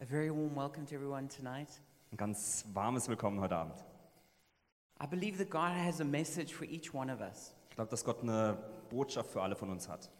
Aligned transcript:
A 0.00 0.06
very 0.06 0.30
warm 0.30 0.54
welcome 0.56 0.86
to 0.86 0.94
everyone 0.94 1.28
tonight. 1.28 1.68
Ein 2.10 2.16
ganz 2.16 2.64
warmes 2.72 3.08
Willkommen 3.08 3.38
heute 3.40 3.54
Abend. 3.54 3.84
I 5.02 5.06
believe 5.06 5.36
that 5.38 5.50
God 5.50 5.72
has 5.76 6.00
a 6.00 6.04
message 6.04 6.54
for 6.54 6.64
each 6.66 6.94
one 6.94 7.12
of 7.12 7.20
us. 7.20 7.52
Ich 7.68 7.76
glaube, 7.76 7.90
dass 7.90 8.04
Gott 8.04 8.22
eine 8.22 8.56
Botschaft 8.88 9.30
für 9.30 9.42
alle 9.42 9.54
von 9.56 9.70
uns 9.70 9.88
hat. 9.88 10.10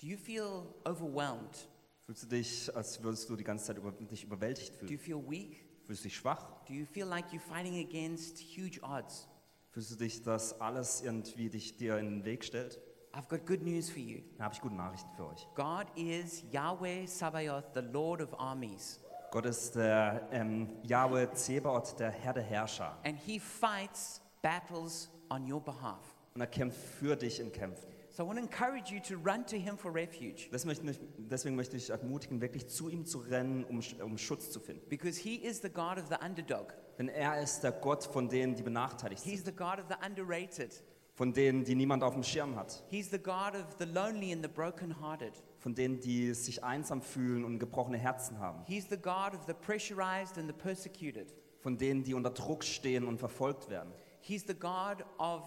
Do 0.00 0.06
you 0.06 0.16
feel 0.16 0.62
overwhelmed? 0.84 1.68
Fühlst 2.06 2.22
du 2.24 2.26
dich, 2.28 2.74
als 2.76 3.02
würdest 3.02 3.28
du 3.28 3.36
die 3.36 3.44
ganze 3.44 3.66
Zeit 3.66 3.78
über, 3.78 3.92
dich 3.92 4.24
überwältigt 4.24 4.80
Do 4.80 4.86
you 4.86 4.98
fühlen? 4.98 5.22
feel 5.24 5.30
weak? 5.30 5.64
Fühlst 5.86 6.04
du 6.04 6.08
dich 6.08 6.16
schwach? 6.16 6.64
Do 6.66 6.72
you 6.72 6.86
feel 6.86 7.06
like 7.06 7.26
you're 7.32 7.40
fighting 7.40 7.84
against 7.84 8.38
huge 8.38 8.80
odds? 8.82 9.28
Fühlst 9.70 9.90
du 9.90 9.96
dich, 9.96 10.22
dass 10.22 10.60
alles 10.60 11.02
irgendwie 11.02 11.48
dich 11.48 11.76
dir 11.76 11.98
in 11.98 12.06
den 12.06 12.24
Weg 12.24 12.44
stellt? 12.44 12.80
I've 13.14 13.28
got 13.28 13.44
good 13.46 13.62
news 13.62 13.90
for 13.90 13.98
you. 14.00 14.22
Dann 14.36 14.44
habe 14.46 14.54
ich 14.54 14.60
gute 14.60 14.74
Nachrichten 14.74 15.10
für 15.16 15.26
euch. 15.28 15.46
God 15.54 15.86
is 15.96 16.42
Yahweh 16.50 17.06
Sabaoth, 17.06 17.74
the 17.74 17.80
Lord 17.80 18.22
of 18.22 18.38
armies, 18.40 19.00
Gott 19.30 19.46
ist 19.46 19.74
der 19.76 20.28
ähm, 20.30 20.68
Yahweh 20.82 21.30
Zebaoth, 21.32 21.98
der 21.98 22.10
Herr 22.10 22.32
der 22.34 22.42
Herrscher. 22.42 22.96
and 23.04 23.18
He 23.18 23.38
fights 23.38 24.20
battles 24.42 25.10
on 25.30 25.50
your 25.50 25.60
behalf. 25.60 26.16
Und 26.34 26.40
er 26.40 26.46
kämpft 26.46 26.78
für 26.78 27.14
dich 27.16 27.40
in 27.40 27.52
Kämpfen. 27.52 27.88
So 28.10 28.24
I 28.24 28.26
want 28.26 28.38
to 28.38 28.44
encourage 28.44 28.90
you 28.92 29.00
to 29.00 29.14
run 29.22 29.46
to 29.46 29.56
Him 29.56 29.76
for 29.78 29.94
refuge 29.94 30.48
Das 30.50 30.64
möchte 30.66 30.90
ich, 30.90 30.98
deswegen 31.16 31.56
möchte 31.56 31.76
ich 31.78 31.88
ermutigen, 31.90 32.40
wirklich 32.42 32.68
zu 32.68 32.90
ihm 32.90 33.06
zu 33.06 33.18
rennen, 33.20 33.64
um, 33.64 33.80
um 34.02 34.18
Schutz 34.18 34.50
zu 34.50 34.60
finden. 34.60 34.86
because 34.90 35.18
He 35.18 35.36
is 35.36 35.60
the 35.62 35.70
God 35.70 35.98
of 35.98 36.08
the 36.08 36.16
underdog. 36.24 36.74
Denn 36.98 37.08
er 37.08 37.40
ist 37.42 37.60
der 37.62 37.72
Gott 37.72 38.04
von 38.04 38.28
denen, 38.28 38.54
die 38.54 38.62
benachteiligt 38.62 39.22
He's 39.22 39.44
sind. 39.44 39.46
the 39.46 39.52
God 39.56 39.78
of 39.78 39.86
the 39.88 39.96
underrated. 40.06 40.82
Von 41.22 41.32
denen, 41.32 41.62
die 41.62 41.76
niemand 41.76 42.02
auf 42.02 42.14
dem 42.14 42.24
Schirm 42.24 42.56
hat. 42.56 42.82
He's 42.88 43.08
the 43.08 43.16
God 43.16 43.54
of 43.54 43.76
the 43.78 43.84
lonely 43.84 44.32
and 44.32 44.42
the 44.42 44.48
brokenhearted. 44.48 45.32
Von 45.60 45.72
denen, 45.72 46.00
die 46.00 46.34
sich 46.34 46.64
einsam 46.64 47.00
fühlen 47.00 47.44
und 47.44 47.60
gebrochene 47.60 47.96
Herzen 47.96 48.40
haben. 48.40 48.64
He's 48.66 48.88
the 48.90 48.96
God 48.96 49.32
of 49.32 49.46
the 49.46 49.54
pressurized 49.54 50.36
and 50.36 50.48
the 50.48 50.52
persecuted. 50.52 51.32
Von 51.60 51.78
denen, 51.78 52.02
die 52.02 52.14
unter 52.14 52.30
Druck 52.30 52.64
stehen 52.64 53.06
und 53.06 53.18
verfolgt 53.18 53.70
werden. 53.70 53.92
He's 54.20 54.44
the 54.48 54.52
God 54.52 55.04
of 55.18 55.44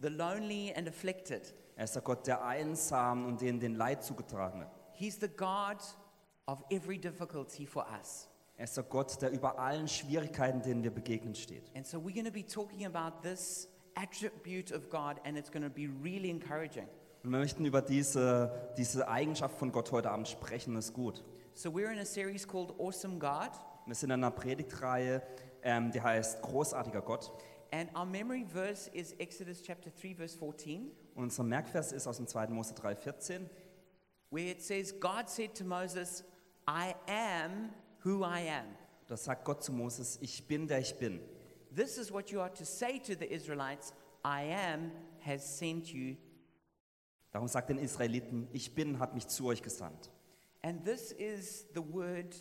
the 0.00 0.08
lonely 0.08 0.72
and 0.74 0.88
afflicted. 0.88 1.54
Er 1.76 1.84
ist 1.84 1.94
der 1.96 2.00
Gott 2.00 2.26
der 2.26 2.42
Einsamen 2.42 3.26
und 3.26 3.42
denen 3.42 3.60
den 3.60 3.74
Leid 3.74 4.02
zugetragen 4.02 4.60
wird. 4.60 4.70
He's 4.94 5.20
the 5.20 5.28
God 5.28 5.82
of 6.46 6.64
every 6.70 6.96
difficulty 6.96 7.66
for 7.66 7.86
us. 7.94 8.26
Er 8.56 8.64
ist 8.64 8.74
der 8.74 8.84
Gott, 8.84 9.20
der 9.20 9.32
über 9.32 9.58
allen 9.58 9.86
Schwierigkeiten, 9.86 10.62
denen 10.62 10.82
wir 10.82 10.90
begegnen, 10.90 11.34
steht. 11.34 11.70
And 11.76 11.86
so 11.86 11.98
we're 11.98 12.14
going 12.14 12.24
to 12.24 12.32
be 12.32 12.46
talking 12.46 12.86
about 12.86 13.20
this 13.22 13.69
attribute 14.00 14.72
of 14.72 14.88
God, 14.90 15.20
and 15.24 15.36
it's 15.36 15.50
going 15.50 15.62
to 15.62 15.70
be 15.70 15.88
really 16.02 16.30
encouraging. 16.30 16.86
Und 17.22 17.32
wir 17.32 17.38
möchten 17.38 17.64
über 17.66 17.82
diese, 17.82 18.50
diese 18.78 19.06
Eigenschaft 19.08 19.58
von 19.58 19.72
Gott 19.72 19.92
heute 19.92 20.10
Abend 20.10 20.26
sprechen, 20.28 20.74
das 20.74 20.86
ist 20.86 20.94
gut. 20.94 21.22
So 21.52 21.70
we're 21.70 21.92
in 21.92 21.98
a 21.98 22.04
series 22.04 22.46
called 22.46 22.72
Awesome 22.78 23.18
God, 23.18 23.50
Wir 23.86 23.94
sind 23.94 24.10
in 24.10 24.14
einer 24.14 24.30
Predigtreihe, 24.30 25.22
ähm, 25.62 25.90
die 25.92 26.00
heißt 26.00 26.40
Großartiger 26.42 27.02
Gott. 27.02 27.30
and 27.72 27.88
our 27.96 28.04
memory 28.06 28.44
verse 28.44 28.88
is 28.94 29.12
Exodus 29.18 29.62
chapter 29.62 29.90
3, 29.90 30.14
verse 30.14 30.36
14, 30.38 30.90
Und 31.14 31.24
unser 31.24 31.42
Merkvers 31.42 31.92
ist 31.92 32.06
aus 32.06 32.16
dem 32.16 32.26
2. 32.26 32.48
Mose 32.48 32.74
3,14. 32.74 33.42
where 34.30 34.50
it 34.50 34.62
says, 34.62 34.92
God 34.98 35.28
said 35.28 35.54
to 35.54 35.64
Moses, 35.64 36.24
I 36.68 36.94
am 37.08 37.70
who 38.04 38.24
I 38.24 38.48
am. 38.48 38.66
Da 39.08 39.16
sagt 39.16 39.44
Gott 39.44 39.62
zu 39.64 39.72
Moses, 39.72 40.18
ich 40.22 40.46
bin 40.46 40.68
der 40.68 40.78
ich 40.78 40.94
bin. 40.96 41.20
This 41.74 41.98
is 41.98 42.10
what 42.10 42.30
you 42.30 42.40
are 42.40 42.50
to 42.50 42.64
say 42.64 42.98
to 43.00 43.14
the 43.14 43.30
Israelites 43.32 43.92
I 44.24 44.42
am 44.42 44.92
has 45.20 45.44
sent 45.44 45.92
you. 45.92 46.16
Darum 47.32 47.46
sagt 47.46 47.70
den 47.70 47.78
Israeliten, 47.78 48.48
ich 48.52 48.74
bin, 48.74 48.98
hat 48.98 49.14
mich 49.14 49.28
zu 49.28 49.46
euch 49.46 49.62
gesandt. 49.62 50.10
And 50.62 50.84
this 50.84 51.12
is 51.12 51.66
the 51.74 51.82
word 51.82 52.34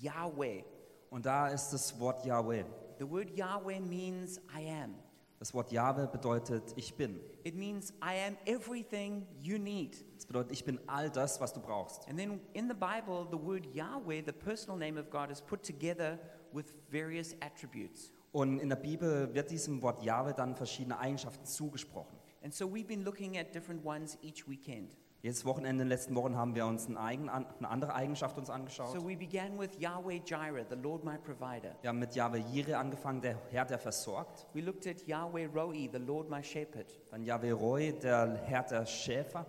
Yahweh. 0.00 0.64
Und 1.10 1.26
da 1.26 1.48
ist 1.48 1.70
das 1.70 1.98
Wort 2.00 2.24
Yahweh. 2.24 2.64
The 2.98 3.08
word 3.08 3.30
Yahweh 3.30 3.80
means 3.80 4.38
I 4.56 4.68
am. 4.68 4.94
Das 5.38 5.52
Wort 5.52 5.72
Yahweh 5.72 6.06
bedeutet, 6.06 6.72
ich 6.76 6.94
bin. 6.94 7.20
It 7.44 7.56
means 7.56 7.92
I 8.00 8.14
am 8.26 8.36
everything 8.46 9.26
you 9.40 9.58
need. 9.58 10.04
Das 10.16 10.24
bedeutet, 10.24 10.52
ich 10.52 10.64
bin 10.64 10.78
all 10.86 11.10
das, 11.10 11.40
was 11.40 11.52
du 11.52 11.60
brauchst. 11.60 12.08
And 12.08 12.16
then 12.16 12.40
in 12.54 12.68
the 12.68 12.74
Bible, 12.74 13.26
the 13.30 13.38
word 13.38 13.66
Yahweh, 13.74 14.22
the 14.24 14.32
personal 14.32 14.78
name 14.78 14.98
of 14.98 15.10
God, 15.10 15.30
is 15.30 15.42
put 15.42 15.62
together 15.62 16.18
with 16.52 16.76
various 16.90 17.34
attributes. 17.40 18.12
Und 18.32 18.60
in 18.60 18.70
der 18.70 18.76
Bibel 18.76 19.32
wird 19.34 19.50
diesem 19.50 19.82
Wort 19.82 20.02
Yahweh 20.02 20.32
dann 20.32 20.56
verschiedene 20.56 20.98
Eigenschaften 20.98 21.44
zugesprochen. 21.44 22.18
And 22.42 22.52
so 22.52 22.66
we've 22.66 22.86
been 22.86 23.04
looking 23.04 23.38
at 23.38 23.54
different 23.54 23.84
ones 23.84 24.18
each 24.22 24.48
weekend. 24.48 24.96
Jedes 25.22 25.44
Wochenende 25.44 25.70
in 25.70 25.78
den 25.78 25.88
letzten 25.88 26.16
Wochen 26.16 26.36
haben 26.36 26.56
wir 26.56 26.66
uns 26.66 26.88
eine, 26.88 26.98
eigen, 26.98 27.28
eine 27.28 27.68
andere 27.68 27.94
Eigenschaft 27.94 28.36
uns 28.38 28.50
angeschaut. 28.50 28.90
So 28.90 29.06
we 29.06 29.16
began 29.16 29.56
with 29.56 29.78
Yahweh 29.78 30.20
Jireh, 30.24 30.64
the 30.68 30.74
Lord 30.74 31.04
my 31.04 31.16
provider. 31.16 31.76
Wir 31.80 31.90
haben 31.90 32.00
mit 32.00 32.16
Yahweh 32.16 32.42
Jireh 32.50 32.74
angefangen, 32.74 33.20
der 33.20 33.38
Herr, 33.50 33.64
der 33.64 33.78
versorgt. 33.78 34.48
We 34.52 34.62
looked 34.62 34.84
at 34.88 35.06
Yahweh 35.06 35.46
Roi, 35.46 35.88
the 35.92 35.98
Lord 35.98 36.28
my 36.28 36.42
shepherd. 36.42 36.98
Dann 37.12 37.22
Yahweh 37.22 37.52
Roy, 37.52 37.92
der 37.92 38.34
Herr 38.46 38.64
der 38.64 38.84
Schäfer. 38.84 39.46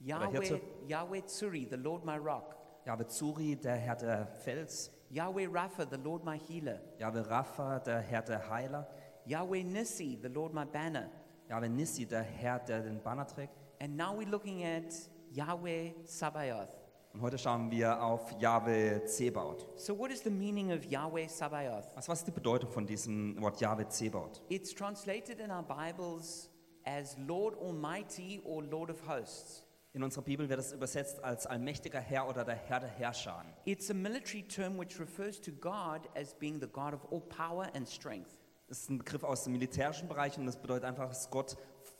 Yahweh. 0.00 0.60
Yahweh 0.88 1.22
Tsuri, 1.26 1.68
the 1.70 1.76
Lord 1.76 2.04
my 2.04 2.16
rock. 2.16 2.57
Yahweh 2.88 3.06
Zuri, 3.06 3.54
der 3.54 3.76
Herr 3.76 3.96
der 3.96 4.26
Fels. 4.26 4.90
Yahweh 5.10 5.46
Rapha, 5.46 5.84
the 5.84 5.98
Lord 5.98 6.24
my 6.24 6.38
healer. 6.38 6.80
Yahweh 6.98 7.20
Rapha, 7.20 7.80
der 7.80 8.00
Herr 8.00 8.22
der 8.22 8.48
Heiler. 8.48 8.88
Yahweh 9.26 9.62
Nissi, 9.62 10.18
the 10.22 10.28
Lord 10.28 10.54
my 10.54 10.64
banner. 10.64 11.10
Yahweh 11.50 11.68
Nissi, 11.68 12.06
der 12.06 12.22
Herr, 12.22 12.60
der 12.60 12.80
den 12.80 13.02
Banner 13.02 13.26
trägt. 13.26 13.52
And 13.78 13.94
now 13.94 14.14
we're 14.14 14.30
looking 14.30 14.64
at 14.64 14.90
Yahweh 15.30 15.92
Sabaoth. 16.04 16.74
Und 17.12 17.20
heute 17.20 17.36
schauen 17.36 17.70
wir 17.70 18.02
auf 18.02 18.32
Yahweh 18.40 19.04
Zebaoth. 19.04 19.66
So, 19.76 19.98
what 19.98 20.10
is 20.10 20.22
the 20.22 20.30
meaning 20.30 20.72
of 20.72 20.82
Yahweh 20.86 21.28
Sabaoth? 21.28 21.94
Was, 21.94 22.08
was 22.08 22.20
ist 22.20 22.28
die 22.28 22.32
Bedeutung 22.32 22.70
von 22.70 22.86
diesem 22.86 23.38
Wort 23.42 23.60
Yahweh 23.60 23.86
Zebaoth? 23.90 24.40
It's 24.48 24.72
translated 24.72 25.40
in 25.40 25.50
our 25.50 25.62
Bibles 25.62 26.48
as 26.86 27.18
Lord 27.18 27.54
Almighty 27.58 28.40
or 28.46 28.62
Lord 28.64 28.88
of 28.88 29.06
Hosts. 29.06 29.67
In 29.94 30.02
unserer 30.02 30.22
Bibel 30.22 30.48
wird 30.48 30.60
es 30.60 30.72
übersetzt 30.72 31.24
als 31.24 31.46
allmächtiger 31.46 31.98
Herr 32.00 32.28
oder 32.28 32.44
der 32.44 32.54
Herr 32.56 32.80
der 32.80 32.90
Herrscher. 32.90 33.44
It's 33.64 33.90
a 33.90 33.94
military 33.94 34.42
term 34.42 34.78
which 34.78 35.00
refers 35.00 35.40
to 35.40 35.50
God 35.52 36.08
as 36.14 36.34
being 36.34 36.60
the 36.60 36.68
God 36.68 36.92
of 36.92 37.10
all 37.10 37.20
power 37.20 37.68
and 37.74 37.88
strength. 37.88 38.36
Das 38.68 38.80
ist 38.80 38.90
ein 38.90 38.98
Begriff 38.98 39.24
aus 39.24 39.44
dem 39.44 39.54
militärischen 39.54 40.08
Bereich 40.08 40.36
und 40.38 40.44
das 40.46 40.58
bedeutet 40.60 40.84
einfach, 40.84 41.08
dass 41.08 41.30
Gott 41.30 41.56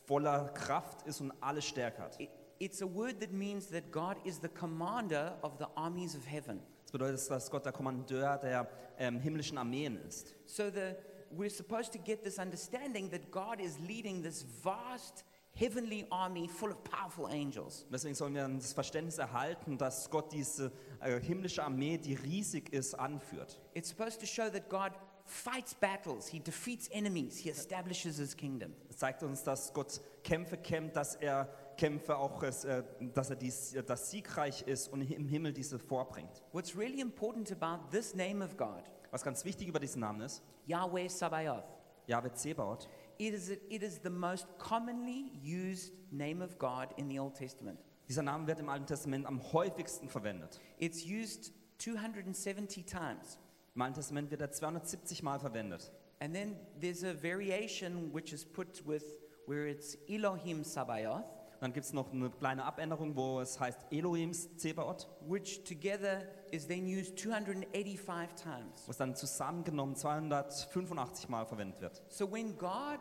voller 0.06 0.50
Kraft 0.50 1.06
ist 1.06 1.20
und 1.22 1.32
alle 1.40 1.62
Stärke 1.62 2.02
hat. 2.02 2.20
It- 2.20 2.30
It's 2.60 2.82
a 2.82 2.86
word 2.92 3.20
that 3.20 3.30
means 3.30 3.68
that 3.68 3.92
God 3.92 4.16
is 4.24 4.40
the 4.42 4.48
commander 4.48 5.38
of 5.42 5.52
the 5.60 5.66
armies 5.76 6.16
of 6.16 6.26
heaven. 6.26 6.60
Das 6.82 6.90
bedeutet, 6.90 7.30
dass 7.30 7.50
Gott 7.52 7.64
der 7.64 7.70
Kommandeur 7.72 8.36
der 8.38 8.68
ähm, 8.98 9.20
himmlischen 9.20 9.56
Armeen 9.58 9.96
ist. 10.08 10.34
So 10.44 10.64
the, 10.68 10.94
we're 11.32 11.48
supposed 11.50 11.92
to 11.92 12.00
get 12.00 12.24
this 12.24 12.38
understanding 12.38 13.08
that 13.12 13.30
God 13.30 13.60
is 13.60 13.78
leading 13.78 14.24
this 14.24 14.44
vast 14.62 15.24
heavenly 15.58 16.06
army 16.10 16.48
full 16.48 16.70
of 16.70 16.82
powerful 16.84 17.26
angels. 17.26 17.86
Deswegen 17.90 18.14
sollen 18.14 18.34
wir 18.34 18.48
das 18.48 18.72
Verständnis 18.72 19.18
erhalten, 19.18 19.76
dass 19.76 20.08
Gott 20.08 20.32
diese 20.32 20.72
äh, 21.00 21.20
himmlische 21.20 21.62
Armee, 21.62 21.98
die 21.98 22.14
riesig 22.14 22.72
ist, 22.72 22.94
anführt. 22.94 23.60
It's 23.74 23.88
supposed 23.88 24.20
to 24.20 24.26
show 24.26 24.48
that 24.48 24.68
God 24.68 24.92
fights 25.24 25.74
battles, 25.74 26.28
he 26.28 26.40
defeats 26.40 26.88
enemies, 26.88 27.36
he 27.38 27.50
establishes 27.50 28.16
his 28.16 28.36
kingdom. 28.36 28.72
Es 28.88 28.96
zeigt 28.96 29.22
uns, 29.22 29.42
dass 29.42 29.72
Gott 29.72 30.00
Kämpfe 30.24 30.56
kämpft, 30.56 30.96
dass 30.96 31.16
er 31.16 31.48
Kämpfe 31.76 32.16
auch, 32.16 32.42
äh, 32.42 32.82
dass 33.14 33.30
er 33.30 33.36
dies, 33.36 33.74
äh, 33.74 33.82
das 33.82 34.10
siegreich 34.10 34.62
ist 34.62 34.88
und 34.88 35.02
im 35.02 35.26
Himmel 35.26 35.52
diese 35.52 35.78
vorbringt. 35.78 36.42
What's 36.52 36.76
really 36.76 37.00
important 37.00 37.52
about 37.52 37.90
this 37.90 38.14
name 38.14 38.44
of 38.44 38.56
God, 38.56 38.84
Was 39.10 39.22
ganz 39.22 39.44
wichtig 39.44 39.68
über 39.68 39.80
diesen 39.80 40.00
Namen 40.00 40.22
ist, 40.22 40.42
Yahweh 40.66 41.08
Sabaoth, 41.08 41.64
Yahweh 42.06 42.32
Zebaoth, 42.32 42.88
it 43.18 43.34
is, 43.34 43.50
it 43.50 43.82
is 43.82 43.98
the 43.98 44.10
most 44.10 44.46
commonly 44.58 45.32
used 45.42 45.92
name 46.10 46.40
of 46.40 46.58
God 46.58 46.94
in 46.96 47.08
the 47.08 47.18
Old 47.18 47.34
Testament. 47.34 47.78
dieser 48.08 48.22
Name 48.22 48.46
wird 48.46 48.58
im 48.58 48.68
Alten 48.68 48.86
Testament 48.86 49.26
am 49.26 49.52
häufigsten 49.52 50.08
verwendet. 50.08 50.60
It's 50.78 51.04
used 51.04 51.52
270 51.78 52.84
times. 52.84 53.38
Im 53.74 53.82
Alten 53.82 53.96
Testament 53.96 54.30
wird 54.30 54.40
er 54.40 54.50
270 54.50 55.22
Mal 55.22 55.38
verwendet. 55.38 55.92
And 56.20 56.34
then 56.34 56.56
there's 56.80 57.04
a 57.04 57.12
variation 57.14 58.12
which 58.12 58.32
is 58.32 58.44
put 58.44 58.84
with 58.86 59.04
where 59.46 59.68
it's 59.68 59.96
Elohim 60.08 60.64
Sabaoth, 60.64 61.24
Dann 61.60 61.72
gibt 61.72 61.86
es 61.86 61.92
noch 61.92 62.12
eine 62.12 62.30
kleine 62.30 62.64
Abänderung, 62.64 63.16
wo 63.16 63.40
es 63.40 63.58
heißt 63.58 63.86
Elohims 63.90 64.56
Zebaoth, 64.56 65.08
which 65.26 65.64
together 65.64 66.22
is 66.52 66.66
then 66.68 66.84
used 66.86 67.18
285 67.18 68.34
times. 68.34 68.86
was 68.86 68.96
dann 68.96 69.14
zusammengenommen 69.16 69.96
285 69.96 71.28
Mal 71.28 71.46
verwendet 71.46 71.80
wird. 71.80 72.02
So 72.08 72.30
when 72.30 72.56
God 72.56 73.00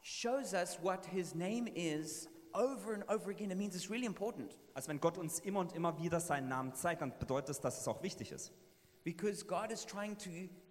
shows 0.00 0.54
us 0.54 0.78
what 0.82 1.04
his 1.06 1.34
name 1.34 1.68
is 1.74 2.28
over 2.54 2.94
and 2.94 3.04
over 3.08 3.30
again, 3.30 3.50
it 3.50 3.58
means 3.58 3.74
it's 3.76 3.90
really 3.90 4.06
important 4.06 4.56
Also 4.74 4.88
wenn 4.88 5.00
Gott 5.00 5.18
uns 5.18 5.40
immer 5.40 5.60
und 5.60 5.74
immer 5.74 5.98
wieder 5.98 6.20
seinen 6.20 6.48
Namen 6.48 6.74
zeigt, 6.74 7.02
dann 7.02 7.12
bedeutet 7.18 7.50
das, 7.50 7.60
dass 7.60 7.80
es 7.80 7.86
auch 7.88 8.02
wichtig 8.02 8.32
ist. 8.32 8.52
because 9.04 9.44
God 9.46 9.70
is 9.70 9.84
trying 9.84 10.16
to 10.18 10.30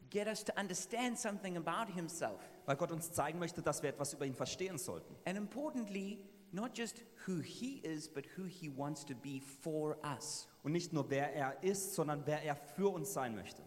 get 0.10 0.28
us 0.28 0.44
to 0.44 0.52
understand 0.60 1.18
something 1.20 1.58
about 1.58 1.92
himself. 1.94 2.40
Weil 2.66 2.76
Gott 2.76 2.92
uns 2.92 3.12
zeigen 3.12 3.38
möchte, 3.40 3.62
dass 3.62 3.82
wir 3.84 3.90
etwas 3.92 4.14
über 4.14 4.26
ihn 4.26 4.34
verstehen 4.36 4.78
sollten. 4.80 5.16
And 5.26 5.38
importantly, 5.38 6.24
not 6.54 6.74
just 6.74 7.04
who 7.26 7.40
he 7.40 7.82
is, 7.84 8.08
but 8.08 8.26
who 8.38 8.46
he 8.46 8.70
wants 8.70 9.06
to 9.06 9.16
be 9.16 9.42
for 9.62 9.98
us. 10.04 10.48
Und 10.64 10.72
nicht 10.72 10.94
nur 10.94 11.10
wer 11.10 11.34
er 11.34 11.64
ist, 11.64 11.96
sondern 11.96 12.26
wer 12.26 12.44
er 12.44 12.56
für 12.56 12.94
uns 12.94 13.14
sein 13.14 13.36
möchte. 13.36 13.62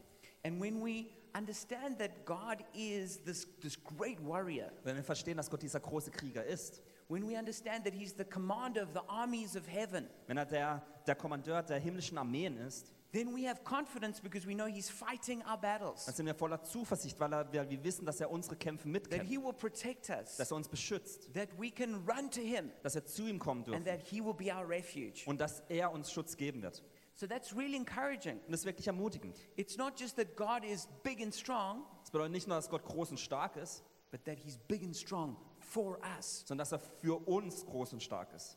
And 0.44 0.60
when 0.60 0.82
we 0.84 1.06
understand 1.34 1.98
that 1.98 2.24
God 2.24 2.64
is 2.74 3.18
this, 3.24 3.46
this 3.60 3.76
great 3.76 4.18
warrior, 4.20 4.70
Wenn 4.84 4.96
wir 4.96 5.04
verstehen, 5.04 5.36
dass 5.36 5.50
Gott 5.50 5.62
dieser 5.62 5.80
große 5.80 6.10
Krieger 6.10 6.44
ist, 6.44 6.82
when 7.08 7.26
we 7.28 7.38
understand 7.38 7.84
that 7.84 7.94
He's 7.94 8.14
the 8.16 8.24
commander 8.24 8.82
of 8.82 8.90
the 8.92 9.00
armies 9.08 9.56
of 9.56 9.66
heaven, 9.66 10.08
wenn 10.26 10.36
er 10.36 10.46
der, 10.46 10.82
der 11.06 11.14
Kommandeur 11.14 11.62
der 11.62 11.78
himmlischen 11.78 12.18
Armeen 12.18 12.56
ist, 12.58 12.92
then 13.12 13.34
we 13.34 13.46
have 13.48 13.62
confidence 13.64 14.20
because 14.20 14.46
we 14.46 14.54
know 14.54 14.66
He's 14.66 14.88
fighting 14.90 15.40
our 15.42 15.56
dann 15.58 15.60
battles, 15.60 16.04
sind 16.06 16.26
wir 16.26 16.34
voller 16.34 16.62
Zuversicht, 16.62 17.18
weil, 17.20 17.32
er, 17.32 17.52
weil 17.52 17.68
wir 17.68 17.84
wissen, 17.84 18.04
dass 18.06 18.20
er 18.20 18.30
unsere 18.30 18.56
Kämpfe 18.56 18.84
that 18.84 18.92
mitkämpft, 18.92 19.28
He 19.28 19.38
will 19.38 19.52
protect 19.52 20.08
us, 20.10 20.36
dass 20.36 20.50
er 20.50 20.56
uns 20.56 20.68
beschützt, 20.68 21.32
that 21.34 21.48
we 21.58 21.70
can 21.70 22.04
run 22.08 22.30
to 22.30 22.40
Him, 22.40 22.70
dass 22.82 22.94
er 22.94 23.04
zu 23.04 23.26
ihm 23.26 23.38
kommen 23.38 23.60
and 23.64 23.68
dürfen 23.68 23.84
that 23.84 24.02
He 24.08 24.22
will 24.24 24.34
be 24.34 24.52
our 24.54 24.68
refuge. 24.68 25.22
und 25.26 25.40
dass 25.40 25.60
er 25.68 25.92
uns 25.92 26.10
Schutz 26.10 26.36
geben 26.36 26.62
wird. 26.62 26.82
So 27.14 27.26
that's 27.26 27.54
really 27.54 27.76
encouraging. 27.76 28.38
Und 28.46 28.52
das 28.52 28.60
ist 28.60 28.66
wirklich 28.66 28.86
ermutigend. 28.86 29.36
It's 29.56 29.76
not 29.76 30.00
just 30.00 30.16
that 30.16 30.34
God 30.34 30.64
is 30.64 30.88
big 31.02 31.20
and 31.22 31.34
strong, 31.34 31.84
Das 32.00 32.10
bedeutet 32.10 32.32
nicht 32.32 32.48
nur, 32.48 32.56
dass 32.56 32.70
Gott 32.70 32.84
groß 32.84 33.10
und 33.10 33.20
stark 33.20 33.56
ist, 33.56 33.84
but 34.10 34.24
that 34.24 34.38
He's 34.38 34.56
big 34.56 34.82
and 34.82 34.96
strong 34.96 35.36
for 35.58 35.98
us. 36.16 36.44
sondern 36.46 36.58
dass 36.66 36.72
er 36.72 36.78
für 36.78 37.26
uns 37.28 37.66
groß 37.66 37.92
und 37.92 38.02
stark 38.02 38.32
ist. 38.32 38.56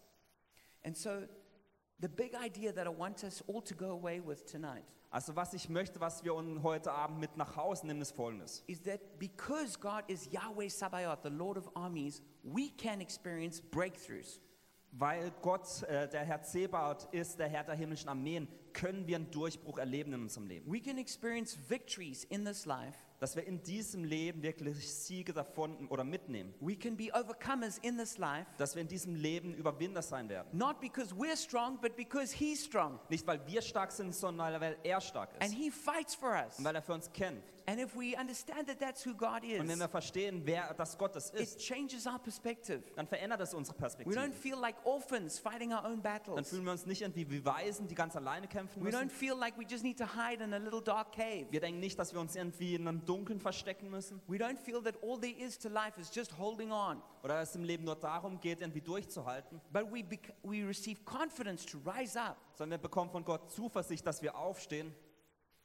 And 0.83 0.95
so, 0.95 1.09
Also 5.11 5.35
was 5.35 5.53
ich 5.53 5.69
möchte, 5.69 6.01
was 6.01 6.23
wir 6.25 6.33
uns 6.33 6.61
heute 6.61 6.91
Abend 6.91 7.19
mit 7.19 7.37
nach 7.37 7.55
Hause 7.55 7.87
nehmen, 7.87 8.01
ist 8.01 8.11
folgendes. 8.11 8.63
is 8.67 8.81
that 8.81 9.17
because 9.17 9.79
God 9.79 10.03
is 10.07 10.29
Yahweh 10.31 10.67
Sabaoth, 10.67 11.23
the 11.23 11.29
Lord 11.29 11.57
of 11.57 11.69
armies, 11.73 12.21
we 12.43 12.69
can 12.77 12.99
experience 12.99 13.61
breakthroughs. 13.61 14.41
Weil 14.91 15.31
Gott 15.41 15.83
äh, 15.83 16.07
der 16.09 16.23
Herr 16.25 16.41
Zebaoth 16.41 17.07
ist, 17.13 17.39
der 17.39 17.47
Herr 17.47 17.63
der 17.63 17.75
himmlischen 17.75 18.09
Armeen, 18.09 18.47
können 18.73 19.07
wir 19.07 19.15
einen 19.15 19.31
Durchbruch 19.31 19.77
erleben 19.77 20.13
in 20.13 20.21
unserem 20.21 20.47
Leben. 20.47 20.71
We 20.71 20.81
can 20.81 20.97
experience 20.97 21.57
victories 21.69 22.25
in 22.25 22.45
this 22.45 22.65
life. 22.65 22.97
Dass 23.25 23.35
wir 23.35 23.47
in 23.47 23.63
diesem 23.63 24.03
Leben 24.03 24.43
wirklich 24.43 24.87
Siege 24.87 25.33
davon 25.33 25.87
oder 25.87 26.03
mitnehmen. 26.03 26.53
We 26.59 26.75
can 26.75 26.95
be 26.95 27.09
overcomers 27.11 27.79
in 27.79 27.97
this 27.97 28.19
life, 28.19 28.45
Dass 28.57 28.75
wir 28.75 28.83
in 28.83 28.87
diesem 28.87 29.15
Leben 29.15 29.55
Überwinder 29.55 30.03
sein 30.03 30.29
werden. 30.29 30.47
not 30.55 30.79
because 30.79 31.11
we're 31.15 31.35
strong, 31.35 31.79
but 31.81 31.95
because 31.95 32.31
He's 32.31 32.63
strong. 32.63 32.99
Nicht, 33.09 33.25
weil 33.25 33.41
wir 33.47 33.63
stark 33.63 33.91
sind, 33.91 34.13
sondern 34.13 34.61
weil 34.61 34.77
er 34.83 35.01
stark 35.01 35.31
And 35.39 35.45
ist. 35.45 35.53
He 35.57 35.71
fights 35.71 36.13
for 36.13 36.33
us. 36.33 36.59
Und 36.59 36.65
weil 36.65 36.75
er 36.75 36.83
für 36.83 36.93
uns 36.93 37.11
kämpft. 37.11 37.54
And 37.67 37.79
if 37.79 37.95
we 37.95 38.15
understand 38.15 38.67
that 38.67 38.79
that's 38.79 39.03
who 39.05 39.15
God 39.15 39.41
Und 39.43 39.49
wenn 39.67 39.69
is, 39.71 39.79
wir 39.79 39.87
verstehen, 39.89 40.41
wer 40.45 40.71
das 40.75 40.95
Gottes 40.99 41.29
it 41.33 41.39
ist, 41.39 41.59
changes 41.59 42.05
our 42.05 42.19
perspective. 42.19 42.83
dann 42.95 43.07
verändert 43.07 43.41
es 43.41 43.55
unsere 43.55 43.75
We 43.75 43.79
Perspektive. 43.81 44.19
don't 44.19 44.33
feel 44.33 44.55
like 44.55 44.75
orphans 44.85 45.39
fighting 45.39 45.73
our 45.73 45.83
own 45.83 46.01
Dann 46.03 46.21
battles. 46.23 46.49
fühlen 46.49 46.63
wir 46.63 46.73
uns 46.73 46.85
nicht 46.85 47.01
irgendwie 47.01 47.27
wie 47.29 47.43
Waisen, 47.43 47.87
die 47.87 47.95
ganz 47.95 48.15
alleine 48.15 48.47
kämpfen 48.47 48.83
We 48.85 48.89
don't 48.89 49.05
müssen. 49.05 49.09
feel 49.09 49.33
like 49.35 49.57
we 49.57 49.63
just 49.63 49.83
need 49.83 49.97
to 49.97 50.05
hide 50.05 50.43
in 50.43 50.53
a 50.53 50.57
little 50.57 50.81
dark 50.81 51.11
cave. 51.13 51.47
Wir 51.49 51.59
denken 51.59 51.79
nicht, 51.79 51.97
dass 51.97 52.13
wir 52.13 52.19
uns 52.19 52.35
irgendwie 52.35 52.75
in 52.75 52.87
einem 52.87 53.03
Dunkeln 53.03 53.39
verstecken 53.39 53.89
müssen. 53.89 54.21
We 54.27 54.37
don't 54.37 54.57
feel 54.57 54.83
that 54.83 54.95
all 55.01 55.19
there 55.19 55.33
is 55.33 55.57
to 55.57 55.69
life 55.69 55.99
is 55.99 56.13
just 56.13 56.37
holding 56.37 56.71
on. 56.71 57.01
Oder 57.23 57.39
dass 57.39 57.49
es 57.49 57.55
im 57.55 57.63
Leben 57.63 57.83
nur 57.85 57.95
darum 57.95 58.39
geht, 58.39 58.61
irgendwie 58.61 58.81
durchzuhalten. 58.81 59.59
But 59.73 59.91
we, 59.91 60.03
bec- 60.03 60.33
we 60.43 60.63
receive 60.67 61.01
confidence 61.03 61.65
to 61.65 61.79
rise 61.79 62.19
up, 62.21 62.37
Sondern 62.53 62.79
wir 62.79 62.83
bekommen 62.83 63.09
von 63.09 63.25
Gott 63.25 63.49
Zuversicht, 63.51 64.05
dass 64.05 64.21
wir 64.21 64.35
aufstehen, 64.37 64.93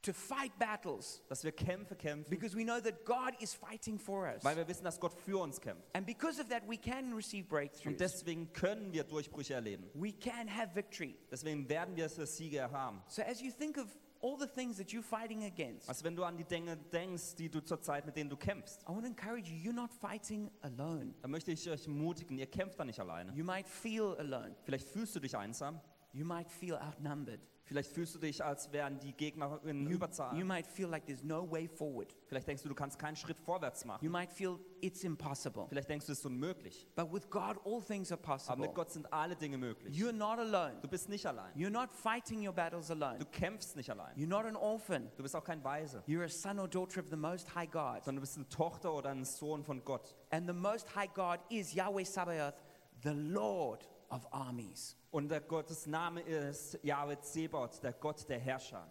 to 0.01 0.13
fight 0.13 0.51
battles, 0.57 1.21
dass 1.29 1.43
wir 1.43 1.51
Kämpfe 1.51 1.95
kämpfen, 1.95 2.29
because 2.29 2.55
we 2.57 2.63
know 2.63 2.79
that 2.79 3.05
God 3.05 3.33
is 3.39 3.53
fighting 3.53 3.99
for 3.99 4.25
us. 4.27 4.43
weil 4.43 4.55
wir 4.57 4.67
wissen, 4.67 4.83
dass 4.83 4.99
Gott 4.99 5.13
für 5.13 5.37
uns 5.39 5.59
kämpft. 5.61 5.83
And 5.95 6.05
because 6.05 6.41
of 6.41 6.47
that, 6.49 6.63
we 6.67 6.77
can 6.77 7.13
receive 7.13 7.43
Und 7.43 7.49
breakthroughs. 7.49 7.97
deswegen 7.97 8.51
können 8.53 8.91
wir 8.93 9.03
Durchbrüche 9.03 9.53
erleben. 9.53 9.89
We 9.93 10.11
can 10.13 10.47
have 10.47 10.73
victory. 10.75 11.15
Deswegen 11.29 11.67
werden 11.69 11.95
wir 11.95 12.09
Siege 12.09 12.69
haben. 12.71 13.01
So 13.07 13.21
as 13.21 13.41
you 13.41 13.51
think 13.51 13.77
of 13.77 13.87
all 14.23 14.37
the 14.39 14.45
things 14.47 14.77
that 14.77 14.87
you're 14.89 15.01
fighting 15.03 15.43
against, 15.45 15.89
Also 15.89 16.03
wenn 16.03 16.15
du 16.15 16.23
an 16.23 16.37
die 16.37 16.43
Dinge 16.43 16.77
denkst, 16.77 17.35
die 17.35 17.49
du 17.49 17.59
zurzeit 17.63 18.05
mit 18.05 18.15
denen 18.15 18.29
du 18.29 18.37
kämpfst, 18.37 18.83
I 18.83 18.87
want 18.89 19.01
to 19.01 19.07
encourage 19.07 19.49
you, 19.51 19.71
you're 19.71 19.73
not 19.75 19.91
fighting 19.91 20.49
alone. 20.61 21.13
dann 21.21 21.31
möchte 21.31 21.51
ich 21.51 21.67
euch 21.69 21.85
ermutigen, 21.87 22.37
ihr 22.37 22.45
kämpft 22.47 22.79
da 22.79 22.85
nicht 22.85 22.99
alleine. 22.99 23.33
You 23.33 23.43
might 23.43 23.67
feel 23.67 24.15
alone. 24.19 24.55
Vielleicht 24.63 24.87
fühlst 24.87 25.15
du 25.15 25.19
dich 25.19 25.35
einsam, 25.37 25.79
You 26.13 26.25
might 26.25 26.49
feel 26.49 26.75
outnumbered. 26.75 27.39
vielleicht 27.63 27.89
fühlst 27.93 28.13
du 28.15 28.19
dich, 28.19 28.43
als 28.43 28.69
wären 28.73 28.99
die 28.99 29.13
Gegner 29.13 29.61
in 29.63 29.85
You 29.85 29.91
Überzahl. 29.95 30.33
might 30.43 30.67
feel 30.67 30.87
like 30.89 31.05
there's 31.05 31.23
no 31.23 31.49
way 31.49 31.69
forward. 31.69 32.13
Vielleicht 32.27 32.45
denkst 32.45 32.63
du, 32.63 32.67
du 32.69 32.75
kannst 32.75 32.99
keinen 32.99 33.15
Schritt 33.15 33.39
vorwärts 33.39 33.83
You 33.83 33.87
machen. 33.87 34.09
might 34.11 34.29
feel 34.33 34.59
it's 34.81 35.05
impossible. 35.05 35.67
Vielleicht 35.69 35.87
denkst 35.87 36.05
du, 36.07 36.11
es 36.11 36.19
ist 36.19 36.25
unmöglich. 36.25 36.85
But 36.97 37.13
with 37.13 37.29
God, 37.29 37.57
all 37.65 37.81
things 37.81 38.11
are 38.11 38.19
Aber 38.21 38.33
possible. 38.33 38.57
mit 38.67 38.75
Gott 38.75 38.91
sind 38.91 39.11
alle 39.13 39.37
Dinge 39.37 39.57
möglich. 39.57 39.97
You're 39.97 40.11
not 40.11 40.37
alone. 40.37 40.79
Du 40.81 40.89
bist 40.89 41.07
nicht 41.07 41.25
allein. 41.25 41.53
You're 41.55 41.69
not 41.69 41.93
fighting 41.93 42.45
your 42.45 42.53
battles 42.53 42.91
alone. 42.91 43.19
Du 43.19 43.25
kämpfst 43.25 43.77
nicht 43.77 43.89
allein. 43.89 44.17
You're 44.17 44.27
not 44.27 44.45
an 44.45 44.57
orphan. 44.57 45.09
Du 45.15 45.23
bist 45.23 45.33
auch 45.33 45.43
kein 45.45 45.63
Weise, 45.63 46.03
You're 46.07 46.25
a 46.25 46.29
son 46.29 46.59
or 46.59 46.67
daughter 46.67 46.99
of 46.99 47.07
the 47.09 47.15
Most 47.15 47.55
High 47.55 47.71
God. 47.71 48.03
sondern 48.03 48.15
du 48.15 48.21
bist 48.21 48.35
eine 48.35 48.49
Tochter 48.49 48.93
oder 48.93 49.11
ein 49.11 49.23
Sohn 49.23 49.63
von 49.63 49.81
Gott. 49.85 50.13
And 50.31 50.45
the 50.45 50.53
Most 50.53 50.93
High 50.93 51.13
God 51.13 51.39
is 51.49 51.73
Yahweh 51.73 52.03
Sabaoth, 52.03 52.55
the 53.01 53.11
Lord 53.13 53.87
of 54.11 54.27
armies. 54.31 54.95
Und 55.11 55.29
der 55.29 55.41
Gottes 55.41 55.87
Name 55.87 56.21
ist 56.21 56.79
Yahweh 56.83 57.19
Zebot, 57.21 57.81
der 57.83 57.93
Gott 57.93 58.27
der 58.29 58.39
Herrscher. 58.39 58.87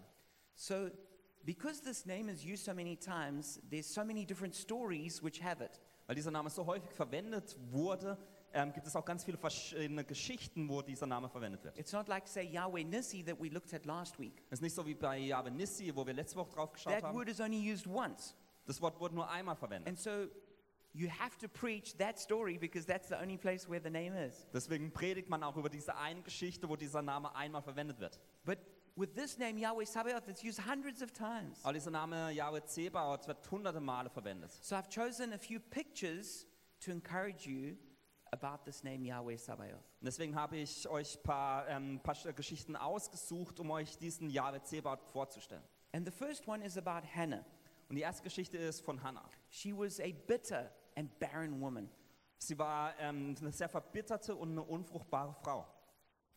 So, 0.55 0.89
because 1.43 1.81
this 1.81 2.05
name 2.05 2.29
is 2.29 2.43
used 2.43 2.65
so 2.65 2.73
many 2.73 2.95
times, 2.95 3.59
there's 3.69 3.91
so 3.91 4.03
many 4.03 4.25
different 4.25 4.55
stories 4.55 5.23
which 5.23 5.41
have 5.43 5.63
it. 5.63 5.79
Weil 6.07 6.15
dieser 6.15 6.31
Name 6.31 6.49
so 6.49 6.65
häufig 6.65 6.91
verwendet 6.91 7.57
wurde, 7.71 8.17
ähm, 8.53 8.73
gibt 8.73 8.85
es 8.85 8.95
auch 8.95 9.05
ganz 9.05 9.23
viele 9.23 9.37
verschiedene 9.37 10.03
Geschichten, 10.03 10.67
wo 10.67 10.81
dieser 10.81 11.07
Name 11.07 11.29
verwendet 11.29 11.63
wird. 11.63 11.77
It's 11.77 11.93
not 11.93 12.07
like, 12.07 12.27
say, 12.27 12.43
Yahweh 12.43 12.83
Nissi 12.83 13.23
that 13.23 13.39
we 13.39 13.47
looked 13.47 13.73
at 13.73 13.85
last 13.85 14.19
week. 14.19 14.43
Es 14.49 14.59
ist 14.59 14.61
nicht 14.61 14.75
so 14.75 14.85
wie 14.85 14.93
bei 14.93 15.17
Yahweh 15.17 15.51
Nissi, 15.51 15.95
wo 15.95 16.05
wir 16.05 16.13
letzte 16.13 16.35
Woche 16.37 16.51
drauf 16.51 16.73
geschaut 16.73 16.93
That 16.93 17.03
haben. 17.03 17.17
word 17.17 17.29
is 17.29 17.39
only 17.39 17.71
used 17.71 17.87
once. 17.87 18.35
Das 18.65 18.81
Wort 18.81 18.99
wurde 18.99 19.15
nur 19.15 19.29
einmal 19.29 19.55
verwendet. 19.55 19.87
And 19.87 19.99
so, 19.99 20.27
you 20.93 21.07
have 21.07 21.37
to 21.37 21.47
preach 21.47 21.97
that 21.97 22.19
story 22.19 22.57
because 22.57 22.85
that's 22.85 23.07
the 23.07 23.19
only 23.19 23.37
place 23.37 23.67
where 23.67 23.79
the 23.79 23.89
name 23.89 24.13
is. 24.13 24.45
Deswegen 24.53 24.91
predigt 24.91 25.29
man 25.29 25.43
auch 25.43 25.55
über 25.57 25.69
diese 25.69 25.95
eine 25.95 26.21
Geschichte, 26.21 26.67
wo 26.67 26.75
dieser 26.75 27.01
Name 27.01 27.33
einmal 27.35 27.61
verwendet 27.61 27.99
wird. 27.99 28.19
But 28.43 28.59
with 28.95 29.13
this 29.15 29.37
name, 29.37 29.57
Yahweh 29.57 29.85
Sabaoth, 29.85 30.27
it's 30.27 30.43
used 30.43 30.59
hundreds 30.59 31.01
of 31.01 31.11
times. 31.13 31.63
Aber 31.63 31.73
dieser 31.73 31.91
Name 31.91 32.31
Yahweh 32.31 32.65
Zebaoth 32.65 33.27
wird 33.27 33.49
hunderte 33.49 33.79
Male 33.79 34.09
verwendet. 34.09 34.51
So 34.61 34.75
I've 34.75 34.89
chosen 34.89 35.33
a 35.33 35.37
few 35.37 35.59
pictures 35.59 36.45
to 36.81 36.91
encourage 36.91 37.47
you 37.47 37.77
about 38.31 38.65
this 38.65 38.83
name, 38.83 39.05
Yahweh 39.05 39.37
Sabaoth. 39.37 39.83
Deswegen 40.01 40.35
habe 40.35 40.57
ich 40.57 40.87
euch 40.89 41.17
ein 41.17 41.23
paar, 41.23 41.67
ähm, 41.69 42.01
paar 42.03 42.15
Geschichten 42.33 42.75
ausgesucht, 42.75 43.59
um 43.59 43.71
euch 43.71 43.97
diesen 43.97 44.29
Yahweh 44.29 44.61
Zebaoth 44.63 45.03
vorzustellen. 45.03 45.63
And 45.93 46.05
the 46.05 46.11
first 46.11 46.47
one 46.47 46.63
is 46.65 46.77
about 46.77 47.07
Hannah. 47.15 47.45
Und 47.89 47.95
die 47.95 48.01
erste 48.01 48.23
Geschichte 48.23 48.57
ist 48.57 48.81
von 48.81 49.03
Hannah. 49.03 49.29
She 49.49 49.73
was 49.73 49.99
a 49.99 50.11
bitter 50.27 50.71
and 50.95 51.09
barren 51.19 51.59
woman. 51.61 51.89
Sie 52.37 52.57
war 52.57 52.93
ähm, 52.99 53.35
eine 53.39 53.51
sehr 53.51 53.69
verbitterte 53.69 54.35
und 54.35 54.51
eine 54.51 54.63
unfruchtbare 54.63 55.33
Frau. 55.33 55.67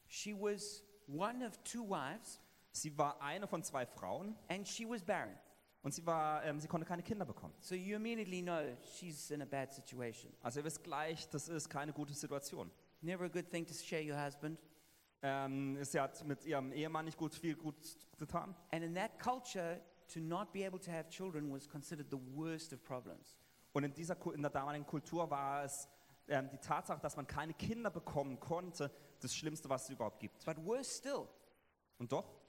She 0.07 0.35
was 0.35 0.85
one 1.09 1.47
of 1.47 1.57
two 1.65 1.89
wives, 1.89 2.41
Sie 2.73 2.97
war 2.99 3.21
eine 3.23 3.47
von 3.47 3.63
zwei 3.63 3.87
Frauen 3.87 4.37
and 4.49 4.67
she 4.67 4.85
was 4.89 5.03
barren. 5.03 5.39
und 5.83 5.93
sie, 5.93 6.05
war, 6.07 6.43
ähm, 6.45 6.59
sie 6.59 6.67
konnte 6.67 6.87
keine 6.87 7.03
Kinder 7.03 7.25
bekommen. 7.25 7.55
So 7.61 7.75
you 7.75 7.97
immediately 7.97 8.43
know 8.43 8.77
she's 8.97 9.31
in 9.31 9.43
a 9.43 9.45
bad 9.45 9.73
situation. 9.73 10.33
Also 10.43 10.61
ihr 10.61 10.65
wisst 10.65 10.83
gleich, 10.83 11.29
das 11.29 11.49
ist 11.49 11.69
keine 11.69 11.93
gute 11.93 12.15
Situation. 12.15 12.71
Never 13.03 13.25
a 13.25 13.29
good 13.29 13.51
thing 13.51 13.67
to 13.67 13.75
share 13.75 14.03
your 14.03 14.19
husband. 14.19 14.59
Ähm, 15.23 15.83
sie 15.85 16.01
hat 16.01 16.25
mit 16.25 16.45
ihrem 16.47 16.73
Ehemann 16.73 17.05
nicht 17.05 17.17
gut 17.19 17.35
viel 17.35 17.55
gut 17.55 17.77
getan. 18.19 18.55
And 18.73 18.83
in 18.83 18.95
that 18.95 19.19
culture, 19.19 19.81
to 20.13 20.21
not 20.21 20.53
be 20.53 20.67
able 20.67 20.79
to 20.81 20.91
have 20.91 21.09
children 21.11 21.51
was 21.53 21.69
considered 21.69 22.11
the 22.11 22.19
worst 22.35 22.73
of 22.73 22.83
problems. 22.83 23.39
Und 23.75 23.83
in, 23.85 23.93
dieser, 23.93 24.17
in 24.33 24.41
der 24.41 24.51
damaligen 24.53 24.87
Kultur 24.87 25.29
war 25.29 25.65
es 25.65 25.89
ähm, 26.29 26.49
die 26.49 26.59
Tatsache, 26.59 27.01
dass 27.01 27.17
man 27.17 27.27
keine 27.27 27.55
Kinder 27.55 27.91
bekommen 27.91 28.39
konnte, 28.39 28.91
das 29.21 29.35
Schlimmste, 29.35 29.69
was 29.69 29.85
es 29.85 29.91
überhaupt 29.91 30.21
gibt. 30.21 30.45
But 30.47 30.65
worse 30.65 30.99
still, 30.99 31.27
Und 31.99 32.13
doch, 32.13 32.41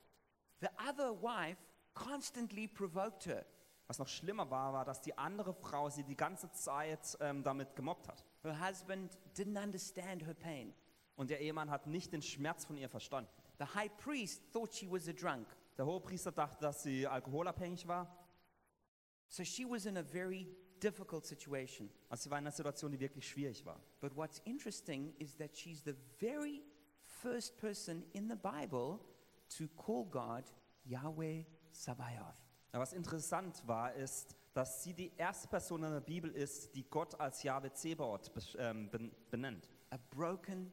the 0.62 0.68
other 0.88 1.22
wife 1.22 1.58
constantly 1.94 2.68
provoked 2.68 3.26
her. 3.26 3.44
was 3.88 4.00
noch 4.00 4.08
schlimmer 4.08 4.50
war, 4.50 4.74
war, 4.74 4.86
dass 4.86 5.02
die 5.02 5.18
andere 5.18 5.54
Frau 5.54 5.90
sie 5.90 6.04
die 6.04 6.16
ganze 6.16 6.52
Zeit 6.52 7.18
ähm, 7.20 7.44
damit 7.44 7.76
gemobbt 7.76 8.08
hat. 8.08 8.24
Her 8.44 8.60
husband 8.60 9.18
didn't 9.36 9.62
understand 9.62 10.26
her 10.26 10.36
pain. 10.36 10.74
Und 11.16 11.30
der 11.30 11.40
Ehemann 11.40 11.72
hat 11.72 11.88
nicht 11.88 12.14
den 12.14 12.22
Schmerz 12.22 12.66
von 12.66 12.78
ihr 12.78 12.90
verstanden. 12.90 13.30
The 13.58 13.66
high 13.66 13.92
priest 13.98 14.44
thought 14.52 14.74
she 14.74 14.90
was 14.92 15.08
a 15.08 15.14
drunk. 15.14 15.48
Der 15.78 15.86
Hohepriester 15.86 16.32
dachte, 16.32 16.62
dass 16.62 16.84
sie 16.84 17.08
alkoholabhängig 17.08 17.88
war. 17.88 18.08
So 19.28 19.44
she 19.44 19.66
was 19.68 19.86
in 19.86 19.98
a 19.98 20.04
very 20.04 20.48
difficult 20.86 21.26
situation. 21.26 21.90
Also 22.10 22.24
sie 22.24 22.32
war 22.32 22.38
in 22.38 22.46
einer 22.46 22.52
Situation, 22.52 22.92
die 22.92 23.00
wirklich 23.00 23.28
schwierig 23.28 23.66
war. 23.66 23.80
But 24.00 24.16
what's 24.16 24.40
interesting 24.46 25.14
is 25.18 25.36
that 25.38 25.56
she's 25.56 25.84
the 25.84 25.96
very 26.20 26.62
first 27.04 27.58
person 27.58 28.04
in 28.14 28.30
the 28.30 28.36
Bible 28.36 29.00
to 29.58 29.68
call 29.76 30.06
God 30.06 30.44
Yahweh 30.86 31.44
Sabaoth. 31.72 32.46
Aber 32.72 32.82
was 32.82 32.94
interessant 32.94 33.64
war, 33.68 33.94
ist, 33.94 34.36
dass 34.54 34.84
sie 34.84 34.94
die 34.94 35.12
erste 35.18 35.48
Person 35.48 35.84
in 35.84 35.92
der 35.92 36.02
Bibel 36.02 36.32
ist, 36.32 36.76
die 36.76 36.84
Gott 36.84 37.20
als 37.20 37.44
Jahwe 37.44 37.72
Zebaoth 37.72 38.32
ähm, 38.58 38.90
ben- 38.90 39.12
benennt. 39.30 39.70
A 39.90 39.98
broken, 40.12 40.72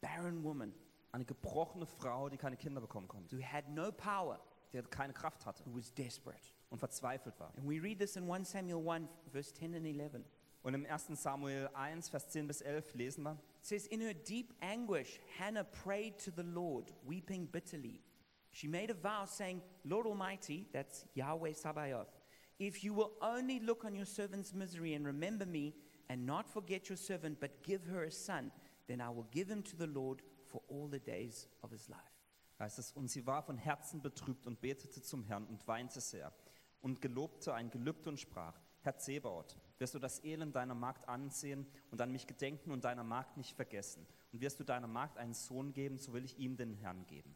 barren 0.00 0.42
woman. 0.42 0.74
Eine 1.12 1.24
gebrochene 1.24 1.86
Frau, 1.86 2.28
die 2.28 2.36
keine 2.36 2.56
Kinder 2.56 2.80
bekommen 2.80 3.06
konnte, 3.06 3.36
who 3.36 3.42
had 3.42 3.68
no 3.68 3.92
power, 3.92 4.40
die 4.72 4.82
keine 4.82 5.12
Kraft 5.12 5.46
hatte 5.46 5.64
who 5.64 5.76
was 5.76 5.94
desperate. 5.94 6.42
Und 6.74 6.78
verzweifelt 6.78 7.38
war. 7.38 7.52
And 7.56 7.68
we 7.68 7.80
read 7.80 7.98
this 7.98 8.16
in 8.16 8.28
1 8.28 8.50
Samuel 8.50 8.86
1, 8.88 9.08
verse 9.30 9.54
10 9.54 9.74
and 9.74 9.86
11. 9.86 10.24
Und 10.62 10.74
im 10.74 10.86
1. 10.86 11.08
Samuel 11.14 11.68
1, 11.74 12.08
Vers 12.08 12.30
10 12.30 12.48
bis 12.48 12.60
11 12.62 12.94
lesen 12.94 13.22
wir, 13.22 13.38
It 13.60 13.66
says, 13.66 13.86
In 13.86 14.00
her 14.00 14.14
deep 14.14 14.52
anguish, 14.60 15.20
Hannah 15.38 15.64
prayed 15.64 16.18
to 16.24 16.30
the 16.30 16.42
Lord, 16.42 16.92
weeping 17.06 17.46
bitterly. 17.46 18.02
She 18.50 18.66
made 18.66 18.90
a 18.90 18.94
vow, 18.94 19.24
saying, 19.26 19.62
Lord 19.84 20.06
Almighty, 20.06 20.66
that's 20.72 21.04
Yahweh 21.14 21.52
Sabaoth, 21.52 22.08
if 22.58 22.82
you 22.82 22.92
will 22.94 23.12
only 23.20 23.60
look 23.60 23.84
on 23.84 23.94
your 23.94 24.06
servant's 24.06 24.52
misery 24.52 24.94
and 24.94 25.06
remember 25.06 25.46
me, 25.46 25.74
and 26.08 26.26
not 26.26 26.48
forget 26.48 26.88
your 26.88 26.96
servant, 26.96 27.38
but 27.40 27.62
give 27.62 27.84
her 27.86 28.04
a 28.04 28.10
son, 28.10 28.50
then 28.88 29.00
I 29.00 29.10
will 29.10 29.26
give 29.30 29.48
him 29.48 29.62
to 29.62 29.76
the 29.76 29.86
Lord 29.86 30.22
for 30.46 30.60
all 30.68 30.88
the 30.88 30.98
days 30.98 31.46
of 31.62 31.70
his 31.70 31.88
life. 31.88 32.14
heißt 32.58 32.78
es, 32.78 32.92
und 32.92 33.08
sie 33.08 33.26
war 33.26 33.42
von 33.42 33.58
Herzen 33.58 34.00
betrübt 34.00 34.46
und 34.46 34.60
betete 34.60 35.02
zum 35.02 35.24
Herrn 35.24 35.44
und 35.46 35.66
weinte 35.66 36.00
sehr 36.00 36.32
und 36.84 37.00
gelobte 37.00 37.54
ein 37.54 37.70
Gelübde 37.70 38.10
und 38.10 38.20
sprach, 38.20 38.60
Herr 38.82 38.98
Zebaoth, 38.98 39.56
wirst 39.78 39.94
du 39.94 39.98
das 39.98 40.22
Elend 40.22 40.54
deiner 40.54 40.74
Magd 40.74 41.08
ansehen 41.08 41.66
und 41.90 41.98
an 42.02 42.12
mich 42.12 42.26
gedenken 42.26 42.70
und 42.70 42.84
deiner 42.84 43.02
Magd 43.02 43.38
nicht 43.38 43.56
vergessen. 43.56 44.06
Und 44.32 44.42
wirst 44.42 44.60
du 44.60 44.64
deiner 44.64 44.86
Magd 44.86 45.16
einen 45.16 45.32
Sohn 45.32 45.72
geben, 45.72 45.96
so 45.96 46.12
will 46.12 46.26
ich 46.26 46.38
ihm 46.38 46.58
den 46.58 46.74
Herrn 46.74 47.06
geben. 47.06 47.34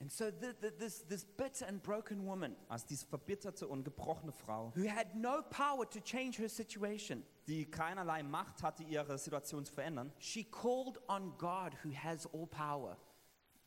And 0.00 0.10
so 0.10 0.30
th- 0.30 0.58
th- 0.60 0.78
this, 0.78 1.06
this 1.08 1.24
bitter 1.26 1.66
and 1.66 1.82
broken 1.82 2.24
woman 2.24 2.56
Also 2.68 2.86
diese 2.88 3.04
verbitterte 3.04 3.66
und 3.68 3.84
gebrochene 3.84 4.32
Frau, 4.32 4.72
who 4.74 4.88
had 4.88 5.14
no 5.14 5.42
power 5.50 5.88
to 5.90 6.00
change 6.00 6.38
her 6.38 6.48
situation, 6.48 7.22
die 7.48 7.70
keinerlei 7.70 8.22
Macht 8.22 8.62
hatte, 8.62 8.82
ihre 8.84 9.18
Situation 9.18 9.66
zu 9.66 9.74
verändern, 9.74 10.10
she 10.18 10.44
called 10.44 10.98
on 11.08 11.36
God 11.36 11.74
who 11.84 11.92
has 11.92 12.26
all 12.32 12.46
power. 12.46 12.96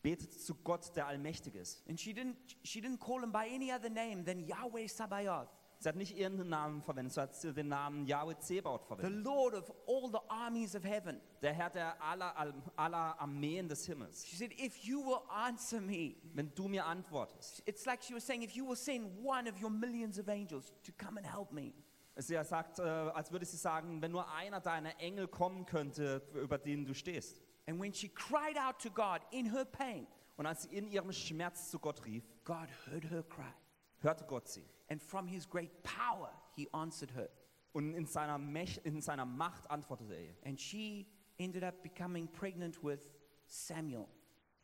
Betete 0.01 0.37
zu 0.37 0.55
Gott, 0.55 0.95
der 0.95 1.07
allmächtig 1.07 1.55
ist. 1.55 1.87
And 1.87 1.99
she 1.99 2.11
didn't, 2.11 2.35
she 2.63 2.79
didn't 2.79 2.99
call 2.99 3.21
him 3.21 3.31
by 3.31 3.47
any 3.53 3.71
other 3.71 3.89
name 3.89 4.23
than 4.23 4.39
Yahweh 4.39 4.87
Sabaoth, 4.87 5.49
Sie 5.81 5.89
hat 5.89 5.95
nicht 5.95 6.15
ihren 6.15 6.47
Namen 6.47 6.83
verwendet, 6.83 7.11
sie 7.11 7.21
hat 7.21 7.57
den 7.57 7.69
Namen 7.69 8.05
Yahweh 8.05 8.37
Zebaoth 8.37 8.81
the 8.83 8.87
verwendet. 8.95 9.25
Lord 9.25 9.55
of 9.55 9.71
all 9.87 10.11
the 10.11 10.19
armies 10.29 10.75
of 10.75 10.83
heaven. 10.83 11.19
Der 11.41 11.53
Herr 11.53 11.71
der 11.71 11.99
aller, 11.99 12.35
aller 12.75 13.19
Armeen 13.19 13.67
des 13.67 13.87
Himmels. 13.87 14.23
She 14.27 14.35
said, 14.35 14.51
If 14.59 14.77
you 14.83 15.03
will 15.03 15.21
answer 15.29 15.81
me, 15.81 16.17
Wenn 16.35 16.53
du 16.53 16.67
mir 16.67 16.85
antwortest, 16.85 17.63
it's 17.65 17.87
like 17.87 18.03
she 18.03 18.13
was 18.13 18.23
saying, 18.23 18.43
If 18.43 18.55
you 18.55 18.63
will 18.67 18.75
send 18.75 19.07
one 19.23 19.49
of 19.49 19.59
your 19.59 19.71
millions 19.71 20.19
of 20.19 20.29
angels 20.29 20.71
to 20.83 20.91
come 21.03 21.17
and 21.17 21.25
help 21.25 21.51
me. 21.51 21.73
Sie 22.15 22.35
sagt, 22.43 22.77
äh, 22.77 22.83
als 22.83 23.31
würde 23.31 23.45
sie 23.45 23.57
sagen, 23.57 24.01
wenn 24.03 24.11
nur 24.11 24.29
einer 24.31 24.59
deiner 24.59 24.99
Engel 24.99 25.27
kommen 25.27 25.65
könnte, 25.65 26.21
über 26.35 26.59
den 26.59 26.85
du 26.85 26.93
stehst. 26.93 27.41
And 27.67 27.79
when 27.79 27.93
she 27.93 28.09
cried 28.09 28.57
out 28.57 28.79
to 28.79 28.89
God 28.89 29.21
in 29.31 29.45
her 29.47 29.65
pain, 29.65 30.07
Und 30.37 30.47
als 30.47 30.63
sie 30.63 30.75
in 30.75 30.87
ihrem 30.87 31.11
Schmerz 31.11 31.69
zu 31.69 31.77
Gott 31.77 32.03
rief, 32.05 32.23
God 32.43 32.67
heard 32.87 33.05
her 33.11 33.23
cry. 33.23 33.53
hörte 34.01 34.25
Gott 34.25 34.47
sie. 34.47 34.65
And 34.89 35.01
from 35.01 35.27
his 35.27 35.47
great 35.47 35.83
power, 35.83 36.31
he 36.55 36.67
answered 36.73 37.11
her. 37.11 37.29
Und 37.73 37.93
in 37.93 38.05
seiner, 38.05 38.37
Mäch 38.37 38.81
in 38.83 39.01
seiner 39.01 39.25
Macht 39.25 39.69
antwortete 39.69 40.13
er 40.13 40.21
ihr. 40.21 40.35
And 40.43 40.59
she 40.59 41.07
ended 41.37 41.63
up 41.63 41.83
becoming 41.83 42.27
pregnant 42.27 42.83
with 42.83 43.09
Samuel. 43.45 44.07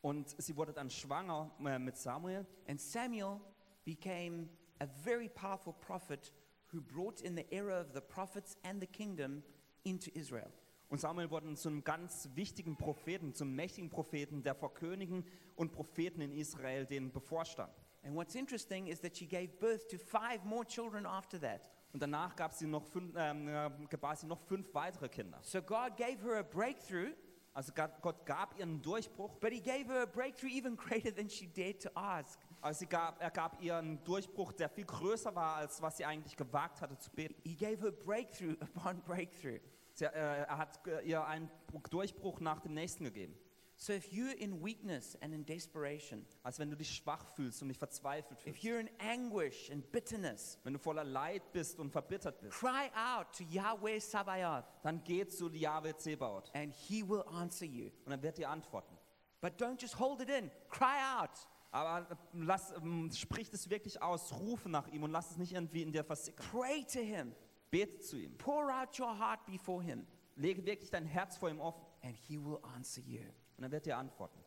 Und 0.02 0.36
sie 0.42 0.56
wurde 0.56 0.74
dann 0.74 0.90
schwanger 0.90 1.52
äh, 1.66 1.80
mit 1.80 1.96
Samuel. 1.98 2.46
And 2.68 2.80
Samuel 2.80 3.40
became 3.86 4.50
a 4.80 4.88
very 4.88 5.30
powerful 5.30 5.74
prophet 5.74 6.34
who 6.72 6.82
brought 6.82 7.22
in 7.22 7.36
the 7.36 7.46
era 7.52 7.80
of 7.80 7.94
the 7.94 8.02
prophets 8.02 8.58
and 8.64 8.82
the 8.82 8.88
kingdom 8.88 9.44
into 9.84 10.12
Israel. 10.14 10.52
Und 10.90 11.02
Samuel 11.02 11.30
wurde 11.30 11.54
zu 11.56 11.70
einem 11.70 11.84
ganz 11.84 12.30
wichtigen 12.36 12.78
Propheten, 12.78 13.34
zum 13.34 13.56
mächtigen 13.56 13.90
Propheten, 13.90 14.42
der 14.42 14.56
vor 14.56 14.74
Königen 14.74 15.26
und 15.56 15.72
Propheten 15.72 16.22
in 16.22 16.32
Israel 16.32 16.86
denen 16.86 17.12
bevorstand. 17.12 17.74
And 18.04 18.16
what's 18.16 18.36
interesting 18.36 18.88
is 18.88 19.02
that 19.02 19.18
she 19.18 19.28
gave 19.28 19.50
birth 19.60 19.90
to 19.90 19.98
five 19.98 20.46
more 20.46 20.66
children 20.66 21.06
after 21.06 21.40
that. 21.42 21.70
Und 21.92 22.02
danach 22.02 22.36
gab 22.36 22.54
sie 22.54 22.68
noch 22.68 22.86
fünf, 22.86 23.14
ähm, 23.18 23.48
äh, 23.48 23.70
gebar 23.90 24.16
sie 24.16 24.28
noch 24.28 24.40
fünf 24.40 24.74
weitere 24.74 25.10
Kinder. 25.10 25.40
So 25.42 25.62
God 25.62 25.98
gave 25.98 26.24
her 26.24 26.40
a 26.40 26.44
breakthrough, 26.44 27.14
Also 27.58 27.74
Gott 27.74 28.24
gab 28.28 28.56
ihr 28.60 28.64
einen 28.64 28.84
Durchbruch, 28.84 29.36
but 29.40 29.52
He 29.52 29.60
gave 29.60 29.92
her 29.92 30.04
a 30.04 30.06
breakthrough 30.06 30.52
even 30.52 30.78
greater 30.78 31.12
than 31.12 31.28
she 31.28 31.48
dared 31.48 31.82
to 31.82 31.90
ask. 31.96 32.40
also 32.62 32.86
gab, 32.86 33.20
er 33.20 33.32
gab 33.32 33.60
ihr 33.64 33.76
einen 33.78 34.04
Durchbruch, 34.04 34.54
der 34.54 34.70
viel 34.70 34.86
größer 34.86 35.34
war, 35.34 35.56
als 35.56 35.82
was 35.82 35.98
sie 35.98 36.06
eigentlich 36.06 36.38
gewagt 36.38 36.82
hatte 36.82 37.00
zu 37.00 37.10
beten. 37.10 37.34
He 37.44 37.56
gave 37.56 37.82
her 37.82 37.92
breakthrough 37.92 38.56
upon 38.62 39.02
breakthrough. 39.02 39.60
Sie, 39.98 40.06
äh, 40.06 40.10
er 40.10 40.58
hat 40.60 40.86
äh, 40.86 41.02
ihr 41.02 41.26
einen 41.26 41.50
Durchbruch 41.90 42.40
nach 42.40 42.60
dem 42.60 42.76
nächsten 42.76 43.04
gegeben. 43.04 43.36
So 43.80 43.94
if 43.94 44.08
you're 44.12 44.34
in 44.36 44.64
weakness 44.64 45.16
and 45.22 45.34
in 45.34 45.44
desperation, 45.46 46.26
Also 46.44 46.60
wenn 46.60 46.70
du 46.70 46.76
dich 46.78 46.90
schwach 46.96 47.24
fühlst 47.36 47.62
und 47.62 47.70
dich 47.70 47.78
verzweifelt 47.78 48.40
if 48.40 48.58
fühlst, 48.60 48.64
you're 48.64 48.80
in 48.80 48.90
anguish 49.00 49.72
and 49.72 49.92
bitterness, 49.92 50.60
wenn 50.64 50.74
du 50.74 50.80
voller 50.80 51.04
Leid 51.04 51.52
bist 51.52 51.80
und 51.80 51.92
verbittert 51.92 52.40
bist, 52.42 52.54
cry 52.54 52.90
out 52.96 53.28
to 53.36 53.44
Yahweh 53.44 54.00
Sabaoth 54.00 54.66
dann 54.84 55.04
geh 55.04 55.28
zu 55.28 55.50
Yahweh 55.50 55.96
Zebaoth 55.96 56.50
and 56.56 56.74
He 56.74 57.08
will 57.08 57.24
answer 57.28 57.66
you. 57.66 57.90
und 58.06 58.12
er 58.12 58.22
wird 58.22 58.38
dir 58.38 58.50
antworten. 58.50 58.98
But 59.42 59.60
don't 59.62 59.80
just 59.80 60.00
hold 60.00 60.22
it 60.22 60.30
in, 60.30 60.52
cry 60.70 60.98
out. 61.20 61.30
Aber 61.72 62.10
äh, 62.10 62.16
lass, 62.34 62.72
ähm, 62.72 63.12
sprich 63.12 63.50
es 63.52 63.70
wirklich 63.70 64.02
aus, 64.02 64.32
rufe 64.34 64.70
nach 64.70 64.88
ihm 64.88 65.04
und 65.04 65.12
lass 65.12 65.32
es 65.32 65.38
nicht 65.38 65.54
irgendwie 65.54 65.84
in 65.84 65.92
dir 65.92 66.04
versickern. 66.04 66.46
Pray 66.52 66.84
to 66.86 67.00
Him, 67.00 67.36
Bete 67.72 68.00
zu 68.00 68.18
ihm. 68.18 68.38
pour 68.38 68.72
out 68.72 68.98
your 69.00 69.18
heart 69.18 69.46
before 69.46 69.84
Him, 69.84 70.06
Lege 70.36 70.66
wirklich 70.66 70.90
dein 70.92 71.06
Herz 71.06 71.38
vor 71.38 71.50
ihm 71.50 71.60
offen 71.60 71.86
and 72.04 72.16
He 72.16 72.38
will 72.38 72.60
answer 72.76 73.02
you. 73.02 73.22
und 73.58 73.64
er 73.64 73.72
wird 73.72 73.86
dir 73.86 73.98
antworten. 73.98 74.40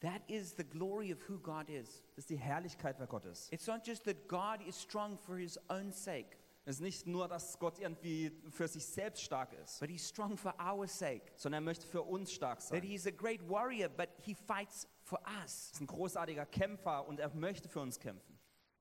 That 0.00 0.22
is 0.28 0.54
the 0.56 0.64
glory 0.64 1.12
of 1.12 1.28
who 1.28 1.38
God 1.38 1.68
is. 1.68 2.02
Das 2.16 2.24
ist 2.24 2.30
die 2.30 2.36
Herrlichkeit, 2.38 2.98
wer 2.98 3.06
Gott 3.06 3.24
ist. 3.24 3.52
It's 3.52 3.66
not 3.68 3.86
just 3.86 4.04
that 4.04 4.26
God 4.28 4.60
is 4.66 4.80
strong 4.80 5.16
for 5.16 5.36
His 5.36 5.58
own 5.68 5.92
sake, 5.92 6.36
Es 6.64 6.76
ist 6.76 6.80
nicht 6.80 7.06
nur, 7.08 7.26
dass 7.28 7.58
Gott 7.58 7.78
irgendwie 7.80 8.30
für 8.50 8.66
sich 8.68 8.84
selbst 8.86 9.22
stark 9.22 9.52
ist, 9.52 9.78
but 9.80 9.88
He's 9.90 10.08
strong 10.08 10.36
for 10.36 10.54
our 10.60 10.88
sake. 10.88 11.30
sondern 11.36 11.62
er 11.62 11.64
möchte 11.64 11.86
für 11.86 12.02
uns 12.02 12.32
stark 12.32 12.58
That 12.60 12.68
sein. 12.68 12.82
He's 12.82 13.06
a 13.06 13.10
great 13.10 13.48
warrior, 13.48 13.88
but 13.88 14.08
He 14.24 14.34
fights 14.34 14.88
for 15.02 15.20
us. 15.42 15.68
Er 15.70 15.72
ist 15.74 15.80
ein 15.80 15.86
großartiger 15.86 16.46
Kämpfer 16.46 17.06
und 17.06 17.20
er 17.20 17.32
möchte 17.34 17.68
für 17.68 17.80
uns 17.80 17.98
kämpfen. 18.00 18.38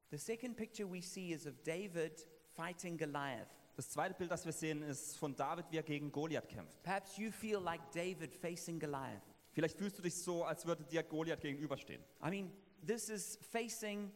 The 0.09 0.17
second 0.17 0.57
picture 0.57 0.91
we 0.91 1.01
see 1.01 1.31
is 1.33 1.45
of 1.45 1.53
David 1.63 2.25
fighting 2.55 2.97
Goliath. 2.97 3.47
Das 3.75 3.89
zweite 3.89 4.13
Bild, 4.13 4.29
das 4.31 4.45
wir 4.45 4.51
sehen, 4.51 4.83
ist 4.83 5.17
von 5.17 5.35
David, 5.35 5.65
wie 5.71 5.77
er 5.77 5.83
gegen 5.83 6.11
Goliath 6.11 6.47
kämpft. 6.49 6.81
Perhaps 6.83 7.17
you 7.17 7.31
feel 7.31 7.59
like 7.59 7.81
David 7.91 8.33
facing 8.35 8.79
Goliath. 8.79 9.21
Vielleicht 9.53 9.77
fühlst 9.77 9.97
du 9.97 10.01
dich 10.01 10.15
so, 10.15 10.43
als 10.43 10.65
würde 10.65 10.83
dir 10.83 11.03
Goliath 11.03 11.41
gegenüberstehen. 11.41 12.01
I 12.23 12.29
mean, 12.29 12.51
this 12.85 13.09
is 13.09 13.37
facing 13.51 14.11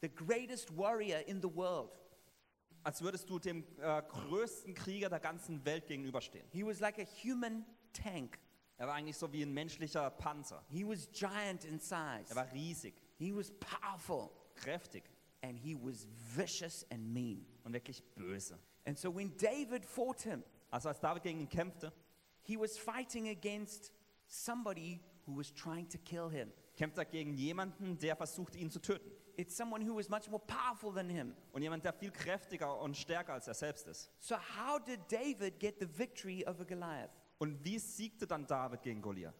the 0.00 0.08
greatest 0.08 0.76
warrior 0.76 1.20
in 1.26 1.40
the 1.40 1.54
world. 1.54 1.90
Als 2.82 3.00
würdest 3.00 3.28
du 3.30 3.38
dem 3.38 3.64
äh, 3.78 4.02
größten 4.02 4.74
Krieger 4.74 5.08
der 5.08 5.20
ganzen 5.20 5.64
Welt 5.64 5.86
gegenüberstehen. 5.86 6.46
He 6.50 6.64
was 6.64 6.80
like 6.80 6.98
a 6.98 7.06
human 7.22 7.64
tank. 7.92 8.38
Er 8.76 8.88
war 8.88 8.94
eigentlich 8.94 9.16
so 9.16 9.32
wie 9.32 9.42
ein 9.42 9.52
menschlicher 9.54 10.10
Panzer. 10.10 10.62
He 10.68 10.84
was 10.84 11.08
giant 11.12 11.64
in 11.64 11.78
size. 11.78 12.26
Er 12.28 12.36
war 12.36 12.52
riesig, 12.52 12.94
He 13.16 13.34
was 13.34 13.52
powerful. 13.52 14.30
kräftig 14.56 15.04
And 15.44 15.58
he 15.58 15.74
was 15.74 16.06
vicious 16.34 16.86
and 16.90 17.12
mean. 17.12 17.44
und 17.64 17.74
wirklich 17.74 18.02
böse. 18.14 18.58
And 18.86 18.98
so 18.98 19.14
when 19.14 19.36
David 19.36 19.84
fought 19.84 20.22
him, 20.22 20.42
Also 20.70 20.88
als 20.88 21.00
David 21.00 21.22
gegen 21.22 21.40
ihn 21.40 21.48
kämpfte, 21.50 21.92
he 22.42 22.58
was 22.58 22.78
fighting 22.78 23.28
against 23.28 23.92
somebody 24.26 25.00
who 25.26 25.36
was 25.36 25.52
trying 25.52 25.86
to 25.90 25.98
kill 25.98 26.30
him. 26.30 26.50
kämpfte 26.76 27.02
er 27.02 27.04
gegen 27.04 27.34
jemanden, 27.34 27.98
der 27.98 28.16
versuchte, 28.16 28.58
ihn 28.58 28.70
zu 28.70 28.80
töten. 28.80 29.10
It's 29.36 29.54
someone 29.56 29.84
who 29.86 29.96
was 29.96 30.08
much 30.08 30.30
more 30.30 30.42
powerful 30.46 30.92
than 30.94 31.10
him. 31.10 31.34
Und 31.52 31.60
jemand, 31.62 31.84
der 31.84 31.92
viel 31.92 32.10
kräftiger 32.10 32.80
und 32.80 32.96
stärker 32.96 33.34
als 33.34 33.46
er 33.46 33.54
selbst 33.54 33.86
ist. 33.86 34.10
So, 34.18 34.36
how 34.36 34.78
did 34.78 35.00
David 35.10 35.58
get 35.60 35.76
the 35.78 35.86
victory 35.98 36.44
over 36.46 36.64
Goliath? 36.64 37.10
Und 37.38 37.62
wie 37.64 37.78
siegte 37.78 38.26
dann 38.26 38.46
David 38.46 38.80
gegen 38.82 39.02
Goliath? 39.02 39.34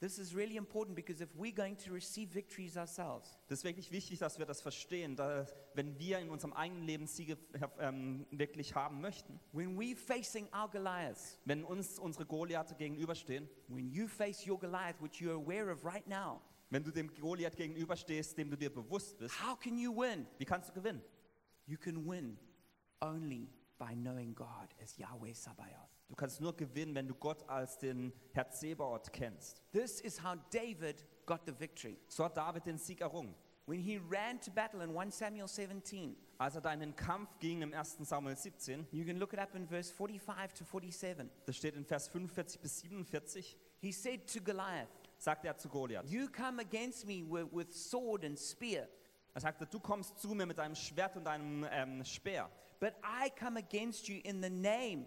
This 0.00 0.20
is 0.20 0.32
really 0.32 0.56
important 0.56 0.94
because 0.94 1.20
if 1.20 1.28
we're 1.34 1.54
going 1.54 1.76
to 1.78 1.92
receive 1.92 2.28
victories 2.28 2.76
ourselves, 2.76 3.36
Das 3.48 3.58
ist 3.58 3.64
wirklich 3.64 3.90
wichtig, 3.90 4.20
dass 4.20 4.38
wir 4.38 4.46
das 4.46 4.60
verstehen, 4.60 5.16
dass, 5.16 5.52
wenn 5.74 5.98
wir 5.98 6.20
in 6.20 6.30
unserem 6.30 6.52
eigenen 6.52 6.84
Leben 6.84 7.06
Siege 7.08 7.36
ähm, 7.80 8.24
wirklich 8.30 8.76
haben 8.76 9.00
möchten, 9.00 9.40
when 9.52 9.76
we're 9.76 9.96
facing 9.96 10.46
our 10.54 10.70
Goliaths, 10.70 11.40
wenn 11.44 11.64
uns 11.64 11.98
unsere 11.98 12.24
Goliathe 12.26 12.76
gegenüberstehen, 12.76 13.48
when 13.66 13.90
you 13.90 14.06
face 14.06 14.46
your 14.46 14.58
Goliath, 14.58 15.00
which 15.00 15.20
you're 15.20 15.34
aware 15.34 15.68
of 15.72 15.84
right 15.84 16.06
now, 16.06 16.40
wenn 16.70 16.84
du 16.84 16.92
dem 16.92 17.12
Goliath 17.14 17.56
gegenüberstehst, 17.56 18.38
dem 18.38 18.50
du 18.50 18.56
dir 18.56 18.72
bewusst 18.72 19.18
bist, 19.18 19.34
how 19.44 19.58
can 19.58 19.76
you 19.76 19.92
win? 19.92 20.28
wie 20.38 20.44
kannst 20.44 20.68
du 20.68 20.74
gewinnen? 20.74 21.02
You 21.66 21.76
can 21.76 22.06
win 22.08 22.38
only 23.00 23.50
by 23.78 23.94
knowing 23.94 24.32
God 24.32 24.68
as 24.80 24.96
Yahweh 24.96 25.34
Sabaoth. 25.34 25.97
Du 26.08 26.16
kannst 26.16 26.40
nur 26.40 26.56
gewinnen, 26.56 26.94
wenn 26.94 27.06
du 27.06 27.14
Gott 27.14 27.46
als 27.48 27.78
den 27.78 28.12
Herr 28.32 28.50
Zebaoth 28.50 29.12
kennst. 29.12 29.62
This 29.72 30.00
is 30.00 30.22
how 30.22 30.36
David 30.50 31.04
got 31.26 31.40
the 31.46 31.52
victory. 31.58 31.98
So 32.08 32.24
hat 32.24 32.36
David 32.36 32.64
den 32.66 32.78
Sieg 32.78 33.00
errungen. 33.02 33.34
When 33.66 33.80
he 33.80 33.98
ran 34.10 34.40
to 34.40 34.50
battle 34.50 34.82
in 34.82 34.96
1 34.96 35.18
Samuel 35.18 35.46
17, 35.46 36.16
Als 36.38 36.54
er 36.54 36.62
da 36.62 36.72
in 36.72 36.80
den 36.80 36.96
Kampf 36.96 37.38
ging 37.38 37.60
im 37.60 37.74
1. 37.74 37.98
Samuel 38.00 38.34
17, 38.36 38.86
you 38.92 39.04
can 39.04 39.18
look 39.18 39.34
it 39.34 39.38
up 39.38 39.54
in 39.54 39.66
verse 39.66 39.92
45 39.92 40.54
to 40.54 40.64
47. 40.64 41.28
das 41.44 41.56
steht 41.56 41.76
in 41.76 41.84
Vers 41.84 42.08
45 42.08 42.60
bis 42.62 42.78
47, 42.80 43.58
He 43.80 43.92
said 43.92 44.26
to 44.32 44.40
Goliath, 44.40 44.88
sagte 45.18 45.48
er 45.48 45.58
zu 45.58 45.68
Goliath. 45.68 46.08
You 46.08 46.28
come 46.28 46.60
against 46.62 47.06
me 47.06 47.22
with, 47.28 47.52
with 47.52 47.70
sword 47.74 48.24
and 48.24 48.38
spear, 48.38 48.88
Er 49.34 49.42
sagte, 49.42 49.66
du 49.66 49.78
kommst 49.78 50.18
zu 50.18 50.28
mir 50.34 50.46
mit 50.46 50.56
deinem 50.56 50.74
Schwert 50.74 51.16
und 51.18 51.24
deinem 51.24 51.66
ähm, 51.70 52.02
Speer. 52.04 52.48
but 52.80 52.94
I 53.04 53.28
come 53.38 53.58
against 53.58 54.08
you 54.08 54.20
in 54.24 54.42
the 54.42 54.48
name 54.48 55.06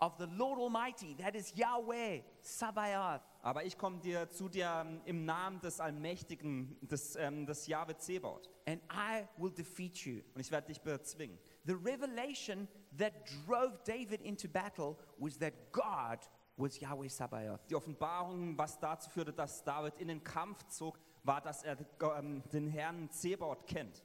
of 0.00 0.16
the 0.18 0.26
Lord 0.36 0.58
Almighty, 0.58 1.14
that 1.18 1.34
is 1.34 1.52
Yahweh 1.56 2.22
Sabaoth. 2.40 3.22
Aber 3.42 3.64
ich 3.64 3.76
komme 3.76 3.98
dir 3.98 4.28
zu 4.30 4.48
dir 4.48 4.84
ähm, 4.84 5.00
im 5.04 5.24
Namen 5.24 5.60
des 5.60 5.80
Allmächtigen, 5.80 6.76
des, 6.82 7.16
ähm, 7.16 7.46
des 7.46 7.66
Jahwe 7.66 7.96
Zebaut. 7.96 8.48
and 8.68 8.80
I 8.90 9.26
will 9.38 9.50
defeat 9.50 10.04
you. 10.04 10.20
Und 10.34 10.42
ich 10.42 10.50
werde 10.50 10.66
dich 10.66 10.80
bezwingen. 10.82 11.38
The 11.64 11.74
revelation 11.74 12.68
that 12.98 13.12
drove 13.46 13.82
David 13.84 14.20
into 14.20 14.46
battle 14.46 14.98
was 15.18 15.38
that 15.38 15.72
God 15.72 16.18
was 16.56 16.78
Yahweh 16.78 17.08
Sabaoth. 17.08 17.60
Die 17.70 17.74
Offenbarung, 17.74 18.58
was 18.58 18.78
dazu 18.78 19.08
führte, 19.08 19.32
dass 19.32 19.64
David 19.64 19.96
in 19.98 20.08
den 20.08 20.22
Kampf 20.22 20.66
zog, 20.68 20.98
war, 21.22 21.40
dass 21.40 21.62
er 21.62 21.78
ähm, 22.18 22.42
den 22.52 22.68
Herrn 22.68 23.10
Zebaut 23.10 23.66
kennt. 23.66 24.02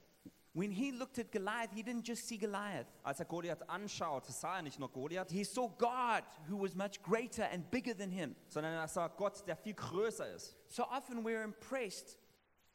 When 0.56 0.70
he 0.72 0.92
looked 0.92 1.18
at 1.18 1.32
Goliath, 1.32 1.72
he 1.74 1.82
didn't 1.82 2.04
just 2.04 2.28
see 2.28 2.38
Goliath. 2.38 2.86
Als 3.04 3.20
er 3.20 3.26
Goliath 3.26 3.64
anschaut, 3.68 4.26
sah 4.28 4.58
er 4.58 4.62
nicht 4.62 4.80
nur 4.80 4.90
Goliath, 4.90 5.32
He 5.32 5.44
saw 5.44 5.68
God 5.68 6.24
who 6.48 6.58
was 6.58 6.76
much 6.76 7.02
greater 7.02 7.44
and 7.52 7.70
bigger 7.72 7.96
than 7.96 8.12
him. 8.12 8.36
sondern 8.50 8.74
er 8.74 8.88
sah 8.88 9.08
Gott, 9.08 9.44
der 9.48 9.56
viel 9.56 9.74
größer 9.74 10.28
ist. 10.36 10.56
So 10.68 10.84
often 10.84 11.24
we're 11.24 11.44
impressed 11.44 12.18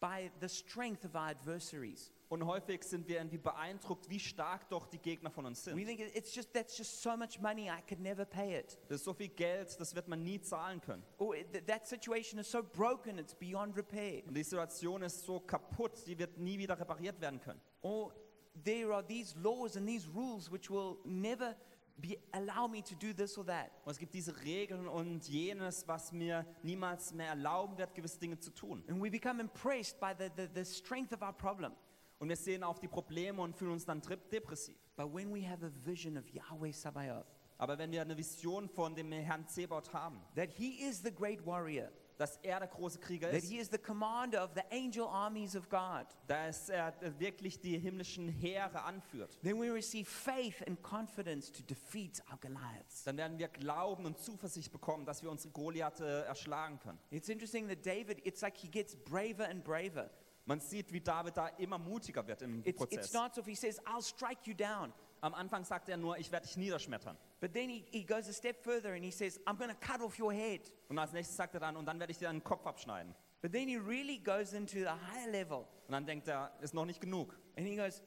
by 0.01 0.31
the 0.41 0.49
strength 0.49 1.05
of 1.05 1.15
our 1.15 1.29
adversaries. 1.31 2.11
Und 2.29 2.45
häufig 2.45 2.83
sind 2.83 3.09
wir 3.09 3.17
irgendwie 3.17 3.39
beeindruckt, 3.39 4.11
wie 4.11 4.21
stark 4.21 4.69
doch 4.69 4.87
die 4.87 4.99
Gegner 4.99 5.31
von 5.31 5.47
uns 5.47 5.67
We 5.67 5.71
sind. 5.71 5.87
think 5.87 6.01
it's 6.15 6.35
just 6.35 6.53
that's 6.53 6.77
just 6.77 7.01
so 7.03 7.17
much 7.17 7.41
money 7.41 7.69
I 7.71 7.81
could 7.89 8.01
never 8.01 8.27
pay 8.27 8.59
it. 8.59 8.79
Das 8.89 8.97
ist 8.99 9.05
so 9.05 9.15
viel 9.15 9.29
Geld, 9.29 9.75
das 9.81 9.95
wird 9.95 10.09
man 10.09 10.23
nie 10.23 10.39
zahlen 10.41 10.81
können. 10.83 11.03
Or 11.17 11.35
th- 11.35 11.65
that 11.67 11.87
situation 11.87 12.39
is 12.39 12.51
so 12.51 12.63
broken 12.63 13.19
it's 13.19 13.35
beyond 13.35 13.75
repair. 13.77 14.23
Und 14.27 14.35
die 14.35 14.43
Situation 14.43 15.03
ist 15.03 15.25
so 15.25 15.41
kaputt, 15.41 16.07
die 16.07 16.19
wird 16.19 16.37
nie 16.37 16.59
wieder 16.59 16.79
repariert 16.79 17.19
werden 17.21 17.41
können. 17.41 17.61
Or 17.81 18.15
there 18.63 18.93
are 18.93 19.07
these 19.07 19.35
laws 19.39 19.77
and 19.77 19.87
these 19.87 20.07
rules 20.15 20.53
which 20.53 20.69
will 20.71 20.99
never 21.05 21.57
be 21.97 22.19
allow 22.33 22.69
me 22.69 22.83
to 22.83 22.95
do 22.95 23.15
this 23.15 23.39
or 23.39 23.47
that. 23.47 23.71
Und 23.87 23.93
es 23.93 23.99
gibt 23.99 24.13
diese 24.13 24.39
Regeln 24.45 24.87
und 24.87 25.27
jenes, 25.27 25.89
was 25.89 26.13
mir 26.13 26.45
niemals 26.63 27.15
mehr 27.15 27.29
erlauben 27.31 27.79
wird, 27.79 27.95
gewisse 27.95 28.21
Dinge 28.21 28.39
zu 28.39 28.51
tun. 28.51 28.85
And 28.87 29.03
we 29.03 29.11
become 29.11 29.41
impressed 29.41 29.99
by 29.99 30.13
the, 30.17 30.29
the, 30.37 30.47
the 30.55 30.65
strength 30.65 31.15
of 31.15 31.23
our 31.23 31.33
problem. 31.33 31.73
Und 32.19 32.29
wir 32.29 32.37
sehen 32.37 32.65
auf 32.65 32.81
die 32.81 32.89
Probleme 32.89 33.41
und 33.43 33.57
fühlen 33.57 33.73
uns 33.73 33.85
dann 33.85 34.03
depressiv. 34.33 34.77
But 34.97 35.15
when 35.15 35.33
we 35.33 35.49
have 35.49 35.65
a 35.65 35.71
vision 35.85 36.19
of 36.19 36.29
Yahweh 36.29 36.73
Sabaoth, 36.73 37.27
Aber 37.59 37.77
wenn 37.77 37.91
wir 37.91 38.03
eine 38.03 38.17
Vision 38.17 38.69
von 38.69 38.95
dem 38.95 39.11
Herrn 39.11 39.47
Zebaut 39.49 39.93
haben, 39.93 40.21
that 40.37 40.51
he 40.51 40.81
is 40.89 41.03
the 41.03 41.13
great 41.13 41.45
warrior, 41.45 41.91
dass 42.17 42.37
er 42.39 42.59
der 42.61 42.69
große 42.69 42.99
Krieger 42.99 43.29
that 43.29 43.39
ist, 43.39 43.49
he 43.49 43.59
is 43.59 43.69
the 43.69 43.79
commander 43.79 44.45
of 44.45 44.51
the 44.55 44.63
angel 44.71 45.07
armies 45.07 45.57
of 45.57 45.69
God, 45.69 46.07
dass 46.27 46.69
er 46.69 46.93
wirklich 47.19 47.61
die 47.61 47.79
himmlischen 47.79 48.29
Heere 48.29 48.83
anführt, 48.83 49.41
then 49.43 49.61
we 49.61 49.73
receive 49.73 50.09
faith 50.09 50.63
and 50.67 50.81
confidence 50.83 51.51
to 51.53 51.63
defeat 51.63 52.21
our 52.31 52.39
Goliaths. 52.39 53.05
dann 53.05 53.17
werden 53.17 53.39
wir 53.39 53.49
Glauben 53.49 54.07
und 54.07 54.19
Zuversicht 54.19 54.71
bekommen, 54.73 55.05
dass 55.05 55.23
wir 55.23 55.31
unsere 55.31 55.53
Goliathe 55.53 56.25
erschlagen 56.27 56.79
können. 56.79 56.99
It's 57.11 57.29
interesting 57.29 57.69
that 57.69 57.85
David, 57.85 58.25
it's 58.25 58.41
like 58.41 58.57
he 58.57 58.69
gets 58.69 58.97
braver 58.97 59.49
and 59.49 59.63
braver. 59.65 60.11
Man 60.49 60.61
sieht, 60.61 60.91
wie 60.95 61.01
David 61.03 61.37
da 61.37 61.49
immer 61.59 61.77
mutiger 61.79 62.27
wird 62.27 62.41
im 62.41 62.61
It's, 62.61 62.69
it 62.69 62.77
Prozess. 62.79 63.09
starts 63.11 63.39
off, 63.39 63.45
he 63.47 63.55
says, 63.55 63.79
I'll 63.85 64.03
strike 64.03 64.47
you 64.47 64.55
down. 64.55 64.95
Am 65.21 65.35
Anfang 65.35 65.63
sagt 65.65 65.91
er 65.91 65.99
nur, 65.99 66.17
ich 66.17 66.33
werde 66.33 66.47
dich 66.47 66.57
niederschmettern. 66.57 67.19
But 67.41 67.53
then 67.53 67.69
he, 67.69 67.85
he 67.91 68.03
goes 68.03 68.29
a 68.29 68.33
step 68.33 68.65
further 68.65 68.95
and 68.95 69.05
he 69.05 69.11
says, 69.11 69.39
I'm 69.47 69.59
going 69.59 69.69
to 69.69 69.77
cut 69.77 70.01
off 70.01 70.19
your 70.19 70.33
head. 70.33 70.73
Und 70.89 70.99
als 70.99 71.13
nächstes 71.13 71.37
sagt 71.37 71.53
er 71.53 71.61
dann, 71.61 71.77
und 71.77 71.85
dann 71.85 71.99
werde 72.01 72.13
ich 72.13 72.19
dir 72.19 72.29
deinen 72.29 72.43
Kopf 72.43 72.67
abschneiden. 72.67 73.15
But 73.43 73.53
then 73.53 73.69
he 73.69 73.77
really 73.77 74.19
goes 74.19 74.55
into 74.55 74.79
the 74.79 74.87
higher 74.89 75.31
level 75.31 75.67
Und 75.87 75.93
dann 75.93 76.07
denkt 76.07 76.29
er, 76.29 76.51
ist 76.61 76.73
noch 76.73 76.87
nicht 76.87 77.01
genug. 77.03 77.39
and 77.59 77.67
he 77.67 77.77
goes, 77.77 78.03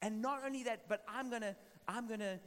and 0.00 0.20
not 0.20 0.44
only 0.44 0.62
that, 0.64 0.86
but 0.88 1.00
I'm 1.08 1.30
going 1.30 1.40
to, 1.42 1.56
I'm 1.86 2.06
going 2.06 2.20
to 2.20 2.38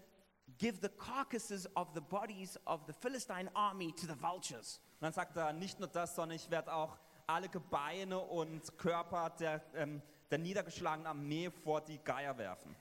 give 0.59 0.81
the 0.81 0.89
carcasses 0.89 1.67
of 1.75 1.87
the 1.95 2.01
bodies 2.01 2.59
of 2.67 2.81
the 2.85 2.93
Philistine 2.93 3.49
army 3.55 3.91
to 3.93 4.05
the 4.05 4.21
vultures. 4.21 4.79
Und 4.99 5.05
dann 5.05 5.13
sagt 5.13 5.35
er, 5.35 5.51
nicht 5.51 5.79
nur 5.79 5.87
das, 5.87 6.13
sondern 6.15 6.35
ich 6.35 6.51
werde 6.51 6.71
auch 6.71 6.99
alle 7.31 7.49
Gebeine 7.49 8.19
und 8.19 8.77
Körper 8.77 9.29
der, 9.31 9.61
ähm, 9.75 10.01
der 10.29 10.37
niedergeschlagenen 10.37 11.07
Armee 11.07 11.49
vor 11.49 11.81
die 11.81 11.99
Geier 11.99 12.37
werfen. 12.37 12.75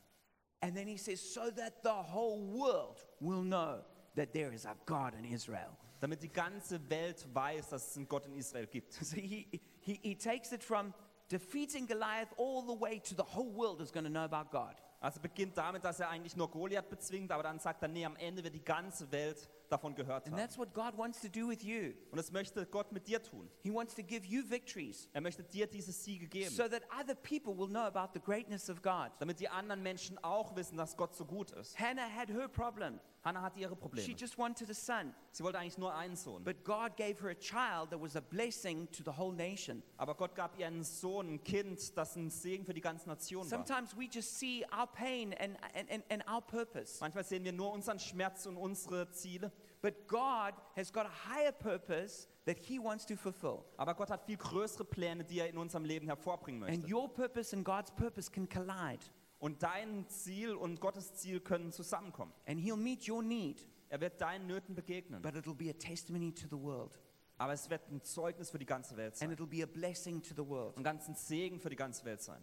And 0.62 0.74
then 0.74 0.86
he 0.86 0.98
says, 0.98 1.20
so 1.20 1.50
that 1.50 1.82
the 1.82 1.88
whole 1.88 2.38
world 2.52 3.06
will 3.20 3.42
know 3.42 3.82
that 4.14 4.32
there 4.32 4.52
is 4.52 4.66
a 4.66 4.74
God 4.84 5.14
in 5.14 5.24
Israel. 5.24 5.70
Damit 6.00 6.22
die 6.22 6.32
ganze 6.32 6.78
Welt 6.88 7.26
weiß, 7.32 7.70
dass 7.70 7.90
es 7.90 7.96
einen 7.96 8.08
Gott 8.08 8.26
in 8.26 8.34
Israel 8.34 8.66
gibt. 8.66 8.92
So 8.92 9.16
he, 9.16 9.46
he, 9.80 9.98
he 10.02 10.14
takes 10.14 10.52
it 10.52 10.62
from 10.62 10.92
defeating 11.30 11.86
Goliath 11.86 12.32
all 12.38 12.62
the 12.62 12.78
way 12.78 12.98
to 13.00 13.14
the 13.14 13.22
whole 13.22 13.52
world 13.54 13.80
is 13.80 13.92
going 13.92 14.04
to 14.04 14.10
know 14.10 14.24
about 14.24 14.50
God. 14.50 14.76
Also 15.00 15.20
beginnt 15.20 15.56
damit, 15.56 15.82
dass 15.82 16.00
er 16.00 16.10
eigentlich 16.10 16.36
nur 16.36 16.50
Goliath 16.50 16.90
bezwingt, 16.90 17.32
aber 17.32 17.42
dann 17.42 17.58
sagt 17.58 17.82
er, 17.82 17.88
nee, 17.88 18.04
am 18.04 18.16
Ende 18.16 18.44
wird 18.44 18.54
die 18.54 18.64
ganze 18.64 19.10
Welt 19.10 19.48
davon 19.70 19.94
gehört 19.94 20.26
And 20.26 20.34
haben. 20.34 20.40
that's 20.40 20.58
what 20.58 20.72
God 20.74 20.96
wants 20.96 21.20
to 21.20 21.28
do 21.28 21.48
with 21.48 21.62
you. 21.62 21.92
Und 22.10 22.16
das 22.18 22.32
möchte 22.32 22.66
Gott 22.66 22.92
mit 22.92 23.06
dir 23.06 23.22
tun. 23.22 23.48
He 23.62 23.72
wants 23.72 23.94
to 23.94 24.02
give 24.02 24.26
you 24.26 24.42
victories 24.48 25.08
Er 25.12 25.20
möchte 25.20 25.42
dir 25.42 25.66
diese 25.66 25.92
Siege 25.92 26.26
geben, 26.26 26.50
so 26.50 26.68
that 26.68 26.82
other 27.00 27.14
people 27.14 27.56
will 27.56 27.68
know 27.68 27.82
about 27.84 28.10
the 28.14 28.20
greatness 28.20 28.68
of 28.68 28.82
God. 28.82 29.10
damit 29.18 29.40
die 29.40 29.48
anderen 29.48 29.82
Menschen 29.82 30.18
auch 30.24 30.54
wissen, 30.56 30.76
dass 30.76 30.96
Gott 30.96 31.14
so 31.14 31.24
gut 31.24 31.50
ist. 31.52 31.78
Hannah 31.78 32.08
had 32.08 32.28
her 32.28 32.48
problem. 32.48 33.00
Hannah 33.22 33.42
hatte 33.42 33.60
ihre 33.60 33.74
She 33.74 33.80
Probleme. 33.80 34.14
just 34.16 34.38
wanted 34.38 34.70
a 34.70 34.74
son. 34.74 35.14
Sie 35.32 35.44
wollte 35.44 35.58
eigentlich 35.58 35.76
nur 35.76 35.94
einen 35.94 36.16
Sohn. 36.16 36.42
But 36.42 36.64
God 36.64 36.96
gave 36.96 37.20
her 37.22 37.28
a 37.28 37.34
child 37.34 37.90
that 37.90 38.00
was 38.00 38.16
a 38.16 38.20
blessing 38.20 38.90
to 38.92 39.02
the 39.04 39.10
whole 39.14 39.34
nation. 39.34 39.82
Aber 39.98 40.14
Gott 40.14 40.34
gab 40.34 40.58
ihr 40.58 40.66
einen 40.66 40.82
Sohn, 40.84 41.34
ein 41.34 41.44
Kind, 41.44 41.98
das 41.98 42.16
ein 42.16 42.30
Segen 42.30 42.64
für 42.64 42.72
die 42.72 42.80
ganze 42.80 43.06
Nation 43.10 43.42
war. 43.42 43.48
Sometimes 43.48 43.94
we 43.94 44.06
just 44.10 44.38
see 44.38 44.64
our 44.72 44.86
pain 44.86 45.34
and, 45.34 45.54
and, 45.74 45.90
and, 45.90 46.04
and 46.10 46.26
our 46.30 46.40
purpose. 46.40 46.96
Manchmal 47.00 47.24
sehen 47.24 47.44
wir 47.44 47.52
nur 47.52 47.70
unseren 47.72 47.98
Schmerz 47.98 48.46
und 48.46 48.56
unsere 48.56 49.10
Ziele. 49.10 49.52
But 49.82 50.06
God 50.08 50.54
has 50.76 50.92
got 50.92 51.06
a 51.06 51.28
higher 51.30 51.52
purpose 51.52 52.28
that 52.44 52.58
He 52.58 52.78
wants 52.78 53.06
to 53.06 53.16
fulfill. 53.16 53.64
Aber 53.78 53.94
Gott 53.94 54.10
hat 54.10 54.24
viel 54.26 54.36
größere 54.36 54.84
Pläne, 54.84 55.24
die 55.24 55.38
er 55.38 55.48
in 55.48 55.56
unserem 55.56 55.84
Leben 55.84 56.06
hervorbringen 56.06 56.60
möchte. 56.60 56.74
And 56.82 56.92
your 56.92 57.08
purpose 57.12 57.56
and 57.56 57.64
God's 57.64 57.90
purpose 57.90 58.30
can 58.30 58.48
collide. 58.48 59.00
Und 59.38 59.62
dein 59.62 60.06
Ziel 60.08 60.54
und 60.54 60.80
Gottes 60.80 61.14
Ziel 61.14 61.40
können 61.40 61.72
zusammenkommen. 61.72 62.34
And 62.46 62.60
He'll 62.60 62.76
meet 62.76 63.08
your 63.08 63.22
need, 63.22 63.66
Er 63.88 64.00
wird 64.02 64.20
deinen 64.20 64.46
Nöten 64.46 64.74
begegnen. 64.74 65.22
but 65.22 65.34
it'll 65.34 65.54
be 65.54 65.70
a 65.70 65.72
testimony 65.72 66.30
to 66.32 66.46
the 66.46 66.60
world. 66.62 66.98
Aber 67.38 67.54
es 67.54 67.70
wird 67.70 67.88
ein 67.90 68.02
Zeugnis 68.02 68.50
für 68.50 68.58
die 68.58 68.66
ganze 68.66 68.98
Welt 68.98 69.16
sein. 69.16 69.30
And 69.30 69.40
it'll 69.40 69.48
be 69.48 69.62
a 69.62 69.66
blessing 69.66 70.20
to 70.22 70.34
the 70.34 70.46
world. 70.46 70.76
Ein 70.76 70.84
ganzen 70.84 71.14
Segen 71.14 71.58
für 71.58 71.70
die 71.70 71.76
ganze 71.76 72.04
Welt 72.04 72.20
sein. 72.20 72.42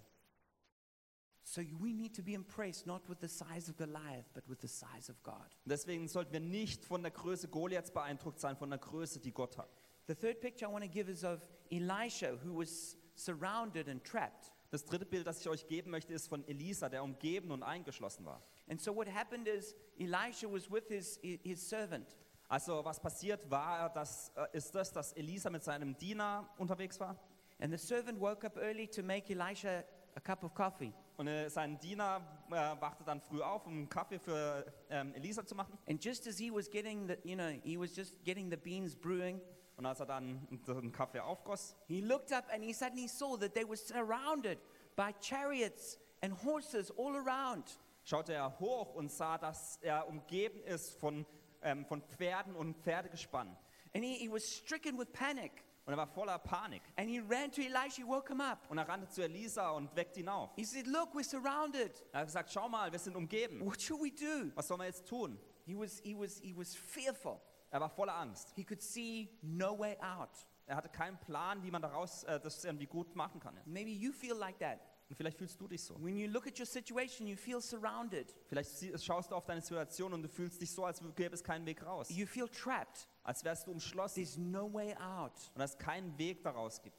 So 1.50 1.62
we 1.80 1.94
need 1.94 2.14
to 2.16 2.22
be 2.22 2.34
impressed 2.34 2.86
not 2.86 3.08
with 3.08 3.22
the 3.22 3.30
size 3.30 3.70
of 3.70 3.78
Goliath, 3.78 4.26
but 4.34 4.44
with 4.50 4.60
the 4.60 4.68
size 4.68 5.08
of 5.08 5.24
God. 5.24 5.56
Deswegen 5.66 6.10
sollten 6.10 6.34
wir 6.34 6.42
nicht 6.42 6.84
von 6.84 7.02
der 7.02 7.12
Größe 7.12 7.48
Goliaths 7.48 7.90
beeindruckt 7.90 8.42
sein, 8.42 8.58
von 8.58 8.70
der 8.70 8.80
Größe, 8.80 9.22
die 9.22 9.32
Gott 9.32 9.58
hat. 9.58 9.70
The 10.08 10.16
third 10.16 10.42
picture 10.42 10.70
I 10.70 10.74
want 10.74 10.84
to 10.84 10.92
give 10.92 11.10
is 11.10 11.24
of 11.24 11.40
Elisha, 11.72 12.38
who 12.44 12.60
was 12.60 12.98
surrounded 13.16 13.88
and 13.88 14.04
trapped. 14.04 14.52
Das 14.72 14.84
dritte 14.84 15.06
Bild, 15.06 15.26
das 15.26 15.40
ich 15.40 15.48
euch 15.48 15.66
geben 15.68 15.90
möchte, 15.92 16.14
ist 16.14 16.28
von 16.28 16.46
Elisa, 16.50 16.90
der 16.90 17.02
umgeben 17.02 17.52
und 17.52 17.64
eingeschlossen 17.64 18.26
war. 18.26 18.44
And 18.68 18.82
so 18.82 18.94
what 18.94 19.08
happened 19.08 19.48
is 19.48 19.74
Elisha 19.98 20.52
was 20.52 20.70
with 20.70 20.84
his, 20.90 21.18
his 21.22 21.62
servant. 21.62 22.18
Also 22.50 22.84
was 22.84 23.00
passiert 23.00 23.50
war, 23.50 23.90
das, 23.94 24.34
äh, 24.36 24.58
ist 24.58 24.76
das, 24.76 24.92
dass 24.92 25.14
Elisa 25.14 25.50
mit 25.50 25.64
seinem 25.64 25.98
Diener 25.98 26.50
unterwegs 26.58 27.00
war 27.00 27.18
And 27.60 27.72
the 27.72 27.78
servant 27.78 28.20
woke 28.20 28.46
up 28.46 28.58
early 28.58 28.88
to 28.88 29.02
make 29.02 29.32
Elisha 29.32 29.84
a 30.16 30.20
cup 30.20 30.44
of 30.44 30.54
coffee. 30.54 30.94
Und 31.18 31.28
äh, 31.28 31.50
sein 31.50 31.80
Diener 31.80 32.22
äh, 32.50 32.54
wachte 32.80 33.04
dann 33.04 33.20
früh 33.22 33.42
auf, 33.42 33.66
um 33.66 33.74
einen 33.74 33.90
Kaffee 33.90 34.20
für 34.20 34.72
ähm, 34.90 35.14
Elisa 35.16 35.46
zu 35.46 35.56
machen. 35.56 35.78
And 35.88 36.04
just 36.04 36.28
as 36.28 36.38
he 36.38 36.52
was 36.52 36.70
getting 36.70 37.08
the, 37.08 37.18
you 37.24 37.36
know, 37.36 37.50
he 37.64 37.78
was 37.78 37.96
just 37.96 38.24
getting 38.24 38.50
the 38.50 38.58
beans 38.58 38.96
brewing, 38.96 39.42
Und 39.76 39.86
als 39.86 40.00
er 40.00 40.08
dann 40.08 40.48
den 40.66 40.92
Kaffee 40.92 41.20
aufgoss, 41.20 41.76
he 41.88 42.02
looked 42.02 42.32
up 42.32 42.46
and 42.52 42.64
he 42.64 42.74
suddenly 42.74 43.08
saw 43.08 43.38
that 43.38 43.54
they 43.54 43.64
were 43.64 43.78
surrounded 43.78 44.58
by 44.96 45.14
chariots 45.22 46.00
and 46.22 46.34
horses 46.44 46.92
all 46.98 47.16
around. 47.16 47.80
schaute 48.04 48.34
er 48.34 48.60
hoch 48.60 48.96
und 48.96 49.12
sah, 49.12 49.38
dass 49.38 49.78
er 49.82 50.08
umgeben 50.08 50.64
ist 50.64 50.98
von, 51.00 51.26
ähm, 51.62 51.86
von 51.86 52.02
Pferden 52.02 52.56
und 52.56 52.76
Pferdegespann. 52.78 53.56
And 53.94 54.04
he, 54.04 54.16
he 54.16 54.30
was 54.30 54.44
stricken 54.44 54.98
with 54.98 55.12
panic. 55.14 55.64
Und 55.88 55.94
er 55.94 55.98
war 56.00 56.08
voller 56.08 56.38
Panik. 56.38 56.82
And 56.98 57.10
he 57.10 57.20
ran 57.20 57.50
to 57.50 57.62
Elisha, 57.62 58.06
woke 58.06 58.28
him 58.28 58.42
up. 58.42 58.70
Und 58.70 58.78
er 58.78 58.90
rannte 58.90 59.08
zu 59.08 59.24
Elisa 59.24 59.70
und 59.70 59.96
weckte 59.96 60.20
ihn 60.20 60.28
auf. 60.28 60.54
He 60.58 60.66
said, 60.66 60.86
Look, 60.86 61.14
we're 61.14 61.24
surrounded. 61.24 62.04
Er 62.12 62.20
hat 62.20 62.28
gesagt, 62.28 62.52
schau 62.52 62.68
mal, 62.68 62.92
wir 62.92 63.00
sind 63.00 63.16
umgeben. 63.16 63.66
What 63.66 63.82
should 63.82 64.02
we 64.02 64.12
do? 64.12 64.52
Was 64.54 64.68
sollen 64.68 64.82
wir 64.82 64.88
jetzt 64.88 65.08
tun? 65.08 65.40
He 65.66 65.78
was, 65.78 66.02
he 66.04 66.14
was, 66.14 66.42
he 66.42 66.54
was 66.54 66.76
fearful. 66.76 67.40
Er 67.72 67.80
war 67.80 67.90
voller 67.90 68.16
Angst. 68.16 68.52
He 68.56 68.66
could 68.66 68.82
see 68.82 69.30
no 69.42 69.80
way 69.80 69.98
out. 70.02 70.30
Er 70.66 70.76
hatte 70.76 70.90
keinen 70.90 71.18
Plan, 71.20 71.64
wie 71.64 71.72
man 71.72 71.82
daraus 71.82 72.26
äh, 72.26 72.38
das 72.38 72.66
irgendwie 72.66 72.88
gut 72.88 73.16
machen 73.16 73.40
kann. 73.40 73.58
Maybe 73.66 73.92
you 73.92 74.12
feel 74.12 74.36
like 74.36 74.60
that. 74.60 74.80
Und 75.10 75.16
vielleicht 75.16 75.38
fühlst 75.38 75.60
du 75.62 75.70
dich 75.70 75.82
so. 75.82 75.96
When 76.04 76.18
you 76.18 76.28
look 76.28 76.48
at 76.48 76.60
your 76.60 76.66
situation, 76.66 77.28
you 77.28 77.38
feel 77.38 77.62
surrounded. 77.62 78.36
Vielleicht 78.48 79.02
schaust 79.02 79.32
du 79.32 79.36
auf 79.36 79.46
deine 79.46 79.62
Situation 79.62 80.14
und 80.14 80.22
du 80.22 80.28
fühlst 80.28 80.62
dich 80.62 80.70
so, 80.70 80.84
als 80.84 81.02
gäbe 81.16 81.34
es 81.34 81.42
keinen 81.42 81.66
Weg 81.66 81.86
raus. 81.86 82.10
You 82.10 82.26
feel 82.26 82.50
trapped. 82.50 83.08
Als 83.28 83.44
wärst 83.44 83.68
du 83.68 83.72
umschlossen 83.72 84.24
There's 84.24 84.38
no 84.38 84.72
way 84.74 84.96
out. 84.96 85.52
und 85.54 85.62
es 85.62 85.78
keinen 85.78 86.18
Weg 86.18 86.44
daraus 86.44 86.82
gibt. 86.82 86.98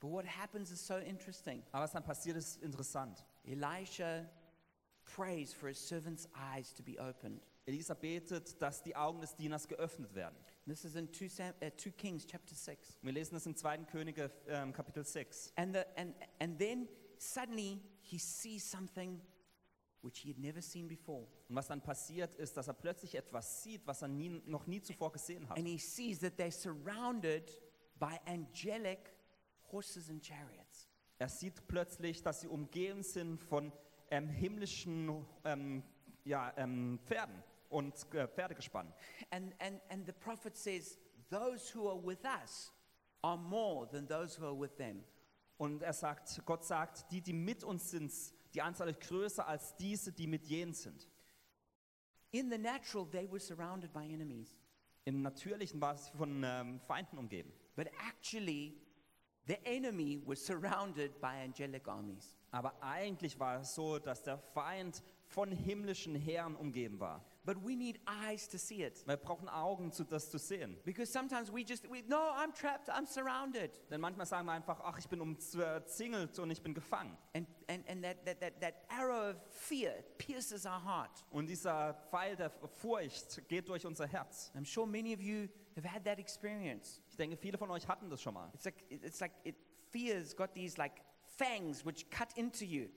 But 0.00 0.10
what 0.10 0.26
happens 0.26 0.70
is 0.70 0.84
so 0.84 0.96
interesting. 0.98 1.62
Aber 1.72 1.84
was 1.84 1.92
dann 1.92 2.02
passiert, 2.02 2.36
ist 2.36 2.60
interessant. 2.62 3.24
Elisha 3.44 4.28
prays 5.04 5.54
for 5.54 5.68
his 5.68 5.78
servant's 5.78 6.28
eyes 6.34 6.74
to 6.74 6.82
be 6.82 6.98
opened. 6.98 7.40
Elisa 7.66 7.94
betet, 7.94 8.60
dass 8.60 8.82
die 8.82 8.94
Augen 8.94 9.20
des 9.20 9.34
Dieners 9.36 9.66
geöffnet 9.68 10.14
werden. 10.14 10.36
This 10.66 10.84
is 10.84 10.96
in 10.96 11.10
2, 11.10 11.28
Sam, 11.28 11.54
uh, 11.62 11.70
2 11.76 11.90
Kings 11.92 12.26
chapter 12.26 12.54
6. 12.54 12.98
Wir 13.00 13.12
lesen 13.12 13.36
es 13.36 13.46
im 13.46 13.56
2. 13.56 13.78
Könige 13.84 14.30
ähm, 14.48 14.72
Kapitel 14.72 15.04
6. 15.04 15.52
And, 15.56 15.74
the, 15.74 15.82
and, 15.96 16.14
and 16.40 16.58
then 16.58 16.88
suddenly 17.18 17.80
he 18.02 18.18
sees 18.18 18.68
something 18.68 19.20
which 20.04 20.20
he 20.20 20.30
had 20.30 20.38
never 20.38 20.60
seen 20.60 20.86
before. 20.86 21.26
Und 21.48 21.56
was 21.56 21.68
dann 21.68 21.80
passiert, 21.80 22.34
ist, 22.34 22.56
dass 22.56 22.68
er 22.68 22.74
plötzlich 22.74 23.14
etwas 23.14 23.62
sieht, 23.62 23.86
was 23.86 24.02
er 24.02 24.08
nie, 24.08 24.42
noch 24.46 24.66
nie 24.66 24.80
zuvor 24.80 25.12
gesehen 25.12 25.48
hat. 25.48 25.56
And 25.56 25.66
he 25.66 25.78
sees 25.78 26.20
that 26.20 26.38
they're 26.38 26.50
surrounded 26.50 27.60
by 27.98 28.18
angelic 28.26 29.14
horses 29.72 30.10
and 30.10 30.24
chariots. 30.24 30.88
Er 31.18 31.28
sieht 31.28 31.66
plötzlich, 31.66 32.22
dass 32.22 32.42
sie 32.42 32.48
umgeben 32.48 33.02
sind 33.02 33.40
von 33.40 33.72
ähm, 34.10 34.28
himmlischen 34.28 35.24
ähm, 35.44 35.82
ja, 36.24 36.52
ähm, 36.56 36.98
Pferden 37.06 37.42
und 37.68 37.94
äh, 38.14 38.28
Pferdegespann. 38.28 38.92
And, 39.30 39.54
and, 39.60 39.80
and 39.88 40.06
the 40.06 40.12
prophet 40.12 40.56
says, 40.56 40.98
Those 41.30 41.74
who 41.74 41.88
are 41.88 41.98
with 41.98 42.24
us 42.24 42.72
are 43.22 43.38
more 43.38 43.88
than 43.88 44.06
those 44.06 44.38
who 44.38 44.46
are 44.46 44.60
with 44.60 44.76
them. 44.76 45.04
Und 45.56 45.82
er 45.82 45.92
sagt, 45.92 46.42
Gott 46.44 46.64
sagt, 46.64 47.10
die, 47.10 47.22
die 47.22 47.32
mit 47.32 47.64
uns 47.64 47.90
sind, 47.90 48.12
die 48.54 48.62
Anzahl 48.62 48.88
ist 48.88 49.00
größer 49.00 49.46
als 49.46 49.76
diese, 49.76 50.12
die 50.12 50.26
mit 50.26 50.44
jenen 50.44 50.74
sind. 50.74 51.08
In 52.30 52.50
the 52.50 52.58
natural, 52.58 53.06
they 53.10 53.30
were 53.30 53.40
surrounded 53.40 53.92
by 53.92 54.04
enemies. 54.04 54.56
Im 55.04 55.22
Natürlichen 55.22 55.80
war 55.80 55.94
es 55.94 56.08
von 56.08 56.42
ähm, 56.44 56.80
Feinden 56.80 57.18
umgeben. 57.18 57.52
But 57.76 57.88
actually, 58.08 58.74
the 59.46 59.56
enemy 59.64 60.22
was 60.24 60.44
surrounded 60.44 61.20
by 61.20 61.42
angelic 61.44 61.86
armies. 61.86 62.34
Aber 62.50 62.72
eigentlich 62.82 63.38
war 63.38 63.60
es 63.60 63.74
so, 63.74 63.98
dass 63.98 64.22
der 64.22 64.38
Feind 64.38 65.02
von 65.26 65.50
himmlischen 65.50 66.14
Heeren 66.14 66.56
umgeben 66.56 67.00
war. 67.00 67.24
But 67.44 67.58
we 67.62 67.76
need 67.76 68.00
eyes 68.06 68.48
to 68.48 68.58
see 68.58 68.82
it. 68.82 69.06
Wir 69.06 69.18
brauchen 69.18 69.48
Augen, 69.50 69.90
um 69.90 70.06
das 70.08 70.30
zu 70.30 70.38
sehen. 70.38 70.78
Because 70.84 71.12
sometimes 71.12 71.52
we 71.52 71.62
just, 71.62 71.90
we, 71.90 72.02
no, 72.08 72.16
I'm 72.16 72.54
trapped, 72.54 72.88
I'm 72.88 73.06
surrounded. 73.06 73.70
Denn 73.90 74.00
manchmal 74.00 74.24
sagen 74.24 74.46
wir 74.46 74.52
einfach, 74.52 74.80
ach, 74.82 74.98
ich 74.98 75.08
bin 75.08 75.20
umzingelt 75.20 76.38
und 76.38 76.50
ich 76.50 76.62
bin 76.62 76.72
gefangen. 76.72 77.16
And, 77.34 77.46
and, 77.68 77.86
and 77.88 78.02
that, 78.02 78.24
that, 78.24 78.40
that, 78.40 78.60
that 78.60 78.74
arrow 78.88 79.30
of 79.30 79.36
fear 79.50 79.92
pierces 80.16 80.64
our 80.64 80.82
heart. 80.82 81.22
Und 81.30 81.48
dieser 81.48 81.94
Pfeil 82.10 82.34
der 82.36 82.50
Furcht 82.50 83.46
geht 83.46 83.68
durch 83.68 83.84
unser 83.84 84.06
Herz. 84.06 84.50
I'm 84.54 84.64
sure 84.64 84.86
many 84.86 85.12
of 85.12 85.20
you 85.20 85.48
have 85.76 85.86
had 85.86 86.02
that 86.04 86.18
experience. 86.18 87.02
Ich 87.10 87.16
denke, 87.16 87.36
viele 87.36 87.58
von 87.58 87.70
euch 87.70 87.86
hatten 87.86 88.08
das 88.08 88.22
schon 88.22 88.32
mal. 88.32 88.50
It's 88.54 88.64
like, 88.64 88.84
it's 88.88 89.20
like 89.20 89.32
it, 89.44 89.56
fear's 89.90 90.34
got 90.34 90.54
these 90.54 90.78
like 90.78 91.02
fangs 91.36 91.84
which 91.84 92.08
cut 92.10 92.32
into 92.36 92.64
you. 92.64 92.88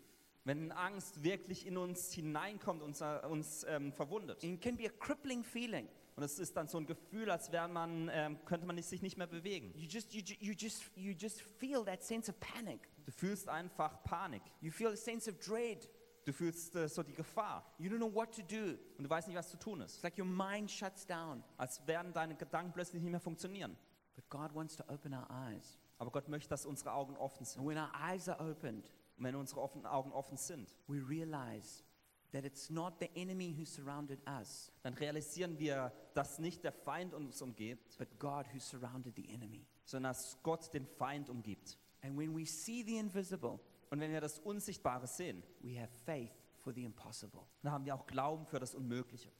Wenn 0.48 0.72
Angst 0.72 1.24
wirklich 1.24 1.68
in 1.68 1.78
uns 1.78 2.14
hineinkommt 2.14 2.82
und 2.82 3.02
uns 3.02 3.66
ähm, 3.68 3.92
verwundet. 3.92 4.42
It 4.46 4.62
can 4.62 4.78
be 4.78 4.86
a 4.86 4.92
crippling 4.98 5.44
feeling. 5.44 5.90
Und 6.16 6.24
es 6.24 6.40
ist 6.40 6.56
dann 6.56 6.70
so 6.70 6.78
ein 6.78 6.88
Gefühl, 6.88 7.30
als 7.30 7.52
wäre 7.52 7.68
man, 7.68 8.10
ähm, 8.14 8.44
könnte 8.46 8.66
man 8.66 8.82
sich 8.82 9.02
nicht 9.02 9.18
mehr 9.18 9.28
bewegen. 9.28 9.74
You 9.76 9.88
just, 9.88 10.14
you, 10.14 10.22
you, 10.40 10.54
just, 10.54 10.90
you 10.96 11.12
just 11.12 11.42
feel 11.42 11.84
that 11.84 12.02
sense 12.02 12.32
of 12.32 12.40
panic. 12.40 12.80
Du 13.06 13.12
fühlst 13.12 13.50
einfach 13.50 14.02
Panik. 14.04 14.42
You 14.62 14.72
feel 14.72 14.88
a 14.88 14.96
sense 14.96 15.30
of 15.30 15.38
dread. 15.38 15.90
Du 16.24 16.32
fühlst 16.32 16.76
äh, 16.78 16.88
so 16.88 17.04
die 17.04 17.14
Gefahr. 17.14 17.76
You 17.78 17.92
don't 17.92 17.98
know 17.98 18.14
what 18.14 18.34
to 18.34 18.42
do. 18.42 18.78
Und 18.98 19.04
du 19.04 19.10
weißt 19.10 19.28
nicht, 19.28 19.38
was 19.38 19.50
zu 19.50 19.58
tun 19.60 19.82
It's 19.82 19.96
ist. 19.98 20.04
like 20.04 20.18
your 20.18 20.26
mind 20.26 20.72
shuts 20.72 21.06
down. 21.06 21.44
Als 21.58 21.86
werden 21.86 22.14
deine 22.14 22.36
Gedanken 22.36 22.72
plötzlich 22.72 23.02
nicht 23.02 23.12
mehr 23.12 23.20
funktionieren. 23.20 23.78
But 24.16 24.30
God 24.30 24.56
wants 24.56 24.78
to 24.78 24.84
open 24.88 25.14
our 25.14 25.30
eyes. 25.30 25.78
Aber 25.98 26.10
Gott 26.10 26.30
möchte, 26.30 26.50
dass 26.50 26.66
unsere 26.66 26.94
Augen 26.94 27.18
offen 27.18 27.44
sind. 27.44 27.60
And 27.60 27.68
when 27.68 27.78
our 27.78 27.92
eyes 28.02 28.30
are 28.30 28.40
opened, 28.50 28.90
Und 29.18 29.24
wenn 29.24 29.36
unsere 29.36 29.62
offen, 29.62 29.86
Augen 29.86 30.12
offen 30.12 30.38
sind, 30.38 30.76
we 30.88 30.98
realize 31.08 31.84
that 32.32 32.46
it's 32.46 32.70
not 32.70 32.96
the 33.00 33.10
enemy 33.16 33.56
who 33.58 33.66
surrounded 33.66 34.20
us, 34.28 34.72
dann 34.84 34.94
realisieren 34.94 35.58
wir, 35.60 35.92
dass 36.14 36.40
nicht 36.40 36.64
der 36.64 36.72
Feind 36.72 37.14
uns 37.14 37.42
umgibt, 37.42 37.98
but 37.98 38.20
God 38.20 38.46
who 38.54 38.60
surrounded 38.60 39.16
the 39.16 39.28
enemy. 39.30 39.66
sondern 39.86 40.12
dass 40.12 40.38
Gott 40.44 40.72
den 40.74 40.86
Feind 40.86 41.30
umgibt. 41.30 41.78
And 42.02 42.18
when 42.18 42.36
we 42.38 42.46
see 42.46 42.84
the 42.84 42.98
invisible, 42.98 43.60
Und 43.90 44.02
wenn 44.02 44.12
wir 44.12 44.22
das 44.22 44.38
Unsichtbare 44.40 45.08
sehen, 45.08 45.42
we 45.62 45.80
have 45.80 45.92
faith 46.06 46.34
for 46.58 46.74
the 46.74 46.84
impossible. 46.84 47.42
dann 47.64 47.72
haben 47.72 47.86
wir 47.86 47.96
auch 47.96 48.06
Glauben 48.06 48.46
für 48.46 48.60
das 48.60 48.76
Unmögliche. 48.76 49.32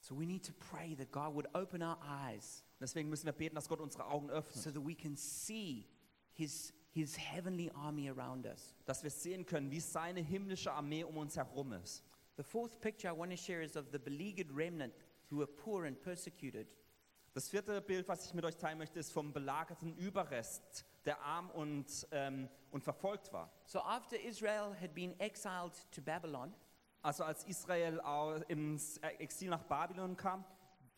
So 0.00 0.18
we 0.18 0.26
need 0.26 0.44
to 0.44 0.52
pray 0.52 0.96
that 0.96 1.12
God 1.12 1.34
would 1.34 1.46
open 1.54 1.80
our 1.82 1.98
eyes 2.04 2.64
Deswegen 2.80 3.08
müssen 3.08 3.26
wir 3.26 3.32
beten, 3.32 3.54
dass 3.54 3.68
Gott 3.68 3.78
unsere 3.80 4.04
Augen 4.06 4.28
öffnet, 4.28 4.56
so 4.56 4.70
that 4.72 4.84
we 4.84 4.96
can 4.96 5.16
see 5.16 5.86
his, 6.32 6.74
his 6.92 7.16
heavenly 7.16 7.70
army 7.74 8.08
around 8.10 8.46
us. 8.46 8.74
dass 8.84 9.02
wir 9.02 9.10
sehen 9.10 9.44
können, 9.46 9.70
wie 9.70 9.80
seine 9.80 10.20
himmlische 10.20 10.72
Armee 10.72 11.04
um 11.04 11.16
uns 11.16 11.36
herum 11.36 11.72
ist. 11.72 12.04
The 12.36 12.42
fourth 12.42 12.80
picture 12.80 13.12
I 13.12 13.16
want 13.18 13.30
to 13.30 13.36
share 13.36 13.62
is 13.62 13.76
of 13.76 13.86
the 13.92 13.98
beleaguered 13.98 14.50
remnant 14.54 14.94
who 15.30 15.38
were 15.38 15.46
poor 15.46 15.84
and 15.86 16.00
persecuted. 16.00 16.66
Das 17.34 17.48
vierte 17.48 17.80
Bild, 17.80 18.06
was 18.08 18.26
ich 18.26 18.34
mit 18.34 18.44
euch 18.44 18.56
teilen 18.58 18.76
möchte, 18.78 18.98
ist 18.98 19.10
vom 19.10 19.32
belagerten 19.32 19.94
Überrest, 19.96 20.84
der 21.06 21.18
arm 21.22 21.48
und, 21.50 22.06
ähm, 22.10 22.48
und 22.70 22.84
verfolgt 22.84 23.32
war. 23.32 23.50
So 23.64 23.80
after 23.80 24.20
Israel 24.20 24.74
had 24.78 24.94
been 24.94 25.18
exiled 25.18 25.72
to 25.92 26.02
Babylon, 26.02 26.52
Also 27.04 27.24
als 27.24 27.42
Israel 27.44 28.00
au- 28.02 28.34
ins 28.48 28.98
Exil 29.18 29.48
nach 29.50 29.64
Babylon 29.64 30.16
kam, 30.16 30.44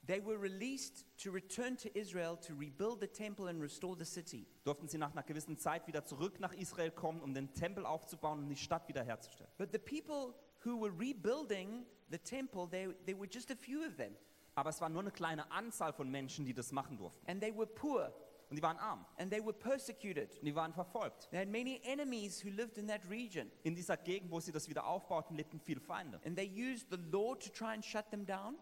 they 0.07 0.21
were 0.25 0.39
released 0.41 1.07
to 1.23 1.31
return 1.31 1.77
to 1.79 1.89
Israel 1.99 2.37
to 2.37 2.55
rebuild 2.55 3.01
the 3.01 3.07
temple 3.07 3.49
and 3.49 3.61
restore 3.61 3.97
the 3.99 4.05
city. 4.05 4.47
durften 4.65 4.89
sie 4.89 4.99
nach 4.99 5.13
einer 5.13 5.23
gewissen 5.23 5.59
Zeit 5.59 5.87
wieder 5.87 6.05
zurück 6.05 6.41
nach 6.41 6.53
Israel 6.53 6.91
kommen, 6.91 7.21
um 7.23 7.35
den 7.35 7.53
Tempel 7.55 7.87
aufzubauen 7.87 8.41
und 8.41 8.49
die 8.49 8.57
Stadt 8.57 8.89
wiederherzustellen. 8.89 9.51
But 9.59 9.71
the 9.73 9.79
people 9.79 10.35
who 10.65 10.81
were 10.81 10.93
rebuilding 10.99 11.87
the 12.11 12.19
temple, 12.19 12.69
they, 12.71 12.89
there 13.07 13.19
were 13.19 13.29
just 13.31 13.51
a 13.51 13.57
few 13.57 13.81
of 13.87 13.97
them. 13.97 14.15
Aber 14.57 14.71
es 14.71 14.81
war 14.81 14.89
nur 14.89 15.03
eine 15.03 15.11
kleine 15.11 15.51
Anzahl 15.51 15.93
von 15.93 16.09
Menschen, 16.11 16.45
die 16.45 16.55
das 16.55 16.71
machen 16.71 16.97
durften. 16.97 17.27
And 17.29 17.41
they 17.41 17.53
were 17.57 17.67
poor 17.67 18.13
Und 18.51 18.57
die 18.57 18.63
waren 18.63 18.77
arm 18.77 19.05
and 19.19 19.33
they 19.33 19.41
were 19.45 19.55
persecuted. 19.55 20.37
und 20.39 20.45
die 20.45 20.55
waren 20.55 20.73
verfolgt. 20.73 21.29
They 21.31 21.41
had 21.41 21.49
many 21.49 21.81
enemies 21.83 22.45
who 22.45 22.51
lived 22.51 22.79
in 22.79 22.87
that 22.89 23.01
region. 23.11 23.51
In 23.65 23.75
dieser 23.75 23.97
Gegend, 23.97 24.31
wo 24.31 24.39
sie 24.39 24.53
das 24.53 24.69
wieder 24.69 24.87
aufbauten, 24.87 25.35
lebten 25.35 25.59
viele 25.61 25.81
Feinde. 25.81 26.21
And 26.25 26.37
they 26.37 26.47
used 26.47 26.89
the 26.91 26.99
law 27.11 27.35
to 27.35 27.51
try 27.51 27.73
and 27.75 27.85
shut 27.85 28.09
them 28.11 28.25
down. 28.27 28.57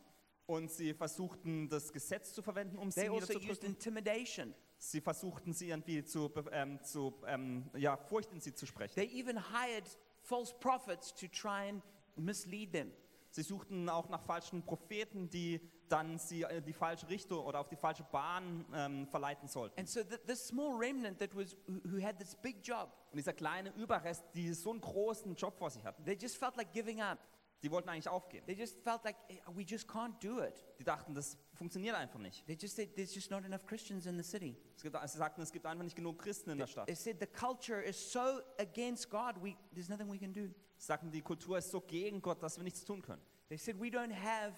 Und 0.47 0.71
sie 0.71 0.93
versuchten, 0.93 1.69
das 1.69 1.93
Gesetz 1.93 2.33
zu 2.35 2.43
verwenden, 2.43 2.77
um 2.79 2.91
They 2.91 3.05
sie 3.05 3.09
also 3.11 3.17
used 3.19 3.29
niederzudrücken. 3.43 3.69
intimidation. 3.69 4.55
Sie 4.79 5.01
versuchten, 5.01 5.53
sie 5.53 5.69
irgendwie 5.69 6.03
zu, 6.05 6.29
be- 6.29 6.45
ähm, 6.53 6.83
zu 6.83 7.15
ähm, 7.27 7.71
ja, 7.77 7.97
Furcht 7.97 8.33
in 8.33 8.41
sie 8.41 8.53
zu 8.53 8.67
sprechen. 8.67 8.95
They 8.97 9.09
even 9.21 9.39
hired 9.39 9.85
false 10.21 10.53
prophets 10.59 11.15
to 11.15 11.27
try 11.29 11.69
and 11.69 11.83
mislead 12.17 12.73
them. 12.73 12.91
Sie 13.31 13.43
suchten 13.43 13.89
auch 13.89 14.09
nach 14.11 14.21
falschen 14.25 14.63
Propheten, 14.63 15.31
die 15.31 15.61
dann 15.89 16.19
sie 16.19 16.43
in 16.43 16.65
die 16.65 16.73
falsche 16.73 17.09
Richtung 17.09 17.45
oder 17.47 17.61
auf 17.61 17.69
die 17.69 17.77
falsche 17.77 18.03
Bahn 18.11 18.67
ähm, 18.75 19.07
verleiten 19.07 19.47
sollten. 19.49 19.79
And 19.79 19.89
so 19.89 20.03
th- 20.03 20.21
this 20.27 20.47
small 20.49 20.77
remnant 20.77 21.19
that 21.21 21.35
was 21.35 21.57
who 21.67 21.81
who 21.91 22.03
had 22.03 22.19
this 22.19 22.35
big 22.35 22.57
job, 22.67 22.91
Und 23.11 23.17
dieser 23.19 23.33
kleine 23.33 23.71
Überrest, 23.77 24.25
die 24.35 24.53
so 24.53 24.71
einen 24.71 24.81
großen 24.83 25.35
Job 25.37 25.57
vor 25.57 25.71
sich 25.71 25.83
hatten, 25.85 26.05
they 26.05 26.15
just 26.21 26.37
felt 26.37 26.57
like 26.57 26.73
giving 26.73 27.01
up. 27.01 27.19
Die 27.63 27.71
wollten 27.71 27.89
eigentlich 27.89 28.09
aufgeben. 28.09 28.45
They 28.47 28.57
just 28.57 28.81
felt 28.83 29.05
like 29.05 29.17
"Eh, 29.29 29.39
we 29.55 29.63
just 29.63 29.89
can't 29.89 30.19
do 30.21 30.43
it. 30.43 30.65
Die 30.79 30.85
dachten, 30.85 31.15
das 31.15 31.39
funktioniert 31.55 31.95
einfach 31.97 32.19
nicht. 32.19 32.45
They 32.47 32.57
just 32.61 32.75
said 32.77 32.95
there's 32.97 33.15
just 33.15 33.31
not 33.31 33.45
enough 33.45 33.65
Christians 33.67 34.07
in 34.07 34.17
the 34.17 34.25
city. 34.25 34.57
Es 34.77 34.83
gibt, 34.83 34.97
sie 35.09 35.19
sagten, 35.19 35.43
es 35.43 35.53
gibt 35.53 35.65
einfach 35.67 35.85
nicht 35.85 35.95
genug 35.97 36.19
Christen 36.19 36.51
in 36.51 36.59
der 36.59 36.67
Stadt. 36.67 36.87
They 36.87 36.97
said 36.97 37.19
the 37.21 37.27
culture 37.27 37.81
is 37.81 38.13
so 38.13 38.41
against 38.59 39.09
God, 39.11 39.37
we, 39.43 39.57
there's 39.73 39.89
nothing 39.89 40.11
we 40.11 40.19
can 40.19 40.33
do. 40.33 40.49
Sie 40.77 40.87
sagten, 40.87 41.11
die 41.13 41.23
Kultur 41.23 41.59
ist 41.59 41.71
so 41.71 41.81
gegen 41.81 42.21
Gott, 42.21 42.43
dass 42.43 42.57
wir 42.57 42.65
nichts 42.65 42.85
tun 42.85 43.01
können. 43.01 43.23
They 43.49 43.59
said 43.59 43.81
we 43.81 43.89
don't 43.89 44.13
have 44.13 44.55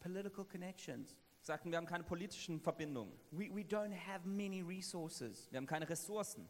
political 0.00 0.44
connections. 0.44 1.10
Sie 1.40 1.46
sagten, 1.46 1.70
wir 1.70 1.76
haben 1.76 1.86
keine 1.86 2.04
politischen 2.04 2.60
Verbindungen. 2.60 3.12
We, 3.30 3.54
we 3.54 3.62
don't 3.62 3.94
have 3.94 4.26
many 4.26 4.62
resources. 4.62 5.46
Wir 5.50 5.58
haben 5.58 5.66
keine 5.66 5.88
Ressourcen. 5.88 6.48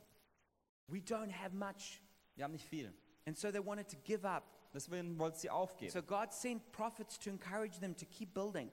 We 0.87 0.99
don't 0.99 1.33
have 1.33 1.55
much. 1.55 2.01
Wir 2.37 2.45
haben 2.45 2.53
nicht 2.53 2.67
viel. 2.67 2.95
And 3.27 3.37
so 3.37 3.51
they 3.51 3.65
wanted 3.65 3.89
to 3.89 3.97
give 4.05 4.25
up. 4.27 4.45
Deswegen 4.77 5.19
wollten 5.19 5.39
sie 5.39 5.49
aufgeben. 5.49 5.91
So 5.91 6.03
God 6.03 6.33
sent 6.35 6.71
prophets 6.71 7.19
to 7.19 7.31
encourage 7.31 7.81
them 7.81 7.97
to 7.97 8.05
keep 8.05 8.35
building. 8.35 8.71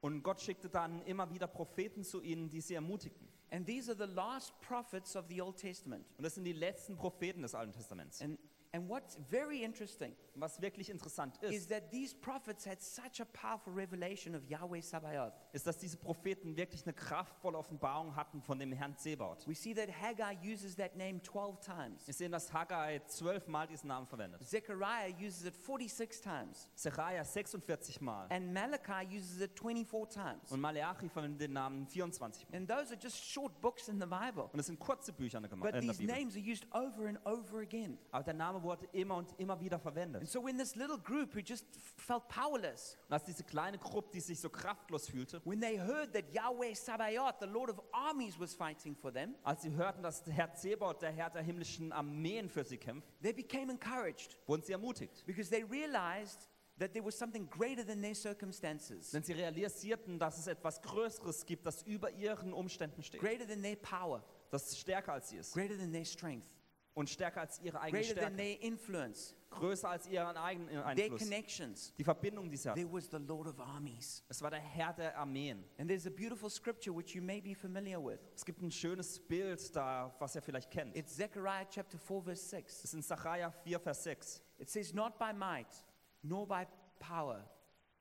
Und 0.00 0.22
Gott 0.22 0.40
schickte 0.40 0.68
dann 0.68 1.00
immer 1.02 1.30
wieder 1.30 1.46
Propheten 1.46 2.02
zu 2.02 2.20
ihnen, 2.20 2.50
die 2.50 2.60
sie 2.60 2.74
ermutigten. 2.74 3.28
And 3.50 3.64
these 3.64 3.88
are 3.88 3.96
the 3.96 4.12
last 4.12 4.52
prophets 4.60 5.14
of 5.14 5.26
the 5.28 5.40
Old 5.40 5.56
Testament. 5.56 6.04
Und 6.18 6.24
das 6.24 6.34
sind 6.34 6.42
die 6.42 6.52
letzten 6.52 6.96
Propheten 6.96 7.42
des 7.42 7.54
Alten 7.54 7.72
Testaments. 7.72 8.20
And, 8.20 8.36
And 8.74 8.88
what's 8.88 9.16
very 9.30 9.62
interesting 9.62 10.16
Was 10.34 10.60
wirklich 10.60 10.90
interessant 10.90 11.40
is 11.44 11.52
ist, 11.52 11.70
that 11.70 11.92
these 11.92 12.12
prophets 12.12 12.66
had 12.66 12.82
such 12.82 13.20
a 13.20 13.24
powerful 13.26 13.72
revelation 13.72 14.34
of 14.34 14.42
Yahweh 14.50 14.80
Sabaoth. 14.80 15.32
ist, 15.52 15.64
dass 15.64 15.78
diese 15.78 15.96
Propheten 15.96 16.56
wirklich 16.56 16.82
eine 16.84 16.92
kraftvolle 16.92 17.56
Offenbarung 17.56 18.16
hatten 18.16 18.42
von 18.42 18.58
dem 18.58 18.72
Herrn 18.72 18.96
Zebaoth. 18.96 19.46
We 19.46 19.54
see 19.54 19.72
that 19.74 19.88
Haggai 19.88 20.36
uses 20.42 20.74
that 20.74 20.96
name 20.96 21.22
12 21.22 21.60
times. 21.60 22.04
Wir 22.04 22.14
sehen, 22.14 22.32
dass 22.32 22.52
Haggai 22.52 22.98
zwölfmal 23.06 23.68
diesen 23.68 23.86
Namen 23.86 24.08
verwendet. 24.08 24.42
Zechariah 24.42 25.14
uses 25.24 25.44
it 25.44 25.54
46 25.54 26.20
times. 26.20 26.68
Zechariah 26.74 27.22
46 27.24 28.00
Mal. 28.00 28.26
And 28.30 28.52
Malachi 28.52 29.16
uses 29.16 29.40
it 29.40 29.54
24 29.56 30.08
times. 30.08 30.50
Und 30.50 30.60
Malachi 30.60 31.08
verwendet 31.08 31.42
den 31.42 31.52
Namen 31.52 31.86
24 31.86 32.48
Mal. 32.50 32.56
And 32.56 32.68
those 32.68 32.92
are 32.92 32.98
just 33.00 33.24
short 33.24 33.60
books 33.60 33.86
in 33.86 34.00
the 34.00 34.06
Bible. 34.06 34.48
Und 34.52 34.58
es 34.58 34.66
sind 34.66 34.80
kurze 34.80 35.12
Bücher 35.12 35.38
in 35.38 35.44
der, 35.44 35.52
Gema- 35.52 35.62
But 35.66 35.76
in 35.76 35.86
der 35.86 35.92
these 35.94 35.98
Bibel. 35.98 36.16
names 36.16 36.34
are 36.34 36.42
used 36.42 36.66
over 36.74 37.06
and 37.06 37.24
over 37.24 37.60
again. 37.60 37.96
Aber 38.10 38.24
der 38.24 38.34
Name 38.34 38.63
wurde 38.64 38.88
immer 38.92 39.16
und 39.16 39.32
immer 39.38 39.60
wieder 39.60 39.76
And 39.76 39.82
verwendet. 39.82 40.26
so 40.28 40.42
when 40.44 40.58
this 40.58 40.74
little 40.74 40.98
group 40.98 41.32
who 41.34 41.40
just 41.40 41.64
felt 41.96 42.26
powerless, 42.28 42.96
Und 43.08 43.12
als 43.12 43.24
diese 43.24 43.44
kleine 43.44 43.78
Gruppe, 43.78 44.10
die 44.14 44.20
sich 44.20 44.40
so 44.40 44.50
kraftlos 44.50 45.08
fühlte, 45.08 45.40
when 45.44 45.60
they 45.60 45.78
heard 45.78 46.12
that 46.12 46.24
Yahweh 46.32 46.74
Sabaoth, 46.74 47.36
the 47.40 47.46
Lord 47.46 47.70
of 47.70 47.80
armies, 47.92 48.38
was 48.40 48.54
fighting 48.54 48.96
for 48.96 49.12
them, 49.12 49.34
als 49.44 49.62
sie 49.62 49.70
hörten, 49.70 50.02
dass 50.02 50.24
der 50.24 50.32
Herr 50.34 50.52
Zebaoth, 50.54 51.00
der 51.02 51.12
Herr 51.12 51.30
der 51.30 51.42
himmlischen 51.42 51.92
Armeen 51.92 52.48
für 52.48 52.64
sie 52.64 52.78
kämpft, 52.78 53.06
they 53.22 53.32
became 53.32 53.70
encouraged 53.70 54.36
wurden 54.46 54.62
sie 54.62 54.72
ermutigt. 54.72 55.24
because 55.26 55.48
they 55.50 55.62
realized 55.62 56.48
that 56.76 56.92
there 56.92 57.04
was 57.06 57.16
something 57.16 57.48
greater 57.50 57.86
than 57.86 58.02
their 58.02 58.14
circumstances, 58.16 59.10
Denn 59.12 59.22
sie 59.22 59.32
realisierten, 59.32 60.18
dass 60.18 60.38
es 60.38 60.46
etwas 60.48 60.82
Größeres 60.82 61.46
gibt, 61.46 61.64
das 61.66 61.82
über 61.84 62.10
ihren 62.10 62.52
Umständen 62.52 63.02
steht. 63.02 63.20
greater 63.20 63.46
than 63.46 63.62
their 63.62 63.76
power, 63.76 64.24
Das 64.50 64.76
stärker 64.78 65.12
als 65.12 65.28
sie 65.28 65.36
ist. 65.36 65.52
greater 65.54 65.76
than 65.76 65.92
their 65.92 66.04
strength, 66.04 66.46
Und 66.94 67.10
stärker 67.10 67.40
als 67.40 67.60
ihre 67.60 67.80
eigene 67.80 68.02
greater 68.02 68.20
than 68.20 68.34
Stärke. 68.34 68.36
their 68.36 68.62
influence, 68.62 69.34
Größer 69.50 69.88
als 69.88 70.06
ihren 70.06 70.36
eigenen 70.36 70.68
their 70.68 70.86
Einfluss. 70.86 71.22
connections. 71.22 71.94
Die 71.98 72.04
Verbindung, 72.04 72.48
die 72.48 72.56
sie 72.56 72.68
hat. 72.68 72.76
There 72.76 72.92
was 72.92 73.08
the 73.10 73.18
Lord 73.18 73.48
of 73.48 73.58
armies. 73.58 74.22
Es 74.28 74.40
war 74.40 74.50
der 74.50 74.60
Herr 74.60 74.92
der 74.92 75.16
Armeen. 75.18 75.64
And 75.78 75.88
there's 75.88 76.06
a 76.06 76.10
beautiful 76.10 76.48
scripture 76.48 76.94
which 76.96 77.14
you 77.14 77.20
may 77.22 77.40
be 77.40 77.54
familiar 77.54 77.98
with. 78.00 78.20
Es 78.34 78.44
gibt 78.44 78.62
ein 78.62 78.70
schönes 78.70 79.18
Bild 79.18 79.74
da, 79.74 80.14
was 80.20 80.36
ihr 80.36 80.42
vielleicht 80.42 80.70
kennt. 80.70 80.96
It's 80.96 81.16
Zechariah 81.16 81.66
chapter 81.68 81.98
4, 81.98 82.22
verse 82.22 82.42
6. 82.48 82.78
Es 82.78 82.84
ist 82.84 82.94
in 82.94 83.02
Sacharja 83.02 83.50
4, 83.50 83.80
Vers 83.80 84.02
6. 84.04 84.42
It 84.58 84.70
says, 84.70 84.94
Not 84.94 85.18
by 85.18 85.32
might, 85.32 85.74
nor 86.22 86.46
by 86.46 86.64
power, 87.00 87.44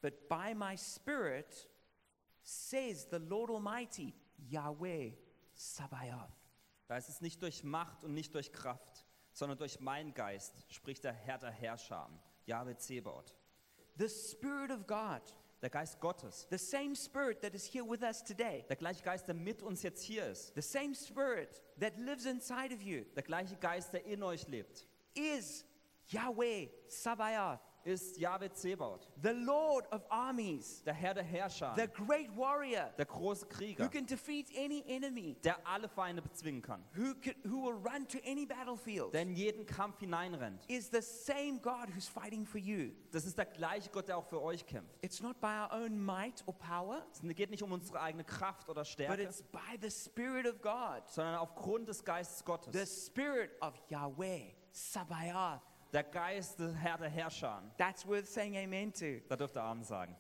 but 0.02 0.30
by 0.30 0.54
my 0.54 0.76
spirit, 0.78 1.68
says 2.44 3.08
the 3.10 3.18
Lord 3.20 3.50
Almighty, 3.50 4.14
Yahweh 4.38 5.12
Sabaoth. 5.56 6.43
Da 6.94 6.98
ist 6.98 7.10
es 7.10 7.22
nicht 7.22 7.42
durch 7.42 7.64
Macht 7.64 8.04
und 8.04 8.14
nicht 8.14 8.36
durch 8.36 8.54
Kraft, 8.54 9.04
sondern 9.32 9.58
durch 9.58 9.80
meinen 9.80 10.14
Geist, 10.14 10.54
spricht 10.70 11.04
der 11.04 11.12
Herr 11.12 11.40
der 11.40 11.50
Herrscher, 11.50 12.08
Jahwe 12.46 12.78
Zebaoth. 12.78 13.34
The 13.98 14.08
Spirit 14.08 14.70
of 14.70 14.86
God, 14.86 15.24
Der 15.64 15.72
Geist 15.72 16.00
Gottes, 16.00 16.46
the 16.52 16.58
same 16.60 16.96
Spirit 16.96 17.42
that 17.42 17.56
is 17.56 17.66
here 17.66 17.84
with 17.84 18.04
us 18.04 18.24
today, 18.24 18.64
der 18.70 18.76
gleiche 18.76 19.02
Geist, 19.02 19.28
der 19.28 19.34
mit 19.34 19.64
uns 19.64 19.82
jetzt 19.82 20.04
hier 20.04 20.28
ist, 20.28 20.54
the 20.54 20.62
same 20.62 20.94
Spirit 20.94 21.64
that 21.80 21.98
lives 21.98 22.28
inside 22.28 22.72
of 22.72 22.84
you, 22.84 23.06
der 23.16 23.24
gleiche 23.24 23.56
Geist, 23.56 23.92
der 23.92 24.06
in 24.06 24.22
euch 24.22 24.48
lebt, 24.48 24.86
is 25.16 25.66
Yahweh 26.10 26.70
Sabaoth, 26.86 27.73
ist 27.86 28.18
Jahwe 28.18 28.52
Zebaoth, 28.52 29.08
the 29.22 29.32
Lord 29.34 29.92
of 29.92 30.02
armies, 30.10 30.82
der 30.84 30.94
Herr 30.94 31.14
der 31.14 31.24
Herrscher, 31.24 31.74
the 31.76 31.88
great 31.88 32.30
warrior 32.36 32.92
der 32.98 33.06
große 33.06 33.46
who 33.46 33.50
Krieger, 33.50 33.88
can 33.90 34.06
defeat 34.06 34.48
any 34.58 34.84
enemy, 34.88 35.36
der 35.44 35.56
alle 35.68 35.88
Feinde 35.88 36.22
bezwingen 36.22 36.62
kann, 36.62 36.84
who, 36.96 37.14
can, 37.22 37.34
who 37.46 37.64
will 37.64 37.76
run 37.76 38.08
to 38.08 38.18
any 38.26 38.46
battlefield. 38.46 39.14
der 39.14 39.22
in 39.24 39.34
jeden 39.36 39.66
Kampf 39.66 40.00
hineinrennt. 40.00 40.64
is 40.68 40.90
the 40.90 41.02
same 41.02 41.60
God 41.60 41.90
who's 41.94 42.08
fighting 42.08 42.46
for 42.46 42.60
you. 42.60 42.92
Das 43.12 43.26
ist 43.26 43.38
der 43.38 43.46
gleiche 43.46 43.90
Gott, 43.90 44.08
der 44.08 44.18
auch 44.18 44.26
für 44.26 44.42
euch 44.42 44.66
kämpft. 44.66 44.98
It's 45.02 45.22
not 45.22 45.40
by 45.42 45.48
our 45.48 45.72
own 45.74 46.00
might 46.04 46.44
or 46.46 46.54
power, 46.54 47.06
Es 47.12 47.22
geht 47.36 47.50
nicht 47.50 47.64
um 47.64 47.72
unsere 47.72 48.00
eigene 48.02 48.24
Kraft 48.24 48.70
oder 48.70 48.82
but 48.82 48.88
Stärke, 48.88 49.24
it's 49.24 49.44
by 49.44 49.78
the 49.82 49.90
Spirit 49.90 50.48
of 50.48 50.62
God, 50.62 51.04
sondern 51.08 51.36
aufgrund 51.36 51.88
des 51.90 52.04
Geistes 52.04 52.40
the 52.40 52.46
Gottes. 52.46 53.06
Spirit 53.06 53.52
of 53.62 53.74
Yahweh, 53.90 54.54
Sabaoth. 54.72 55.62
Der 55.94 56.04
Geist, 56.04 56.60
der 56.60 56.74
Herr 56.74 56.98
der 56.98 57.10
Herrscher. 57.10 57.62
That's 57.78 58.06
worth 58.06 58.28
saying 58.28 58.58
amen 58.58 58.92
to. 58.94 59.22
Da 59.30 59.36
dürft 59.36 59.56
ihr 59.56 59.62
Abend 59.62 59.86
sagen. 59.86 60.16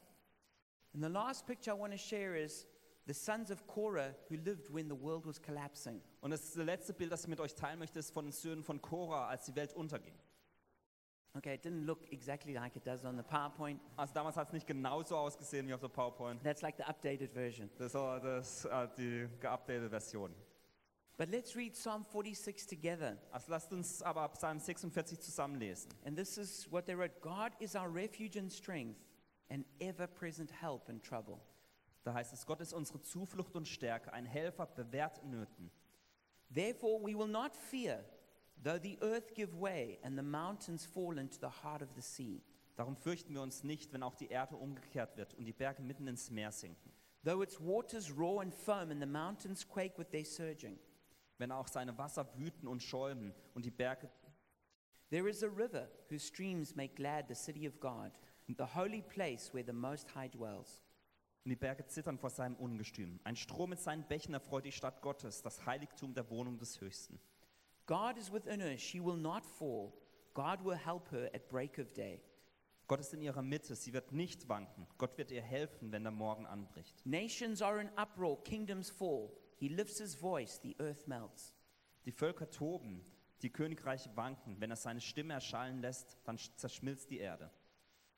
And 0.94 1.04
the 1.04 1.10
last 1.10 1.48
picture 1.48 1.76
I 1.76 1.80
want 1.80 1.92
to 1.92 1.98
share 1.98 2.36
is 2.36 2.68
the 3.08 3.14
sons 3.14 3.50
of 3.50 3.66
Korah 3.66 4.14
who 4.30 4.36
lived 4.36 4.72
when 4.72 4.88
the 4.88 4.96
world 4.96 5.26
was 5.26 5.42
collapsing. 5.42 6.00
Und 6.22 6.30
das 6.30 6.56
letzte 6.56 6.94
Bild, 6.94 7.12
das 7.12 7.24
ich 7.24 7.28
mit 7.28 7.40
euch 7.40 7.56
teilen 7.56 7.80
möchte, 7.80 7.98
ist 7.98 8.12
von 8.14 8.26
den 8.26 8.32
Söhnen 8.32 8.64
von 8.64 8.82
Korah, 8.82 9.28
als 9.28 9.46
die 9.46 9.56
Welt 9.56 9.74
unterging. 9.74 10.14
Okay, 11.36 11.56
it 11.56 11.66
didn't 11.66 11.86
look 11.86 12.12
exactly 12.12 12.54
like 12.54 12.76
it 12.76 12.86
does 12.86 13.04
on 13.04 13.18
the 13.18 13.24
PowerPoint. 13.24 13.82
Also 13.98 14.14
damals 14.14 14.38
hat 14.38 14.50
es 14.50 14.54
nicht 14.54 14.68
genauso 14.68 15.18
ausgesehen 15.18 15.68
wie 15.68 15.74
auf 15.74 15.82
der 15.82 15.88
PowerPoint. 15.88 16.44
That's 16.44 16.62
like 16.62 16.78
the 16.78 16.84
updated 16.84 17.32
version. 17.34 17.72
Das 17.80 17.96
war 17.96 18.20
das, 18.20 18.66
äh, 18.66 18.88
die 18.96 19.28
geupdatete 19.40 19.90
Version. 19.90 20.36
But 21.18 21.30
let's 21.30 21.56
read 21.56 21.76
Psalm 21.76 22.04
46 22.04 22.66
together. 22.66 23.18
Also 23.32 23.52
lasst 23.52 23.72
uns 23.72 24.02
aber 24.02 24.28
Psalm 24.30 24.60
46 24.60 25.20
zusammenlesen. 25.22 25.90
And 26.06 26.18
this 26.18 26.38
is 26.38 26.68
what 26.72 26.86
they 26.86 26.96
wrote 26.96 27.22
God 27.22 27.52
is 27.60 27.76
our 27.76 27.88
refuge 27.94 28.38
and 28.38 28.52
strength, 28.52 29.00
an 29.50 29.64
ever 29.80 30.08
present 30.08 30.52
help 30.62 30.90
in 30.90 31.02
trouble. 31.02 31.40
Da 32.04 32.14
heißt 32.14 32.34
es, 32.34 32.46
Gott 32.46 32.60
ist 32.62 32.74
unsere 32.74 33.02
Zuflucht 33.02 33.56
und 33.56 33.68
Stärke, 33.68 34.12
ein 34.12 34.26
Helfer 34.26 34.66
bewährt 34.66 35.20
in 35.20 35.32
Nöten. 35.32 35.70
Therefore, 36.54 37.00
we 37.02 37.18
will 37.18 37.28
not 37.28 37.56
fear, 37.56 38.04
though 38.64 38.80
the 38.82 38.98
earth 39.02 39.34
give 39.36 39.54
way 39.60 40.00
and 40.04 40.18
the 40.18 40.24
mountains 40.24 40.86
fall 40.86 41.18
into 41.18 41.38
the 41.40 41.64
heart 41.64 41.82
of 41.82 41.90
the 41.96 42.02
sea, 42.02 42.42
Darum 42.76 42.96
fürchten 42.96 43.34
wir 43.36 43.42
uns 43.42 43.64
nicht, 43.64 43.94
wenn 43.94 44.02
auch 44.02 44.16
die 44.16 44.30
Erde 44.30 44.56
umgekehrt 44.56 45.16
wird 45.16 45.36
und 45.36 45.46
die 45.46 45.54
Berge 45.54 45.84
mitten 45.84 46.08
ins 46.08 46.32
Meer 46.32 46.52
sinken. 46.52 46.92
though 47.24 47.42
its 47.42 47.60
waters 47.60 48.12
roar 48.12 48.42
and 48.42 48.54
foam 48.54 48.92
and 48.92 49.00
the 49.00 49.06
mountains 49.08 49.64
quake 49.64 49.98
with 49.98 50.10
their 50.12 50.26
surging. 50.26 50.78
Wenn 51.38 51.52
auch 51.52 51.68
seine 51.68 51.98
Wasser 51.98 52.28
wüten 52.38 52.68
und 52.68 52.84
schäumen 52.84 53.34
und 53.54 53.66
die 53.66 53.72
Berge 53.72 54.10
There 55.10 55.30
is 55.30 55.44
a 55.44 55.48
river 55.48 55.90
whose 56.10 56.26
streams 56.26 56.76
make 56.76 56.96
glad 56.96 57.28
the 57.28 57.36
city 57.36 57.68
of 57.68 57.80
God, 57.80 58.12
the 58.48 58.66
holy 58.76 59.04
place 59.04 59.54
where 59.54 59.64
the 59.64 59.74
Most 59.74 60.16
High 60.16 60.32
dwells. 60.32 60.82
Und 61.46 61.50
die 61.50 61.56
Berge 61.56 61.86
zittern 61.86 62.18
vor 62.18 62.30
seinem 62.30 62.56
Ungestüm. 62.56 63.20
Ein 63.24 63.36
Strom 63.36 63.72
mit 63.72 63.80
seinen 63.80 64.08
Bächen 64.08 64.34
erfreut 64.34 64.66
die 64.66 64.72
Stadt 64.72 65.02
Gottes, 65.02 65.42
das 65.42 65.66
Heiligtum 65.66 66.14
der 66.14 66.30
Wohnung 66.30 66.58
des 66.58 66.80
Höchsten. 66.82 67.20
God 67.86 68.18
is 68.18 68.32
within 68.32 68.62
her, 68.62 68.78
she 68.78 69.04
will 69.04 69.18
not 69.18 69.46
fall. 69.46 69.92
God 70.34 70.64
will 70.64 70.78
help 70.78 71.12
her 71.12 71.30
at 71.36 71.48
break 71.50 71.78
of 71.78 71.94
day. 71.94 72.22
Gott 72.88 73.00
ist 73.00 73.14
in 73.14 73.22
ihrer 73.22 73.42
Mitte, 73.42 73.76
sie 73.76 73.94
wird 73.94 74.12
nicht 74.12 74.50
wanken. 74.50 74.88
Gott 74.98 75.18
wird 75.18 75.32
ihr 75.32 75.42
helfen, 75.42 75.92
wenn 75.92 76.04
der 76.04 76.12
Morgen 76.12 76.46
anbricht. 76.46 77.06
Nations 77.06 77.62
are 77.62 77.80
in 77.80 77.90
uproar, 77.98 78.42
kingdoms 78.44 78.90
fall. 78.90 79.30
He 79.64 79.70
lifts 79.70 80.00
his 80.00 80.14
voice, 80.14 80.60
the 80.62 80.76
earth 80.82 81.08
melts. 81.08 81.54
Die 82.06 82.12
Völker 82.12 82.50
toben, 82.50 83.02
die 83.42 83.50
Königreiche 83.50 84.10
wanken. 84.14 84.60
Wenn 84.60 84.72
er 84.72 84.76
seine 84.76 85.00
Stimme 85.00 85.36
erschallen 85.36 85.80
lässt, 85.80 86.18
dann 86.26 86.36
sch- 86.36 86.54
zerschmilzt 86.58 87.10
die 87.10 87.20
Erde. 87.20 87.50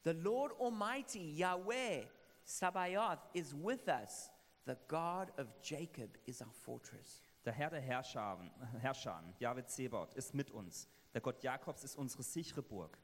The 0.05 0.09
Lord 0.13 0.59
Almighty, 0.59 1.35
Yahweh, 1.37 2.07
Sabaoth, 2.45 3.19
is 3.33 3.53
with 3.53 3.87
us. 3.87 4.31
The 4.65 4.75
God 4.87 5.31
of 5.39 5.47
Jacob 5.61 6.17
is 6.25 6.41
our 6.41 6.51
fortress. 6.51 7.21
Der 7.45 7.53
Herr 7.53 7.69
der 7.69 7.79
Herrscher, 7.81 8.39
Herrscher 8.79 9.23
Jahwe 9.37 9.63
Zebaoth, 9.67 10.15
ist 10.15 10.33
mit 10.33 10.49
uns. 10.49 10.87
Der 11.13 11.21
Gott 11.21 11.43
Jakobs 11.43 11.83
ist 11.83 11.95
unsere 11.95 12.23
sichere 12.23 12.63
Burg. 12.63 12.97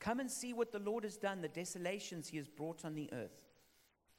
Come 0.00 0.22
and 0.22 0.30
see 0.32 0.52
what 0.52 0.72
the 0.72 0.78
Lord 0.80 1.04
has 1.04 1.16
done, 1.16 1.42
the 1.42 1.48
desolations 1.48 2.26
he 2.28 2.38
has 2.40 2.48
brought 2.48 2.84
on 2.84 2.96
the 2.96 3.08
earth. 3.12 3.40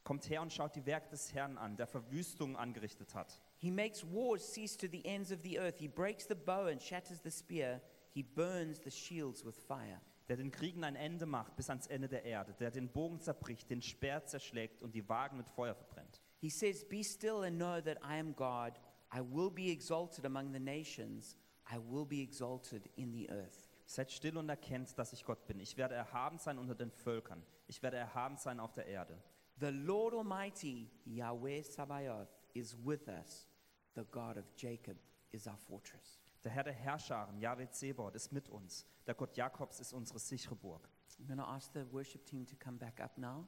Kommt 0.06 0.30
her 0.30 0.42
und 0.42 0.54
schaut 0.54 0.74
die 0.78 0.86
Werke 0.86 1.10
des 1.10 1.34
Herrn 1.34 1.58
an, 1.58 1.76
der 1.76 1.86
Verwüstung 1.86 2.56
angerichtet 2.56 3.14
hat. 3.14 3.42
He 3.60 3.72
makes 3.72 4.06
wars 4.06 4.42
cease 4.42 4.78
to 4.78 4.88
the 4.88 5.06
ends 5.06 5.32
of 5.32 5.42
the 5.44 5.60
earth. 5.60 5.80
He 5.80 5.88
breaks 5.88 6.26
the 6.26 6.36
bow 6.36 6.68
and 6.68 6.82
shatters 6.82 7.20
the 7.20 7.30
spear. 7.30 7.82
He 8.14 8.24
burns 8.24 8.80
the 8.80 8.90
shields 8.90 9.44
with 9.44 9.56
fire. 9.68 10.00
Der 10.30 10.38
den 10.38 10.52
Kriegen 10.52 10.84
ein 10.84 10.96
Ende 10.96 11.26
macht 11.26 11.56
bis 11.58 11.70
ans 11.70 11.88
Ende 11.88 12.08
der 12.08 12.24
Erde, 12.24 12.54
der 12.54 12.72
den 12.72 12.88
Bogen 12.88 13.20
zerbricht, 13.20 13.70
den 13.70 13.82
Speer 13.82 14.26
zerschlägt 14.26 14.82
und 14.82 14.96
die 14.96 15.08
Wagen 15.10 15.38
mit 15.38 15.50
Feuer 15.50 15.76
verbrennt. 15.76 16.22
He 16.40 16.50
says, 16.50 16.86
Be 16.88 17.04
still 17.04 17.44
and 17.44 17.58
know 17.58 17.82
that 17.82 17.98
I 18.02 18.18
am 18.18 18.34
God. 18.34 18.80
I 19.12 19.22
will 19.22 19.50
be 19.50 19.72
exalted 19.72 20.26
among 20.26 20.54
the 20.54 20.60
nations. 20.60 21.36
I 21.70 21.78
will 21.78 22.06
be 22.06 22.22
exalted 22.22 22.90
in 22.96 23.12
the 23.12 23.30
earth. 23.30 23.68
Seid 23.86 24.12
still 24.12 24.38
und 24.38 24.48
erkennt, 24.48 24.98
dass 24.98 25.14
ich 25.14 25.26
Gott 25.26 25.46
bin. 25.48 25.60
Ich 25.60 25.76
werde 25.76 25.96
erhaben 25.96 26.38
sein 26.38 26.60
unter 26.60 26.76
den 26.76 26.92
Völkern. 26.92 27.44
Ich 27.68 27.82
werde 27.82 27.98
erhaben 27.98 28.38
sein 28.38 28.60
auf 28.60 28.72
der 28.74 28.86
Erde. 28.86 29.22
The 29.60 29.72
Lord 29.72 30.14
Almighty, 30.14 30.90
Yahweh 31.06 31.64
Sabaoth, 31.64 32.30
is 32.54 32.78
with 32.86 33.08
us. 33.08 33.49
The 33.96 34.06
God 34.12 34.38
of 34.38 34.46
Jacob 34.56 34.98
is 35.32 35.48
our 35.48 35.58
fortress. 35.58 36.20
Der 36.44 36.52
Herr 36.52 36.64
der 36.64 36.74
Herrscharen, 36.74 37.38
Jahwe 37.40 37.70
Zebot, 37.70 38.16
ist 38.16 38.32
mit 38.32 38.48
uns. 38.48 38.86
Der 39.06 39.14
Gott 39.14 39.36
Jakobs 39.36 39.80
ist 39.80 39.94
unsere 39.94 40.20
sichere 40.20 40.56
Burg. 40.56 40.88
I'm 41.20 41.28
going 41.28 41.38
to 41.38 41.44
ask 41.44 41.74
the 41.74 41.86
worship 41.92 42.26
team 42.26 42.46
to 42.46 42.56
come 42.56 42.78
back 42.78 43.02
up 43.02 43.18
now. 43.18 43.46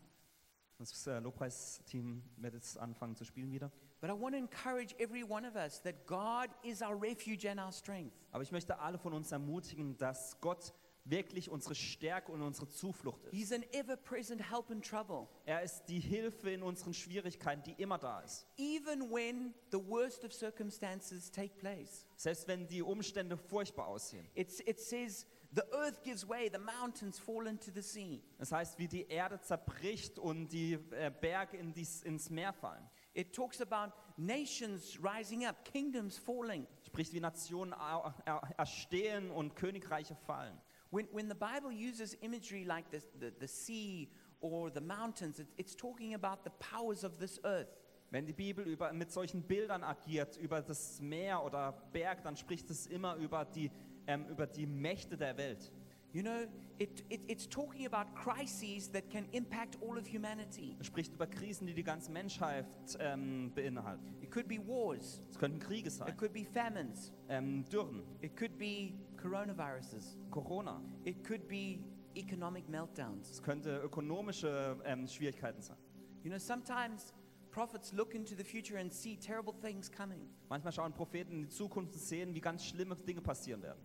Das 0.77 1.07
äh, 1.07 1.19
Lobpreisteam 1.19 2.23
wird 2.37 2.55
jetzt 2.55 2.77
anfangen 2.77 3.15
zu 3.15 3.23
spielen 3.23 3.51
wieder. 3.51 3.71
But 4.01 4.09
I 4.09 4.13
want 4.13 4.33
to 4.33 4.39
encourage 4.39 4.95
every 4.97 5.23
one 5.23 5.47
of 5.47 5.55
us 5.55 5.79
that 5.83 6.07
God 6.07 6.49
is 6.63 6.81
our 6.81 6.99
refuge 6.99 7.47
and 7.49 7.59
our 7.59 7.71
strength. 7.71 8.15
Aber 8.31 8.43
ich 8.43 8.51
möchte 8.51 8.79
alle 8.79 8.97
von 8.97 9.13
uns 9.13 9.31
ermutigen, 9.31 9.95
dass 9.97 10.41
Gott 10.41 10.73
wirklich 11.11 11.49
unsere 11.49 11.75
Stärke 11.75 12.31
und 12.31 12.41
unsere 12.41 12.67
Zuflucht 12.69 13.23
ist. 13.25 13.33
He's 13.33 13.51
an 13.51 13.63
ever 13.73 13.95
present 13.95 14.41
help 14.49 14.71
in 14.71 14.81
trouble. 14.81 15.27
Er 15.45 15.61
ist 15.61 15.85
die 15.85 15.99
Hilfe 15.99 16.49
in 16.49 16.63
unseren 16.63 16.93
Schwierigkeiten, 16.93 17.61
die 17.63 17.73
immer 17.73 17.99
da 17.99 18.21
ist. 18.21 18.47
Even 18.57 19.11
when 19.11 19.53
the 19.71 19.77
worst 19.77 20.23
of 20.23 20.33
circumstances 20.33 21.29
take 21.29 21.55
place. 21.57 22.07
Selbst 22.15 22.47
wenn 22.47 22.67
die 22.67 22.81
Umstände 22.81 23.37
furchtbar 23.37 23.87
aussehen. 23.87 24.27
It's, 24.33 24.59
it 24.61 24.79
says, 24.79 25.27
the 25.53 25.63
earth 25.73 26.01
gives 26.03 26.27
way, 26.27 26.49
the 26.51 26.59
mountains 26.59 27.19
fall 27.19 27.45
into 27.47 27.71
the 27.71 27.81
sea. 27.81 28.21
Das 28.39 28.51
heißt, 28.51 28.79
wie 28.79 28.87
die 28.87 29.07
Erde 29.07 29.39
zerbricht 29.41 30.17
und 30.17 30.47
die 30.47 30.73
äh, 30.91 31.11
Berge 31.11 31.57
in 31.57 31.73
dies, 31.73 32.01
ins 32.03 32.29
Meer 32.29 32.53
fallen. 32.53 32.89
It 33.13 33.35
talks 33.35 33.59
about 33.61 33.93
nations 34.17 34.97
rising 35.03 35.45
up, 35.45 35.65
kingdoms 35.65 36.17
falling. 36.17 36.65
Spricht 36.85 37.11
wie 37.13 37.19
Nationen 37.19 37.73
er, 37.73 38.15
er, 38.25 38.41
erstehen 38.57 39.29
und 39.29 39.55
Königreiche 39.55 40.15
fallen. 40.15 40.57
When, 40.91 41.07
when 41.11 41.29
the 41.29 41.35
Bible 41.35 41.71
uses 41.71 42.17
imagery 42.21 42.65
like 42.65 42.91
the, 42.91 43.01
the, 43.19 43.33
the 43.39 43.47
sea 43.47 44.09
or 44.41 44.69
the 44.69 44.81
mountains, 44.81 45.39
it, 45.39 45.47
it's 45.57 45.73
talking 45.73 46.13
about 46.13 46.43
the 46.43 46.51
powers 46.59 47.03
of 47.03 47.17
this 47.17 47.39
earth. 47.45 47.69
Wenn 48.11 48.25
die 48.25 48.33
Bibel 48.33 48.65
über, 48.65 48.91
mit 48.91 49.09
solchen 49.09 49.41
Bildern 49.41 49.83
agiert, 49.83 50.35
über 50.35 50.61
das 50.61 50.99
Meer 50.99 51.41
oder 51.45 51.71
Berg, 51.93 52.23
dann 52.23 52.35
spricht 52.35 52.69
es 52.69 52.87
immer 52.87 53.15
über 53.15 53.45
die, 53.45 53.71
ähm, 54.05 54.25
über 54.27 54.45
die 54.45 54.65
Mächte 54.65 55.15
der 55.15 55.37
Welt. 55.37 55.71
You 56.13 56.23
know, 56.23 56.45
it, 56.77 57.05
it, 57.09 57.21
it's 57.29 57.47
talking 57.47 57.85
about 57.85 58.13
crises 58.15 58.89
that 58.89 59.09
can 59.09 59.29
impact 59.31 59.77
all 59.81 59.97
of 59.97 60.05
humanity. 60.05 60.75
Es 60.77 60.87
spricht 60.87 61.13
über 61.13 61.25
Krisen, 61.25 61.67
die 61.67 61.73
die 61.73 61.83
ganze 61.83 62.11
Menschheit 62.11 62.65
ähm, 62.99 63.53
beinhalten. 63.55 64.13
It 64.21 64.29
could 64.29 64.49
be 64.49 64.57
wars, 64.57 65.21
Es 65.29 65.39
könnten 65.39 65.59
Kriege 65.59 65.89
sein, 65.89 66.09
it 66.09 66.17
could 66.17 66.33
be 66.33 66.43
famines, 66.43 67.13
ähm, 67.29 67.63
Dürren, 67.69 68.03
it 68.19 68.35
could 68.35 68.57
be 68.57 68.93
coronaviruses, 69.21 70.17
Corona. 70.31 70.81
it 71.05 71.23
could 71.23 71.47
be 71.47 71.79
economic 72.15 72.67
meltdowns. 72.67 73.29
Es 73.29 73.41
könnte 73.41 73.79
ökonomische 73.83 74.77
ähm, 74.85 75.07
Schwierigkeiten 75.07 75.61
sein. 75.61 75.77
You 76.23 76.29
know, 76.29 76.37
sometimes 76.37 77.13
prophets 77.51 77.93
look 77.93 78.13
into 78.15 78.35
the 78.35 78.43
future 78.43 78.77
and 78.77 78.91
see 78.91 79.15
terrible 79.15 79.53
things 79.53 79.89
coming. 79.89 80.27
Manchmal 80.49 80.73
schauen 80.73 80.93
Propheten 80.93 81.31
in 81.31 81.41
die 81.43 81.49
Zukunft 81.49 81.93
und 81.93 81.99
sehen, 81.99 82.33
wie 82.35 82.41
ganz 82.41 82.65
schlimme 82.65 82.95
Dinge 82.95 83.21
passieren 83.21 83.61
werden. 83.61 83.81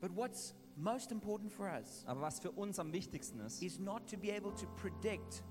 But 0.00 0.14
what's 0.14 0.54
most 0.76 1.10
important 1.10 1.52
for 1.52 1.66
us 1.66 2.04
Aber 2.06 2.20
was 2.20 2.38
für 2.38 2.52
uns 2.52 2.78
am 2.78 2.92
wichtigsten 2.92 3.40
ist, 3.40 3.62
is 3.62 3.78
not 3.78 4.08
to 4.08 4.16
be 4.16 4.30
able 4.30 4.54
to 4.54 4.66
predict 4.76 5.42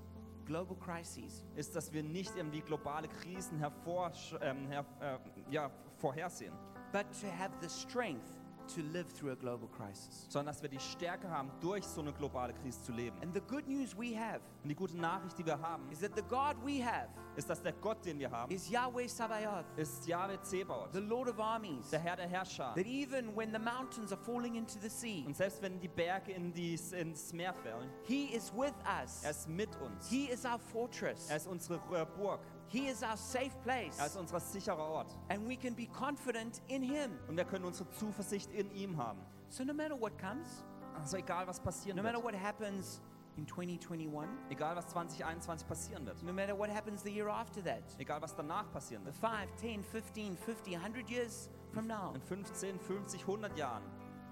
global 0.46 0.76
crises, 0.76 1.44
ist, 1.56 1.76
dass 1.76 1.92
wir 1.92 2.02
nicht 2.02 2.34
irgendwie 2.34 2.60
globale 2.60 3.08
Krisen 3.08 3.58
hervor, 3.58 4.12
ähm, 4.40 4.66
her, 4.68 4.86
äh, 5.00 5.18
ja, 5.50 5.70
vorhersehen, 5.96 6.54
but 6.92 7.04
to 7.20 7.26
have 7.26 7.52
the 7.60 7.68
strength 7.68 8.37
to 8.74 8.80
live 8.92 9.06
through 9.12 9.32
a 9.32 9.36
global 9.36 9.68
crisis. 9.68 10.26
sondern 10.28 10.52
dass 10.54 10.62
wir 10.62 10.68
die 10.68 10.78
Stärke 10.80 11.28
haben, 11.28 11.50
durch 11.60 11.84
so 11.84 12.00
eine 12.00 12.12
globale 12.12 12.52
Krise 12.54 12.82
zu 12.82 12.92
leben. 12.92 13.16
And 13.22 13.34
the 13.34 13.40
good 13.40 13.66
news 13.66 13.96
we 13.98 14.14
have 14.18 14.40
Und 14.62 14.68
die 14.70 14.74
gute 14.74 14.96
Nachricht, 14.96 15.38
die 15.38 15.46
wir 15.46 15.58
haben, 15.60 15.90
is 15.90 16.00
that 16.00 16.12
the 16.16 16.22
God 16.22 16.56
we 16.64 16.84
have 16.84 17.08
ist, 17.36 17.48
dass 17.48 17.62
der 17.62 17.72
Gott, 17.74 18.04
den 18.04 18.18
wir 18.18 18.30
haben, 18.30 18.50
is 18.52 18.68
Yahweh 18.68 19.06
Sabaoth, 19.06 19.64
ist 19.76 20.06
Jahwe 20.06 20.40
Zebaoth, 20.42 20.92
the 20.92 21.00
Lord 21.00 21.28
of 21.28 21.38
armies. 21.40 21.88
der 21.90 22.00
Herr 22.00 22.16
der 22.16 22.26
Herrscher. 22.28 22.72
That 22.74 22.86
even 22.86 23.34
when 23.36 23.52
the 23.52 23.58
mountains 23.60 24.12
are 24.12 24.20
falling 24.22 24.56
into 24.56 24.78
the 24.80 24.88
sea, 24.88 25.24
Und 25.26 25.36
selbst 25.36 25.62
wenn 25.62 25.78
die 25.80 25.88
Berge 25.88 26.32
in 26.32 26.52
dies, 26.52 26.92
ins 26.92 27.32
Meer 27.32 27.54
fallen, 27.54 27.88
He 28.04 28.34
is 28.34 28.52
with 28.54 28.74
us. 29.02 29.22
er 29.24 29.30
ist 29.30 29.48
mit 29.48 29.74
uns. 29.80 30.08
He 30.08 30.26
is 30.30 30.44
our 30.44 30.58
fortress. 30.58 31.30
Er 31.30 31.36
ist 31.36 31.46
unsere 31.46 31.76
äh, 31.96 32.06
Burg. 32.16 32.40
He 32.68 32.88
is 32.90 33.02
our 33.02 33.16
safe 33.16 33.50
place. 33.64 33.98
Er 33.98 34.06
ist 34.06 34.16
unser 34.16 34.38
sicherer 34.40 34.78
Ort. 34.78 35.16
And 35.28 35.48
we 35.48 35.56
can 35.56 35.74
be 35.74 35.86
confident 35.86 36.60
in 36.68 36.82
Him. 36.82 37.18
Und 37.28 37.36
wir 37.36 37.44
können 37.44 37.64
unsere 37.64 37.88
Zuversicht 37.90 38.50
in 38.52 38.70
ihm 38.72 38.96
haben. 38.96 39.20
So 39.48 39.64
no 39.64 39.72
matter 39.72 39.98
what 39.98 40.18
comes, 40.18 40.64
Also 40.94 41.16
egal, 41.16 41.46
was 41.46 41.58
passieren 41.60 41.96
no 41.96 42.02
matter 42.02 42.22
wird. 42.22 42.34
what 42.34 42.34
happens 42.34 43.00
in 43.36 43.46
2021, 43.46 44.28
Egal, 44.50 44.74
was 44.76 44.86
2021 44.88 45.66
passieren 45.66 46.04
wird. 46.04 46.22
no 46.24 46.32
matter 46.32 46.58
what 46.58 46.68
happens 46.68 47.02
the 47.02 47.10
year 47.10 47.28
after 47.28 47.62
that, 47.62 47.82
Egal, 47.98 48.20
was 48.20 48.34
danach 48.34 48.70
passieren 48.72 49.04
wird. 49.04 49.16
5, 49.16 49.54
10, 49.56 49.82
15, 49.84 50.36
50, 50.36 50.74
100 50.76 51.08
years 51.08 51.48
from 51.72 51.86
now, 51.86 52.12
In 52.14 52.20
15, 52.20 52.78
50, 52.80 53.24
100 53.26 53.56
Jahren. 53.56 53.82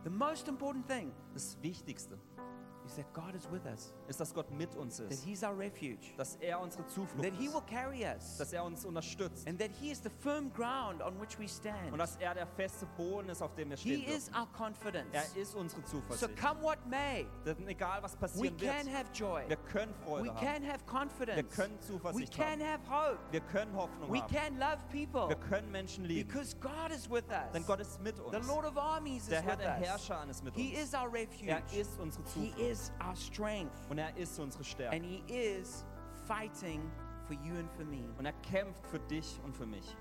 the 0.05 0.11
most 0.11 0.49
important 0.49 0.87
thing 0.87 1.13
Das 1.33 1.57
Wichtigste 1.63 2.19
is 2.87 2.95
that 2.97 3.13
God 3.13 3.35
is 3.35 3.49
with 3.51 3.65
us, 3.67 3.93
ist, 4.09 4.21
dass 4.21 4.33
Gott 4.33 4.51
mit 4.51 4.75
uns 4.77 4.99
that. 4.99 5.13
He's 5.25 5.43
our 5.43 5.57
refuge, 5.59 6.15
Dass 6.17 6.37
er 6.37 6.61
unsere 6.61 6.87
Zuflucht 6.87 7.23
that 7.25 7.35
He 7.35 7.49
will 7.53 7.63
carry 7.69 8.05
us, 8.05 8.37
Dass 8.39 8.53
er 8.53 8.65
uns 8.65 8.85
unterstützt. 8.85 9.47
and 9.49 9.59
that 9.59 9.71
He 9.81 9.91
is 9.91 10.01
the 10.03 10.11
firm 10.11 10.53
ground 10.53 11.03
on 11.03 11.21
which 11.21 11.39
we 11.39 11.45
Und 11.45 11.51
stand. 11.51 11.99
dass 12.01 12.17
er 12.17 12.35
der 12.35 12.47
feste 12.47 12.87
Boden 12.97 13.29
ist, 13.29 13.43
auf 13.43 13.55
dem 13.55 13.71
wir 13.71 13.77
He 13.77 14.03
stehen 14.03 14.17
is 14.17 14.31
our 14.31 14.47
confidence. 14.57 15.09
Er 15.13 15.25
ist 15.41 15.55
unsere 15.55 15.83
So 15.87 16.29
come 16.41 16.63
what 16.63 16.79
may, 16.87 17.27
Denn 17.45 17.67
egal, 17.69 18.03
was 18.03 18.15
we 18.15 18.19
passieren 18.19 18.57
can 18.57 18.87
wird, 18.87 18.97
have 18.97 19.13
joy. 19.13 19.43
wir 19.49 19.57
können 19.57 19.93
We 20.01 20.05
Freude 20.05 20.35
haben. 20.35 20.41
can 20.47 20.63
have 20.65 20.81
Wir 20.87 20.93
confidence. 21.01 21.57
können 21.57 21.75
We 21.79 21.81
Zuversicht 21.87 22.33
can 22.35 22.61
haben. 22.61 22.63
have 22.63 22.89
hope. 22.89 23.19
Wir 23.33 23.41
können 23.41 23.75
Hoffnung 23.75 24.13
We 24.13 24.21
haben. 24.21 24.33
can 24.33 24.59
love 24.59 24.79
people 24.93 25.29
Wir 25.29 25.37
können 25.37 25.71
Menschen 25.73 26.05
lieben. 26.05 26.29
because 26.29 26.55
God 26.61 26.91
is 26.95 27.11
with 27.11 27.25
Denn 27.53 27.61
us. 27.63 27.67
Gott 27.67 27.81
ist 27.81 28.01
mit 28.01 28.17
The. 28.17 28.47
Lord 28.47 28.65
of 28.65 28.77
armies 28.77 29.23
is 29.25 29.29
Der 29.29 29.43
Herr 29.43 29.53
with 29.59 29.65
der 29.65 29.79
us. 29.81 29.87
Herrscher 30.09 30.31
ist 30.31 30.45
mit 30.45 30.55
He 30.55 30.75
is 30.75 30.95
our 30.95 31.13
refuge. 31.13 31.49
Er 31.51 31.63
ist 31.73 31.99
unsere 31.99 32.23
He 32.35 32.51
Zuflucht. 32.51 32.61
Is 32.77 32.93
our 33.01 33.15
strength. 33.17 33.73
Und 33.89 33.99
er 33.99 34.17
ist 34.17 34.39
unsere 34.39 34.65
Stärke. 34.65 34.95
And 34.97 35.05
He 35.05 35.23
is 35.29 35.85
fighting 36.27 36.83
for 37.27 37.35
you 37.35 37.55
and 37.59 37.71
for 37.73 37.85
me. 37.85 38.05
Und 38.19 38.27
er 38.27 38.33
kämpft 38.43 38.87
für 38.87 38.99
dich 39.01 39.41
und 39.45 39.55
für 39.57 39.67
mich. 39.67 39.97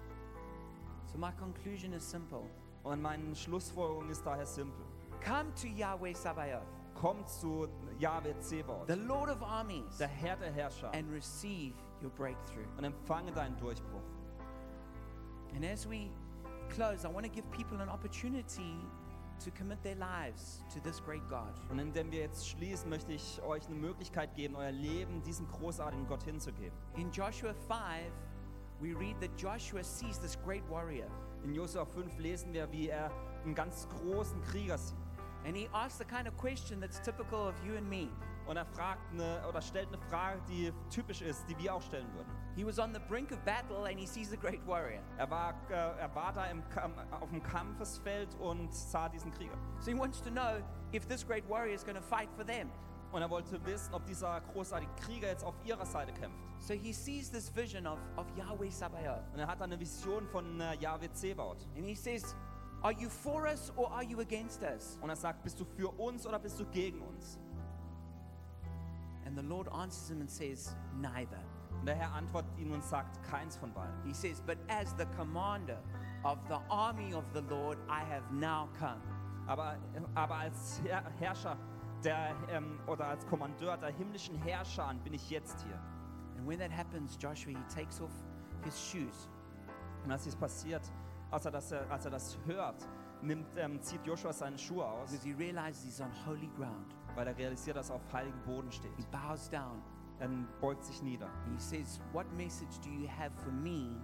So 1.12 1.18
my 1.18 1.32
conclusion 1.40 1.94
is 1.94 2.04
simple. 2.10 2.44
Und 2.84 3.02
meine 3.02 3.36
Schlussfolgerung 3.36 4.10
ist 4.10 4.26
daher 4.26 4.46
simpel. 4.46 4.86
Come 5.24 5.54
to 5.56 5.68
Yahweh 5.68 6.14
Sabaoth, 6.14 6.68
Kommt 6.94 7.28
zu 7.28 7.68
Jahwe 8.00 8.38
Zebaoth, 8.40 8.88
the 8.88 8.96
Lord 8.96 9.30
of 9.30 9.42
armies, 9.42 9.98
der 9.98 10.08
Herr 10.08 10.36
der 10.38 10.52
Herrscher, 10.52 10.92
and 10.94 11.12
receive 11.12 11.74
your 12.04 12.12
breakthrough. 12.12 12.68
und 12.78 12.84
empfange 12.84 13.32
deinen 13.32 13.58
Durchbruch. 13.58 14.04
And 15.56 15.66
as 15.66 15.88
we 15.90 16.10
close, 16.70 17.06
I 17.06 17.08
want 17.12 17.26
to 17.26 17.32
give 17.32 17.50
people 17.52 17.82
an 17.82 17.90
opportunity 17.90 18.78
to 19.44 19.52
commit 19.52 19.82
their 19.84 19.96
lives 19.96 20.64
to 20.74 20.80
this 20.80 21.02
great 21.04 21.28
God. 21.30 21.54
Und 21.70 21.80
indem 21.80 22.12
wir 22.12 22.20
jetzt 22.22 22.48
schließen, 22.50 22.90
möchte 22.90 23.14
ich 23.14 23.42
euch 23.44 23.66
eine 23.68 23.76
Möglichkeit 23.76 24.34
geben, 24.36 24.56
euer 24.56 24.72
Leben 24.72 25.22
diesem 25.24 25.48
großartigen 25.48 26.08
Gott 26.08 26.24
hinzugeben. 26.24 26.78
In 26.96 27.12
Joshua 27.12 27.54
5, 27.54 28.12
we 28.80 28.94
read 28.98 29.20
that 29.22 29.32
Joshua 29.38 29.84
sees 29.84 30.20
this 30.20 30.38
great 30.44 30.64
warrior 30.70 31.08
In 31.44 31.54
Josua 31.54 31.86
5 31.86 32.18
lesen 32.20 32.54
wir, 32.54 32.72
wie 32.72 32.90
er 32.90 33.12
einen 33.44 33.54
ganz 33.56 33.88
großen 33.90 34.42
Krieger 34.42 34.78
sieht. 34.78 34.98
and 35.46 35.56
he 35.56 35.68
asks 35.74 36.00
the 36.00 36.06
kind 36.06 36.28
of 36.28 36.36
question 36.38 36.80
that's 36.80 37.00
typical 37.00 37.48
of 37.48 37.54
you 37.64 37.78
and 37.78 37.88
me. 37.88 38.10
Und 38.48 38.58
er 38.58 38.66
fragt 38.66 39.02
eine, 39.12 39.48
oder 39.48 39.62
stellt 39.62 39.88
eine 39.90 39.98
Frage, 40.10 40.40
die 40.50 40.72
typisch 40.90 41.22
ist, 41.22 41.48
die 41.50 41.58
wir 41.60 41.74
auch 41.76 41.82
stellen 41.82 42.08
würden. 42.16 42.32
He 42.56 42.64
was 42.64 42.80
on 42.80 42.94
the 42.94 43.02
brink 43.02 43.32
of 43.32 43.44
battle 43.44 43.86
and 43.86 44.00
he 44.00 44.06
sees 44.06 44.30
the 44.30 44.38
great 44.38 44.62
warrior. 44.66 45.02
Er 45.18 45.30
war, 45.30 45.54
äh, 45.70 45.74
er 45.74 46.16
war 46.16 46.32
da 46.34 46.46
im, 46.46 46.64
auf 47.12 47.30
dem 47.30 47.44
Kampfesfeld 47.44 48.34
und 48.40 48.74
sah 48.74 49.10
diesen 49.10 49.32
Krieger. 49.32 49.58
So 49.80 49.92
he 49.92 49.98
wants 49.98 50.22
to 50.22 50.30
know 50.30 50.64
if 50.94 51.06
this 51.06 51.26
great 51.26 51.48
warrior 51.50 51.74
is 51.74 51.84
going 51.84 51.98
to 51.98 52.02
fight 52.02 52.30
for 52.38 52.46
them. 52.46 52.72
Und 53.12 53.22
er 53.22 53.30
wollte 53.30 53.64
wissen, 53.66 53.94
ob 53.94 54.06
dieser 54.06 54.42
großartige 54.42 54.92
Krieger 55.02 55.28
jetzt 55.28 55.44
auf 55.44 55.56
ihrer 55.66 55.86
Seite 55.86 56.14
kämpft. 56.14 56.38
So 56.60 56.74
he 56.74 56.94
sees 56.94 57.30
this 57.30 57.54
vision 57.54 57.88
of, 57.88 58.00
of 58.16 58.26
Yahweh 58.38 58.70
Sabaoth. 58.70 59.24
Und 59.34 59.40
er 59.40 59.48
hat 59.48 59.62
eine 59.62 59.80
Vision 59.80 60.26
von 60.28 60.60
äh, 60.60 60.76
Jahwe 60.76 61.12
Zebaoth. 61.12 61.68
And 61.76 61.86
he 61.86 61.96
says, 61.96 62.36
Are 62.82 62.94
you 62.94 63.10
for 63.10 63.48
us 63.48 63.72
or 63.76 63.92
are 63.92 64.04
you 64.04 64.20
against 64.22 64.62
us? 64.64 64.98
Und 65.02 65.10
er 65.10 65.16
sagt, 65.16 65.44
bist 65.44 65.60
du 65.60 65.66
für 65.66 65.90
uns 66.00 66.26
oder 66.26 66.40
bist 66.40 66.60
du 66.60 66.66
gegen 66.66 67.02
uns? 67.02 67.40
And 69.26 69.38
the 69.38 69.44
Lord 69.44 69.68
answers 69.70 70.10
him 70.10 70.22
and 70.22 70.30
says, 70.30 70.76
Neither. 70.96 71.40
Und 71.86 71.90
der 71.90 71.98
Herr 71.98 72.14
antwortet 72.14 72.50
ihm 72.58 72.72
und 72.72 72.84
sagt, 72.84 73.22
keins 73.30 73.58
von 73.58 73.72
beiden. 73.72 73.94
He 74.06 74.14
says, 74.16 74.42
But 74.42 74.58
as 74.70 74.96
the 74.98 75.06
commander 75.16 75.78
of 76.24 76.40
the 76.48 76.58
army 76.68 77.14
of 77.14 77.26
the 77.36 77.42
Lord, 77.42 77.78
I 77.88 78.00
have 78.12 78.24
now 78.34 78.68
come. 78.80 79.00
Aber, 79.46 79.78
aber 80.16 80.34
als 80.34 80.82
Herr, 80.84 81.04
Herrscher 81.20 81.56
der, 82.04 82.34
ähm, 82.50 82.80
oder 82.88 83.10
als 83.10 83.28
Kommandeur 83.28 83.78
der 83.78 83.92
himmlischen 83.92 84.36
Herrscher 84.38 84.96
bin 85.04 85.14
ich 85.14 85.30
jetzt 85.30 85.62
hier. 85.62 85.80
And 86.40 86.48
when 86.48 86.58
that 86.58 86.76
happens, 86.76 87.20
Joshua, 87.22 87.52
he 87.52 87.64
takes 87.72 88.02
off 88.02 88.10
his 88.64 88.76
shoes. 88.80 89.30
Und 90.04 90.12
als 90.12 90.24
dies 90.24 90.36
passiert, 90.36 90.92
als 91.30 91.46
er 91.46 91.52
das, 91.52 91.72
äh, 91.72 91.84
als 91.88 92.06
er 92.06 92.10
das 92.10 92.36
hört, 92.48 92.84
nimmt, 93.22 93.46
ähm, 93.58 93.80
zieht 93.84 94.04
Joshua 94.08 94.34
seine 94.34 94.58
Schuhe 94.58 94.88
aus, 94.88 95.12
because 95.12 95.24
he 95.24 95.34
realizes 95.34 95.84
he's 95.84 96.02
on 96.02 96.10
holy 96.26 96.50
ground. 96.58 96.96
weil 97.14 97.28
er 97.28 97.38
realisiert, 97.38 97.78
dass 97.78 97.92
er 97.92 97.98
auf 97.98 98.12
heiligem 98.12 98.42
Boden 98.42 98.72
steht. 98.72 98.92
He 98.98 99.06
bows 99.12 99.48
down 99.52 99.84
Er 100.20 100.30
beugt 100.62 100.84
sich 100.84 101.02
nieder. 101.02 101.28
he 101.52 101.60
says, 101.60 102.00
What 102.14 102.26
message 102.38 102.80
do 102.82 102.90
you 102.90 103.08
have 103.08 103.32
for 103.44 103.52
me, 103.52 103.98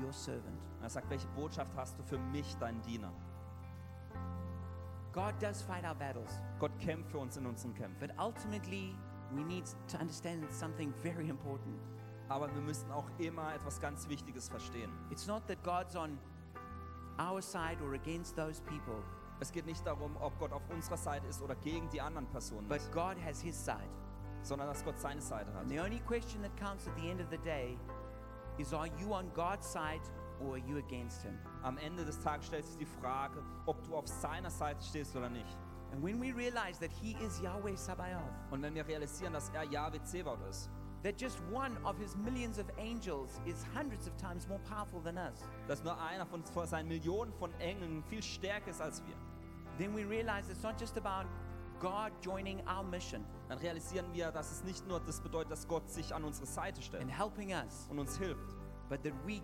your 0.00 0.12
servant? 0.12 0.58
Und 0.78 0.82
er 0.84 0.90
sagt, 0.90 1.10
welche 1.10 1.28
Botschaft 1.28 1.76
hast 1.76 1.98
du 1.98 2.02
für 2.02 2.18
mich, 2.18 2.56
deinen 2.56 2.80
Diener? 2.82 3.12
God 5.12 5.34
does 5.40 5.62
fight 5.62 5.84
our 5.84 5.94
battles, 5.94 6.40
Gott 6.58 6.70
kämpft 6.78 7.10
für 7.10 7.18
uns 7.18 7.36
in 7.36 7.46
unseren 7.46 7.74
Kämpfen. 7.74 7.98
but 7.98 8.10
ultimately, 8.18 8.94
we 9.34 9.42
need 9.42 9.64
to 9.88 9.98
understand 9.98 10.50
something 10.52 10.92
very 11.02 11.28
important. 11.28 11.76
Aber 12.28 12.52
wir 12.54 12.60
müssen 12.62 12.90
auch 12.90 13.08
immer 13.18 13.54
etwas 13.54 13.80
ganz 13.80 14.08
Wichtiges 14.08 14.48
verstehen. 14.48 14.90
It's 15.10 15.26
not 15.26 15.46
that 15.48 15.62
God's 15.64 15.96
on 15.96 16.18
our 17.18 17.42
side 17.42 17.82
or 17.82 17.94
against 17.94 18.36
those 18.36 18.60
people, 18.62 19.02
Es 19.40 19.52
geht 19.52 19.66
nicht 19.66 19.86
darum, 19.86 20.16
ob 20.20 20.36
Gott 20.38 20.52
auf 20.52 20.62
unserer 20.68 20.96
Seite 20.96 21.26
ist 21.28 21.40
oder 21.40 21.54
gegen 21.56 21.88
die 21.90 22.00
anderen 22.00 22.26
Personen 22.26 22.66
but 22.68 22.78
ist, 22.78 22.92
God 22.92 23.16
has 23.24 23.40
his 23.40 23.56
side. 23.56 23.88
Sondern 24.42 24.68
dass 24.68 24.84
Gott 24.84 24.98
seine 24.98 25.20
Seite 25.20 25.52
hat. 25.54 25.68
The 25.68 25.80
only 25.80 26.00
question 26.00 26.42
that 26.42 26.56
counts 26.56 26.86
at 26.86 26.96
the 26.96 27.10
end 27.10 27.20
of 27.20 27.28
the 27.30 27.38
day 27.38 27.76
is 28.58 28.72
are 28.72 28.88
you 28.98 29.12
on 29.14 29.30
God's 29.34 29.66
side 29.66 30.00
or 30.40 30.54
are 30.54 30.58
you 30.58 30.78
against 30.78 31.22
him? 31.22 31.38
Am 31.62 31.78
Ende 31.78 32.04
des 32.04 32.18
Tages 32.20 32.46
stellt 32.46 32.66
sich 32.66 32.78
die 32.78 32.86
Frage, 33.00 33.42
ob 33.66 33.82
du 33.84 33.96
auf 33.96 34.06
seiner 34.06 34.50
Seite 34.50 34.82
stehst 34.82 35.16
oder 35.16 35.28
nicht. 35.28 35.56
And 35.92 36.02
when 36.02 36.20
we 36.20 36.32
realize 36.32 36.78
that 36.80 36.90
he 36.90 37.16
is 37.24 37.40
Yahweh 37.40 37.76
Sabaoth, 37.76 38.22
Und 38.50 38.62
wenn 38.62 38.74
wir 38.74 38.86
realisieren, 38.86 39.32
dass 39.32 39.48
er 39.50 39.64
Yahweh 39.64 40.02
Zebaut 40.02 40.38
ist, 40.48 40.70
that 41.02 41.18
just 41.18 41.40
one 41.50 41.76
of 41.84 41.96
his 41.98 42.16
millions 42.16 42.58
of 42.58 42.66
angels 42.78 43.40
is 43.46 43.64
hundreds 43.74 44.06
of 44.06 44.16
times 44.16 44.46
more 44.48 44.60
powerful 44.68 45.00
than 45.00 45.16
us, 45.16 45.44
dass 45.66 45.82
nur 45.82 45.98
einer 46.00 46.26
von 46.26 46.42
seinen 46.66 46.88
Millionen 46.88 47.32
von 47.32 47.52
Engeln 47.60 48.02
viel 48.04 48.22
stärker 48.22 48.70
ist 48.70 48.80
als 48.80 49.02
wir, 49.06 49.14
then 49.78 49.94
we 49.94 50.04
realize 50.04 50.50
it's 50.50 50.62
not 50.62 50.78
just 50.78 50.98
about 50.98 51.26
God 51.80 52.12
joining 52.22 52.60
our 52.68 52.82
mission 52.84 53.24
dann 53.48 53.58
realisieren 53.58 54.06
wir, 54.12 54.30
dass 54.32 54.50
es 54.52 54.64
nicht 54.64 54.86
nur 54.86 55.00
das 55.00 55.20
bedeutet, 55.20 55.52
dass 55.52 55.66
Gott 55.68 55.88
sich 55.90 56.14
an 56.14 56.24
unsere 56.24 56.46
Seite 56.46 56.82
stellt 56.82 57.02
and 57.02 57.10
helping 57.16 57.52
us, 57.52 57.86
und 57.90 57.98
uns 57.98 58.16
hilft, 58.18 58.56
but 58.88 59.02
that 59.02 59.12
we 59.26 59.40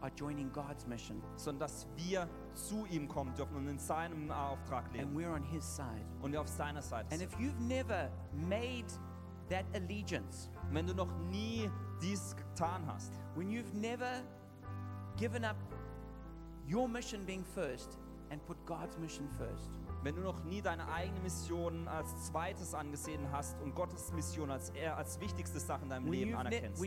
are 0.00 0.12
joining 0.16 0.52
God's 0.52 0.86
mission 0.86 1.20
sondern 1.36 1.60
dass 1.60 1.86
wir 1.96 2.28
zu 2.54 2.86
ihm 2.86 3.08
kommen 3.08 3.34
dürfen 3.34 3.56
und 3.56 3.66
in 3.68 3.78
seinem 3.78 4.30
Auftrag 4.30 4.84
and 4.86 4.94
leben 4.94 5.16
we're 5.16 5.34
on 5.34 5.42
his 5.42 5.64
side. 5.64 6.04
und 6.22 6.32
wir 6.32 6.40
auf 6.40 6.48
seiner 6.48 6.82
Seite 6.82 7.08
And 7.10 7.20
sind. 7.20 7.32
if 7.32 7.38
you've 7.38 7.60
never 7.60 8.10
made 8.32 8.86
that 9.48 9.64
allegiance, 9.74 10.50
wenn 10.70 10.86
du 10.86 10.94
noch 10.94 11.10
nie 11.30 11.68
dies 12.02 12.36
getan 12.36 12.86
hast, 12.86 13.12
when 13.34 13.48
you've 13.48 13.72
never 13.74 14.22
given 15.16 15.44
up 15.44 15.56
your 16.70 16.86
mission 16.86 17.24
being 17.24 17.42
first 17.44 17.98
and 18.30 18.44
put 18.46 18.56
God's 18.66 18.96
mission 18.98 19.26
first, 19.38 19.70
wenn 20.02 20.14
du 20.14 20.22
noch 20.22 20.42
nie 20.44 20.62
deine 20.62 20.88
eigene 20.92 21.18
Mission 21.20 21.88
als 21.88 22.26
zweites 22.26 22.74
angesehen 22.74 23.30
hast 23.32 23.60
und 23.60 23.74
Gottes 23.74 24.12
Mission 24.12 24.50
als, 24.50 24.70
er, 24.70 24.96
als 24.96 25.18
wichtigste 25.20 25.58
Sache 25.60 25.82
in 25.82 25.88
deinem 25.90 26.04
when 26.04 26.12
Leben 26.12 26.30
ne- 26.32 26.38
anerkennst, 26.38 26.80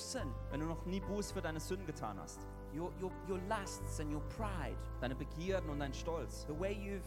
sin, 0.00 0.28
wenn 0.50 0.60
du 0.60 0.66
noch 0.66 0.84
nie 0.86 1.00
Buß 1.00 1.32
für 1.32 1.42
deine 1.42 1.60
Sünden 1.60 1.86
getan 1.86 2.18
hast, 2.18 2.40
your, 2.74 2.90
your, 3.00 3.10
your 3.28 3.38
lusts 3.48 4.00
and 4.00 4.12
your 4.12 4.22
pride, 4.36 4.76
deine 5.00 5.14
Begierden 5.14 5.68
und 5.70 5.78
dein 5.80 5.92
Stolz, 5.94 6.46
the 6.48 6.58
way 6.58 6.72
you've 6.72 7.02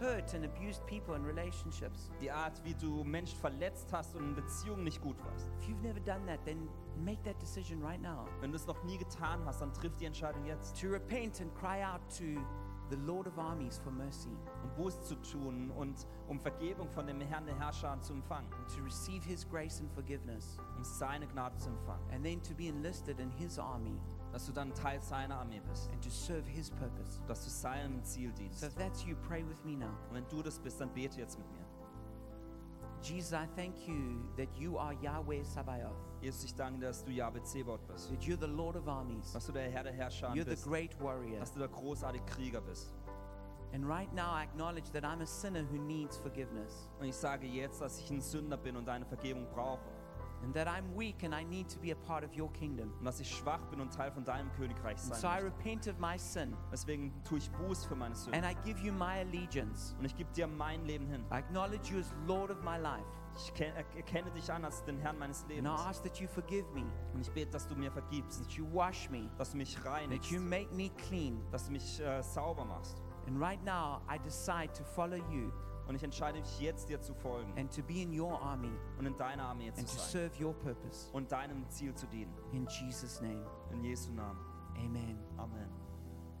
hurt 0.00 0.34
and 0.34 0.44
abused 0.44 0.84
people 0.86 1.14
in 1.14 1.24
relationships, 1.24 2.10
die 2.20 2.30
Art, 2.30 2.60
wie 2.64 2.74
du 2.74 3.04
Menschen 3.04 3.38
verletzt 3.38 3.92
hast 3.92 4.16
und 4.16 4.24
in 4.30 4.34
Beziehungen 4.34 4.82
nicht 4.84 5.00
gut 5.00 5.16
warst. 5.24 5.46
if 5.60 5.68
you've 5.68 5.82
never 5.82 6.00
done 6.00 6.24
that, 6.26 6.44
then 6.44 6.68
make 7.04 7.22
that 7.22 7.40
decision 7.40 7.80
right 7.82 8.00
now. 8.00 8.26
Wenn 8.40 8.50
du 8.50 8.56
es 8.56 8.66
noch 8.66 8.82
nie 8.84 8.98
getan 8.98 9.44
hast, 9.44 9.60
dann 9.60 9.72
triff 9.72 9.96
die 9.98 10.06
Entscheidung 10.06 10.44
jetzt, 10.46 10.80
to 10.80 10.88
repent 10.88 11.40
and 11.40 11.54
cry 11.54 11.84
out 11.84 12.00
to 12.18 12.40
the 12.92 12.98
Lord 13.06 13.26
of 13.26 13.38
armies 13.38 13.78
for 13.82 13.90
mercy, 13.90 14.28
um 14.62 14.70
Buß 14.76 15.02
zu 15.04 15.14
tun 15.22 15.70
und 15.70 16.06
um 16.28 16.38
Vergebung 16.38 16.90
von 16.90 17.06
dem 17.06 17.20
Herrn 17.22 17.46
der 17.46 17.58
Herrscher 17.58 17.98
zu 18.02 18.12
empfangen, 18.12 18.52
and 18.52 18.68
to 18.68 18.82
receive 18.84 19.24
his 19.24 19.48
grace 19.48 19.80
and 19.80 19.90
forgiveness, 19.92 20.58
um 20.76 20.84
seine 20.84 21.26
Gnade 21.26 21.56
zu 21.56 21.70
empfangen, 21.70 22.04
and 22.12 22.22
then 22.22 22.42
to 22.42 22.54
be 22.54 22.68
enlisted 22.68 23.18
in 23.18 23.30
his 23.30 23.58
army 23.58 23.98
dass 24.30 24.46
du 24.46 24.52
dann 24.52 24.72
Teil 24.74 24.98
seiner 25.02 25.36
Armee 25.40 25.60
bist, 25.68 25.90
and 25.92 26.02
to 26.02 26.08
serve 26.10 26.46
his 26.48 26.70
purpose. 26.70 27.20
dass 27.26 27.44
du 27.44 27.50
seinem 27.50 28.02
Ziel 28.02 28.30
So 28.30 28.36
dienst. 28.42 28.62
if 28.62 28.74
that's 28.76 29.04
you, 29.04 29.14
pray 29.28 29.42
with 29.46 29.62
me 29.64 29.76
now. 29.76 29.92
Und 30.08 30.14
wenn 30.16 30.28
du 30.28 30.42
das 30.42 30.58
bist, 30.58 30.80
dann 30.80 30.88
bete 30.94 31.18
jetzt 31.20 31.38
mit 31.38 31.46
mir. 31.52 31.64
Jesus, 33.02 33.32
I 33.32 33.46
thank 33.56 33.86
you 33.88 34.22
that 34.36 34.48
you 34.56 34.78
are 34.78 34.94
Yahweh 35.02 35.42
Sabaoth, 35.42 36.11
Jesus, 36.22 36.44
ich 36.44 36.54
danke 36.54 36.80
dass 36.86 37.04
du 37.04 37.10
Jahwe 37.10 37.42
Zebaut 37.42 37.86
bist, 37.88 38.08
that 38.10 38.20
you're 38.22 38.38
the 38.40 38.46
Lord 38.46 38.76
of 38.76 38.86
armies, 38.88 39.32
dass 39.32 39.46
du 39.46 39.52
der 39.52 39.70
Herr 39.70 39.82
der 39.82 39.92
Herrscher 39.92 40.28
you're 40.32 40.44
the 40.44 40.50
bist, 40.50 40.64
great 40.66 40.98
warrior. 41.00 41.40
dass 41.40 41.52
du 41.52 41.58
der 41.58 41.68
großartige 41.68 42.24
Krieger 42.26 42.60
bist. 42.60 42.94
And 43.74 43.86
right 43.88 44.12
now, 44.12 44.32
I 44.34 44.42
acknowledge 44.44 44.90
that 44.92 45.02
I'm 45.02 45.22
a 45.22 45.26
sinner 45.26 45.62
who 45.64 45.78
needs 45.78 46.18
forgiveness, 46.18 46.88
Und 47.00 47.06
ich 47.06 47.16
sage 47.16 47.46
jetzt, 47.46 47.80
dass 47.80 47.98
ich 47.98 48.10
ein 48.10 48.20
Sünder 48.20 48.56
bin 48.56 48.76
und 48.76 48.86
deine 48.86 49.04
Vergebung 49.06 49.46
brauche. 49.52 49.80
and 50.44 50.52
that 50.54 50.66
I'm 50.66 50.96
weak 50.98 51.22
and 51.22 51.32
I 51.32 51.44
need 51.44 51.68
to 51.70 51.78
be 51.78 51.92
a 51.92 51.94
part 51.94 52.24
of 52.24 52.36
your 52.36 52.52
kingdom. 52.52 52.92
Und 52.98 53.04
dass 53.04 53.18
ich 53.20 53.30
schwach 53.30 53.64
bin 53.70 53.80
und 53.80 53.92
Teil 53.92 54.10
von 54.12 54.24
deinem 54.24 54.52
Königreich 54.52 54.98
And 54.98 55.14
so 55.14 55.14
I 55.14 55.18
sein 55.20 55.44
repent 55.44 55.86
of 55.88 55.98
my 55.98 56.18
sin, 56.18 56.54
Deswegen 56.72 57.12
tue 57.24 57.38
ich 57.38 57.50
Buß 57.52 57.84
für 57.86 57.94
meine 57.96 58.14
Sünden. 58.14 58.44
and 58.44 58.44
I 58.52 58.54
give 58.64 58.78
you 58.84 58.92
my 58.92 59.20
allegiance. 59.20 59.94
Und 59.98 60.04
ich 60.04 60.14
gebe 60.16 60.30
dir 60.32 60.46
mein 60.46 60.84
Leben 60.84 61.06
hin. 61.06 61.24
I 61.32 61.36
acknowledge 61.36 61.92
you 61.92 62.00
as 62.00 62.12
Lord 62.26 62.50
of 62.50 62.62
my 62.62 62.76
life, 62.76 63.06
Ich 63.36 63.54
ke- 63.54 63.72
erkenne 63.96 64.30
dich 64.32 64.52
an 64.52 64.64
als 64.64 64.84
den 64.84 64.98
Herrn 64.98 65.18
meines 65.18 65.42
and 65.42 65.52
I 65.52 65.54
Lebens. 65.56 65.80
ask 65.80 66.02
that 66.02 66.18
you 66.20 66.28
forgive 66.28 66.66
me, 66.74 66.84
Und 67.14 67.20
ich 67.22 67.30
bete, 67.32 67.50
dass 67.50 67.66
du 67.66 67.74
mir 67.74 67.90
vergibst, 67.90 68.40
that 68.42 68.50
you 68.52 68.66
wash 68.72 69.08
me, 69.10 69.28
dass 69.38 69.52
du 69.52 69.56
mich 69.56 69.74
that 69.76 69.86
reinigst, 69.86 70.30
you 70.30 70.40
make 70.40 70.72
me 70.74 70.90
clean. 71.08 71.40
dass 71.50 71.66
du 71.66 71.72
mich 71.72 72.00
äh, 72.00 72.22
sauber 72.22 72.64
machst. 72.64 73.02
And 73.26 73.40
right 73.40 73.62
now, 73.64 74.00
I 74.12 74.18
decide 74.18 74.72
to 74.74 74.84
follow 74.84 75.16
you 75.30 75.50
Und 75.88 75.96
ich 75.96 76.02
entscheide 76.04 76.38
mich 76.38 76.60
jetzt, 76.60 76.88
dir 76.88 77.00
zu 77.00 77.12
folgen 77.14 77.52
and 77.58 77.74
to 77.74 77.82
be 77.82 78.02
in 78.02 78.18
your 78.18 78.40
army 78.40 78.70
und 78.98 79.06
in 79.06 79.16
deiner 79.16 79.44
Armee 79.48 79.72
zu 79.72 79.80
and 79.80 79.88
to 79.88 79.96
sein 79.96 80.10
serve 80.30 80.44
your 80.44 80.54
purpose. 80.54 81.08
und 81.12 81.30
deinem 81.32 81.68
Ziel 81.70 81.92
zu 81.94 82.06
dienen. 82.06 82.32
In 82.52 82.66
Jesus' 82.66 83.20
name, 83.20 83.44
In 83.72 83.82
Jesu 83.82 84.12
Namen. 84.12 84.38
amen. 84.76 85.18
Amen. 85.38 85.81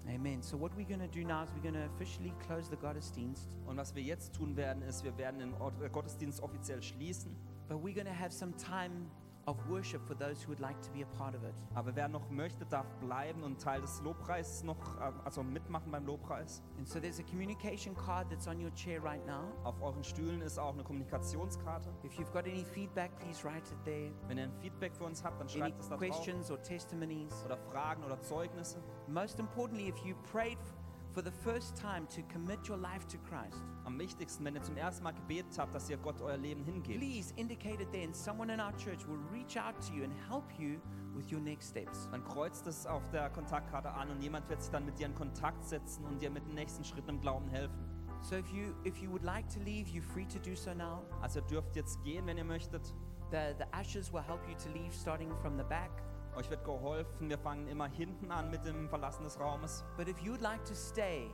Amen. 0.08 0.42
So, 0.42 0.56
what 0.56 0.74
we're 0.76 0.86
going 0.86 1.00
to 1.00 1.06
do 1.06 1.24
now 1.24 1.44
is 1.44 1.50
we're 1.54 1.62
going 1.62 1.80
to 1.80 1.88
officially 1.94 2.32
close 2.46 2.68
the 2.68 2.76
Gottesdienst, 2.76 3.48
Und 3.66 3.76
was 3.76 3.94
wir 3.94 4.02
jetzt 4.02 4.34
tun 4.34 4.56
werden, 4.56 4.82
ist, 4.82 5.04
wir 5.04 5.16
werden 5.16 5.38
den 5.38 5.52
äh, 5.52 5.88
Gottesdienst 5.88 6.42
offiziell 6.42 6.82
schließen, 6.82 7.34
but 7.68 7.78
we're 7.78 7.94
going 7.94 8.06
to 8.06 8.12
have 8.12 8.32
some 8.32 8.52
time 8.56 9.06
of 9.46 9.56
worship 9.68 10.00
for 10.06 10.14
those 10.16 10.42
who 10.44 10.48
would 10.50 10.60
like 10.60 10.80
to 10.82 10.90
be 10.92 11.02
a 11.02 11.06
part 11.18 11.34
of 11.34 11.42
it. 11.42 11.52
aber 11.74 11.94
wer 11.96 12.08
noch 12.08 12.28
möchte, 12.30 12.64
darf 12.66 12.86
bleiben 13.00 13.42
und 13.42 13.60
Teil 13.60 13.80
des 13.80 14.00
Lobpreises 14.02 14.62
noch, 14.62 14.76
äh, 15.00 15.12
also 15.24 15.42
mitmachen 15.42 15.90
beim 15.90 16.06
Lobpreis. 16.06 16.62
And 16.78 16.86
so, 16.88 17.00
there's 17.00 17.18
a 17.18 17.22
communication 17.24 17.94
card 17.96 18.28
that's 18.30 18.46
on 18.46 18.60
your 18.62 18.72
chair 18.74 19.02
right 19.02 19.24
now. 19.26 19.44
Auf 19.64 19.80
euren 19.82 20.04
Stühlen 20.04 20.40
ist 20.42 20.58
auch 20.58 20.72
eine 20.72 20.84
Kommunikationskarte. 20.84 21.90
If 22.04 22.18
you've 22.18 22.32
got 22.32 22.44
any 22.46 22.64
feedback, 22.64 23.10
please 23.18 23.42
write 23.44 23.72
it 23.72 23.84
there. 23.84 24.12
Wenn 24.28 24.38
ihr 24.38 24.44
ein 24.44 24.52
Feedback 24.60 24.94
für 24.94 25.04
uns 25.04 25.22
habt, 25.24 25.40
dann 25.40 25.48
Any 25.48 25.58
schreibt 25.58 25.80
es 25.80 25.88
da 25.88 25.96
drauf. 25.96 26.06
questions 26.08 26.50
or 26.50 26.62
testimonies. 26.62 27.42
Oder 27.44 27.56
Fragen 27.56 28.04
oder 28.04 28.20
Zeugnisse. 28.20 28.82
Most 29.08 29.40
importantly, 29.40 29.88
if 29.88 29.96
you 30.04 30.14
prayed 30.30 30.58
f- 30.58 30.74
for 31.12 31.22
the 31.22 31.30
first 31.30 31.76
time 31.76 32.06
to 32.08 32.22
commit 32.32 32.68
your 32.68 32.76
life 32.76 33.06
to 33.08 33.18
Christ, 33.18 33.62
Am 33.84 33.98
wichtigsten, 33.98 34.44
wenn 34.44 34.54
ihr 34.54 34.62
zum 34.62 34.76
ersten 34.76 35.04
Mal 35.04 35.12
gebetet 35.12 35.58
habt, 35.58 35.74
dass 35.74 35.90
ihr 35.90 35.96
Gott 35.98 36.20
euer 36.20 36.36
Leben 36.36 36.64
hingebt, 36.64 36.98
please 36.98 37.32
indicate 37.36 37.80
it 37.80 37.90
there, 37.92 38.04
and 38.04 38.14
someone 38.14 38.52
in 38.52 38.60
our 38.60 38.72
church 38.76 39.06
will 39.06 39.18
reach 39.32 39.58
out 39.58 39.74
to 39.86 39.92
you 39.94 40.04
and 40.04 40.12
help 40.28 40.44
you 40.58 40.80
with 41.14 41.30
your 41.30 41.40
next 41.40 41.70
steps. 41.70 42.08
dann 42.10 42.24
kreuzt 42.24 42.66
es 42.66 42.86
auf 42.86 43.08
der 43.10 43.28
Kontaktkarte 43.30 43.90
an 43.90 44.10
und 44.10 44.22
jemand 44.22 44.48
wird 44.48 44.62
sich 44.62 44.70
dann 44.70 44.84
mit 44.86 44.98
dir 44.98 45.06
in 45.06 45.14
Kontakt 45.14 45.64
setzen 45.64 46.04
und 46.04 46.22
dir 46.22 46.30
mit 46.30 46.46
den 46.46 46.54
nächsten 46.54 46.84
Schritten 46.84 47.10
im 47.10 47.20
Glauben 47.20 47.48
helfen. 47.48 47.84
So 48.22 48.36
if 48.36 48.48
you 48.50 48.72
if 48.84 48.96
you 48.98 49.10
would 49.10 49.24
like 49.24 49.48
to 49.48 49.58
leave, 49.60 49.88
you're 49.90 50.02
free 50.02 50.26
to 50.26 50.38
do 50.38 50.54
so 50.54 50.72
now. 50.72 51.02
Also 51.20 51.40
dürft 51.40 51.74
jetzt 51.76 52.02
gehen, 52.04 52.24
wenn 52.26 52.38
ihr 52.38 52.44
möchtet. 52.44 52.94
The 53.30 53.54
the 53.58 53.64
ushers 53.78 54.12
will 54.12 54.22
help 54.22 54.40
you 54.48 54.54
to 54.54 54.68
leave 54.70 54.94
starting 54.94 55.34
from 55.42 55.58
the 55.58 55.64
back. 55.64 55.90
Euch 56.36 56.48
wird 56.48 56.64
geholfen. 56.64 57.28
Wir 57.28 57.38
fangen 57.38 57.68
immer 57.68 57.88
hinten 57.88 58.30
an 58.30 58.50
mit 58.50 58.64
dem 58.64 58.88
Verlassen 58.88 59.24
des 59.24 59.38
Raumes. 59.38 59.84
But 59.96 60.08
if 60.08 60.18
you 60.20 60.32
would 60.32 60.40
like 60.40 60.64
to 60.64 60.74
stay 60.74 61.30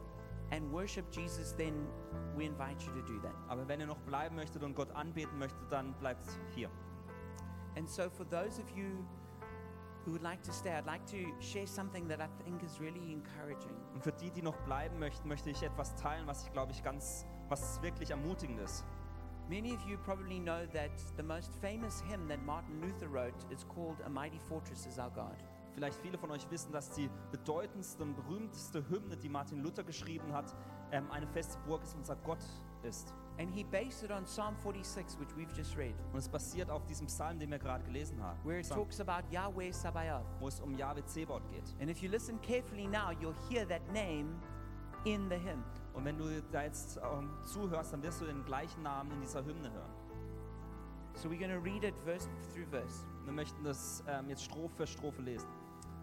and 0.50 0.72
worship 0.72 1.04
Jesus, 1.12 1.54
then 1.56 1.86
we 2.36 2.44
invite 2.44 2.84
you 2.84 2.92
to 2.92 3.02
do 3.02 3.20
that. 3.20 3.34
Aber 3.48 3.66
wenn 3.68 3.80
ihr 3.80 3.86
noch 3.86 4.00
bleiben 4.00 4.34
möchtet 4.34 4.62
und 4.62 4.74
Gott 4.74 4.90
anbeten 4.92 5.38
möchtet, 5.38 5.70
dann 5.70 5.94
bleibt 5.94 6.26
hier. 6.54 6.68
And 7.76 7.88
so 7.88 8.10
for 8.10 8.28
those 8.28 8.60
of 8.60 8.68
you 8.76 9.04
who 10.04 10.12
would 10.12 10.22
like 10.22 10.42
to 10.42 10.52
stay, 10.52 10.72
I'd 10.72 10.86
like 10.86 11.06
to 11.06 11.18
share 11.40 11.66
something 11.66 12.08
that 12.08 12.20
I 12.20 12.28
think 12.42 12.62
is 12.62 12.80
really 12.80 13.12
encouraging. 13.12 13.76
Und 13.94 14.02
für 14.02 14.12
die, 14.12 14.30
die 14.30 14.42
noch 14.42 14.56
bleiben 14.58 14.98
möchten, 14.98 15.28
möchte 15.28 15.50
ich 15.50 15.62
etwas 15.62 15.94
teilen, 15.94 16.26
was 16.26 16.44
ich 16.44 16.52
glaube 16.52 16.72
ich 16.72 16.82
ganz, 16.82 17.24
was 17.48 17.80
wirklich 17.82 18.10
ermutigend 18.10 18.58
ist. 18.60 18.84
Many 19.48 19.72
of 19.72 19.80
you 19.88 19.96
probably 20.04 20.38
know 20.38 20.66
that 20.74 20.90
the 21.16 21.22
most 21.22 21.50
famous 21.62 22.02
hymn 22.02 22.28
that 22.28 22.44
Martin 22.44 22.80
Luther 22.82 23.08
wrote 23.08 23.46
is 23.50 23.64
called 23.64 23.96
A 24.04 24.08
Mighty 24.08 24.38
Fortress 24.48 24.86
is 24.86 24.98
Our 24.98 25.10
God. 25.10 25.36
Vielleicht 25.74 25.96
viele 26.02 26.18
von 26.18 26.30
euch 26.32 26.50
wissen, 26.50 26.70
dass 26.72 26.90
die 26.90 27.08
bedeutendste 27.30 28.02
und 28.02 28.14
berühmteste 28.14 28.84
Hymne, 28.90 29.16
die 29.16 29.28
Martin 29.28 29.62
Luther 29.62 29.84
geschrieben 29.84 30.32
hat, 30.34 30.54
ähm, 30.92 31.10
eine 31.10 31.26
feste 31.28 31.56
Burg 31.66 31.82
ist, 31.82 31.94
unser 31.94 32.16
Gott 32.16 32.44
ist. 32.82 33.14
And 33.38 33.50
he 33.50 33.62
based 33.64 34.02
it 34.02 34.10
on 34.10 34.24
Psalm 34.24 34.56
46, 34.56 35.16
which 35.18 35.28
we've 35.36 35.56
just 35.56 35.76
read, 35.78 35.94
Und 36.12 36.18
es 36.18 36.28
basiert 36.28 36.68
auf 36.70 36.84
diesem 36.84 37.06
Psalm, 37.06 37.38
den 37.38 37.50
wir 37.50 37.58
gerade 37.58 37.84
gelesen 37.84 38.20
haben, 38.22 38.38
where 38.44 38.58
it 38.58 38.66
Psalm, 38.66 38.80
talks 38.80 39.00
about 39.00 39.22
Yahweh 39.30 39.70
Sabaoth. 39.72 40.26
wo 40.40 40.48
es 40.48 40.60
um 40.60 40.76
Jahwe 40.76 41.04
Zebaut 41.06 41.48
geht. 41.48 41.74
And 41.80 41.88
if 41.88 42.02
you 42.02 42.10
listen 42.10 42.38
carefully 42.42 42.86
now, 42.86 43.12
you'll 43.18 43.36
hear 43.48 43.64
that 43.68 43.80
name 43.92 44.34
in 45.04 45.28
the 45.30 45.36
hymn. 45.38 45.62
Und 45.98 46.04
wenn 46.04 46.16
du 46.16 46.40
da 46.52 46.62
jetzt 46.62 47.00
ähm, 47.02 47.28
zuhörst, 47.42 47.92
dann 47.92 48.04
wirst 48.04 48.20
du 48.20 48.26
den 48.26 48.44
gleichen 48.44 48.84
Namen 48.84 49.10
in 49.10 49.20
dieser 49.20 49.44
Hymne 49.44 49.72
hören. 49.72 49.90
So 51.14 51.28
we're 51.28 51.36
going 51.36 51.50
to 51.50 51.58
read 51.58 51.82
it 51.82 51.94
verse 52.04 52.28
through 52.54 52.68
verse. 52.70 53.04
Wir 53.24 53.32
möchten 53.32 53.64
das 53.64 54.04
ähm, 54.06 54.28
jetzt 54.28 54.44
Strophe 54.44 54.76
für 54.76 54.86
Strophe 54.86 55.20
lesen. 55.22 55.48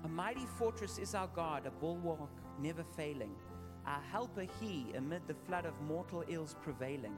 A 0.04 0.10
mighty 0.10 0.46
fortress 0.58 0.98
is 0.98 1.16
our 1.16 1.30
God, 1.30 1.66
a 1.66 1.70
bulwark 1.80 2.30
never 2.60 2.84
failing. 2.84 3.34
Our 3.86 4.02
helper 4.12 4.46
he 4.60 4.94
amid 4.98 5.22
the 5.30 5.36
flood 5.48 5.66
of 5.66 5.74
mortal 5.88 6.26
ills 6.28 6.58
prevailing. 6.62 7.16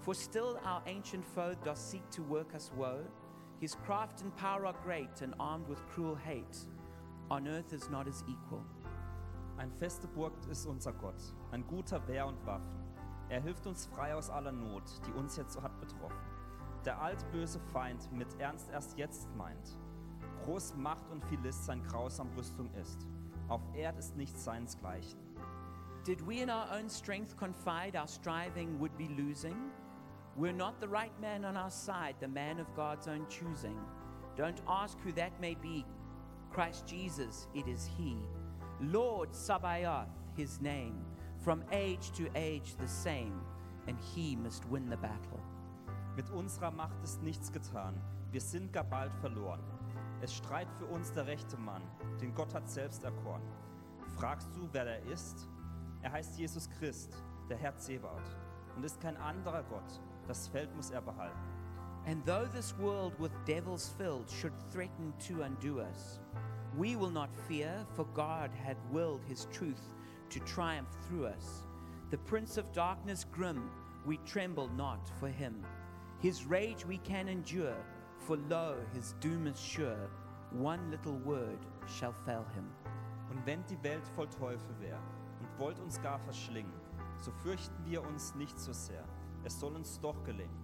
For 0.00 0.14
still 0.14 0.58
our 0.64 0.80
ancient 0.86 1.26
foe 1.26 1.54
doth 1.62 1.76
seek 1.76 2.08
to 2.12 2.22
work 2.22 2.54
us 2.54 2.72
woe. 2.74 3.04
His 3.60 3.74
craft 3.84 4.22
and 4.22 4.34
power 4.36 4.64
are 4.64 4.74
great, 4.82 5.20
and 5.20 5.34
armed 5.38 5.68
with 5.68 5.86
cruel 5.90 6.14
hate. 6.14 6.56
On 7.30 7.46
earth 7.46 7.74
is 7.74 7.90
not 7.90 8.06
his 8.06 8.24
equal. 8.26 8.64
Ein 9.56 9.70
feste 9.70 10.08
Burg 10.08 10.32
ist 10.50 10.66
unser 10.66 10.92
Gott, 10.92 11.22
ein 11.50 11.66
guter 11.66 12.06
Wehr 12.08 12.26
und 12.26 12.44
Waffen. 12.46 12.82
Er 13.28 13.40
hilft 13.40 13.66
uns 13.66 13.86
frei 13.86 14.14
aus 14.14 14.30
aller 14.30 14.52
Not, 14.52 14.84
die 15.06 15.12
uns 15.12 15.36
jetzt 15.36 15.60
hat 15.62 15.78
betroffen. 15.80 16.32
Der 16.84 17.00
altböse 17.00 17.60
Feind 17.72 18.10
mit 18.12 18.28
Ernst 18.40 18.70
erst 18.70 18.98
jetzt 18.98 19.28
meint. 19.36 19.78
Groß 20.44 20.74
Macht 20.76 21.08
und 21.10 21.24
viel 21.26 21.38
List 21.40 21.64
sein 21.64 21.82
grausam 21.84 22.28
Rüstung 22.36 22.68
ist. 22.74 23.06
Auf 23.48 23.60
Erd 23.74 23.98
ist 23.98 24.16
nichts 24.16 24.42
seinesgleichen. 24.44 25.20
Did 26.04 26.26
we 26.26 26.42
in 26.42 26.50
our 26.50 26.66
own 26.72 26.90
strength 26.90 27.36
confide 27.36 27.96
our 27.96 28.08
striving 28.08 28.80
would 28.80 28.96
be 28.98 29.06
losing? 29.16 29.54
We're 30.36 30.52
not 30.52 30.80
the 30.80 30.88
right 30.88 31.12
man 31.20 31.44
on 31.44 31.56
our 31.56 31.70
side, 31.70 32.16
the 32.20 32.26
man 32.26 32.58
of 32.58 32.66
God's 32.74 33.06
own 33.06 33.26
choosing. 33.28 33.78
Don't 34.36 34.60
ask 34.66 34.98
who 35.04 35.12
that 35.12 35.38
may 35.40 35.54
be. 35.54 35.84
Christ 36.50 36.86
Jesus, 36.86 37.46
it 37.54 37.68
is 37.68 37.88
He. 37.96 38.16
Lord 38.82 39.32
Sabaoth, 39.32 40.08
His 40.36 40.60
name. 40.60 41.04
From 41.44 41.62
age 41.70 42.10
to 42.16 42.28
age 42.34 42.74
the 42.80 42.88
same, 42.88 43.40
and 43.86 43.96
He 44.14 44.34
must 44.34 44.64
win 44.68 44.90
the 44.90 44.96
battle. 44.96 45.40
Mit 46.16 46.28
unserer 46.30 46.72
Macht 46.72 47.00
ist 47.04 47.22
nichts 47.22 47.52
getan. 47.52 47.94
Wir 48.32 48.40
sind 48.40 48.72
gar 48.72 48.84
bald 48.84 49.14
verloren. 49.14 49.62
Es 50.20 50.34
streit 50.34 50.68
für 50.78 50.86
uns 50.86 51.12
der 51.12 51.26
rechte 51.26 51.56
Mann, 51.56 51.82
den 52.20 52.34
Gott 52.34 52.54
hat 52.54 52.68
selbst 52.68 53.04
erkoren. 53.04 53.42
Fragst 54.16 54.48
du, 54.54 54.68
wer 54.72 54.86
er 54.86 55.02
ist? 55.12 55.48
Er 56.02 56.12
heißt 56.12 56.38
Jesus 56.38 56.68
Christ, 56.78 57.16
der 57.48 57.58
Herr 57.58 57.76
Zebaut, 57.76 58.36
und 58.76 58.84
ist 58.84 59.00
kein 59.00 59.16
anderer 59.16 59.62
Gott. 59.64 60.00
Das 60.26 60.48
Feld 60.48 60.74
muss 60.74 60.90
er 60.90 61.02
behalten. 61.02 61.38
And 62.06 62.24
though 62.26 62.46
this 62.52 62.76
world 62.78 63.12
with 63.20 63.30
devils 63.46 63.88
filled 63.96 64.28
should 64.28 64.52
threaten 64.72 65.14
to 65.28 65.42
undo 65.42 65.80
us, 65.80 66.20
we 66.76 66.96
will 66.96 67.10
not 67.10 67.34
fear, 67.48 67.86
for 67.94 68.04
God 68.14 68.50
hath 68.64 68.78
willed 68.90 69.22
his 69.28 69.46
truth 69.52 69.94
to 70.30 70.40
triumph 70.40 70.88
through 71.06 71.26
us. 71.26 71.66
The 72.10 72.18
prince 72.18 72.56
of 72.56 72.72
darkness 72.72 73.26
grim, 73.30 73.70
we 74.06 74.18
tremble 74.26 74.68
not 74.76 75.08
for 75.20 75.28
him. 75.28 75.64
His 76.20 76.46
rage 76.46 76.86
we 76.86 76.98
can 76.98 77.28
endure, 77.28 77.76
for 78.18 78.36
lo, 78.48 78.76
his 78.94 79.14
doom 79.20 79.46
is 79.46 79.60
sure. 79.60 80.10
One 80.52 80.90
little 80.90 81.18
word 81.24 81.58
shall 81.86 82.14
fell 82.24 82.46
him. 82.54 82.70
Und 83.30 83.44
wenn 83.46 83.64
die 83.68 83.82
Welt 83.82 84.06
voll 84.14 84.28
Teufel 84.28 84.78
wäre 84.80 85.00
und 85.40 85.58
wollt 85.58 85.80
uns 85.80 86.00
gar 86.00 86.18
verschlingen, 86.18 86.72
so 87.18 87.30
fürchten 87.42 87.84
wir 87.84 88.02
uns 88.02 88.34
nicht 88.34 88.58
so 88.58 88.72
sehr. 88.72 89.04
Es 89.44 89.58
soll 89.58 89.74
uns 89.74 89.98
doch 90.00 90.22
gelingen. 90.24 90.60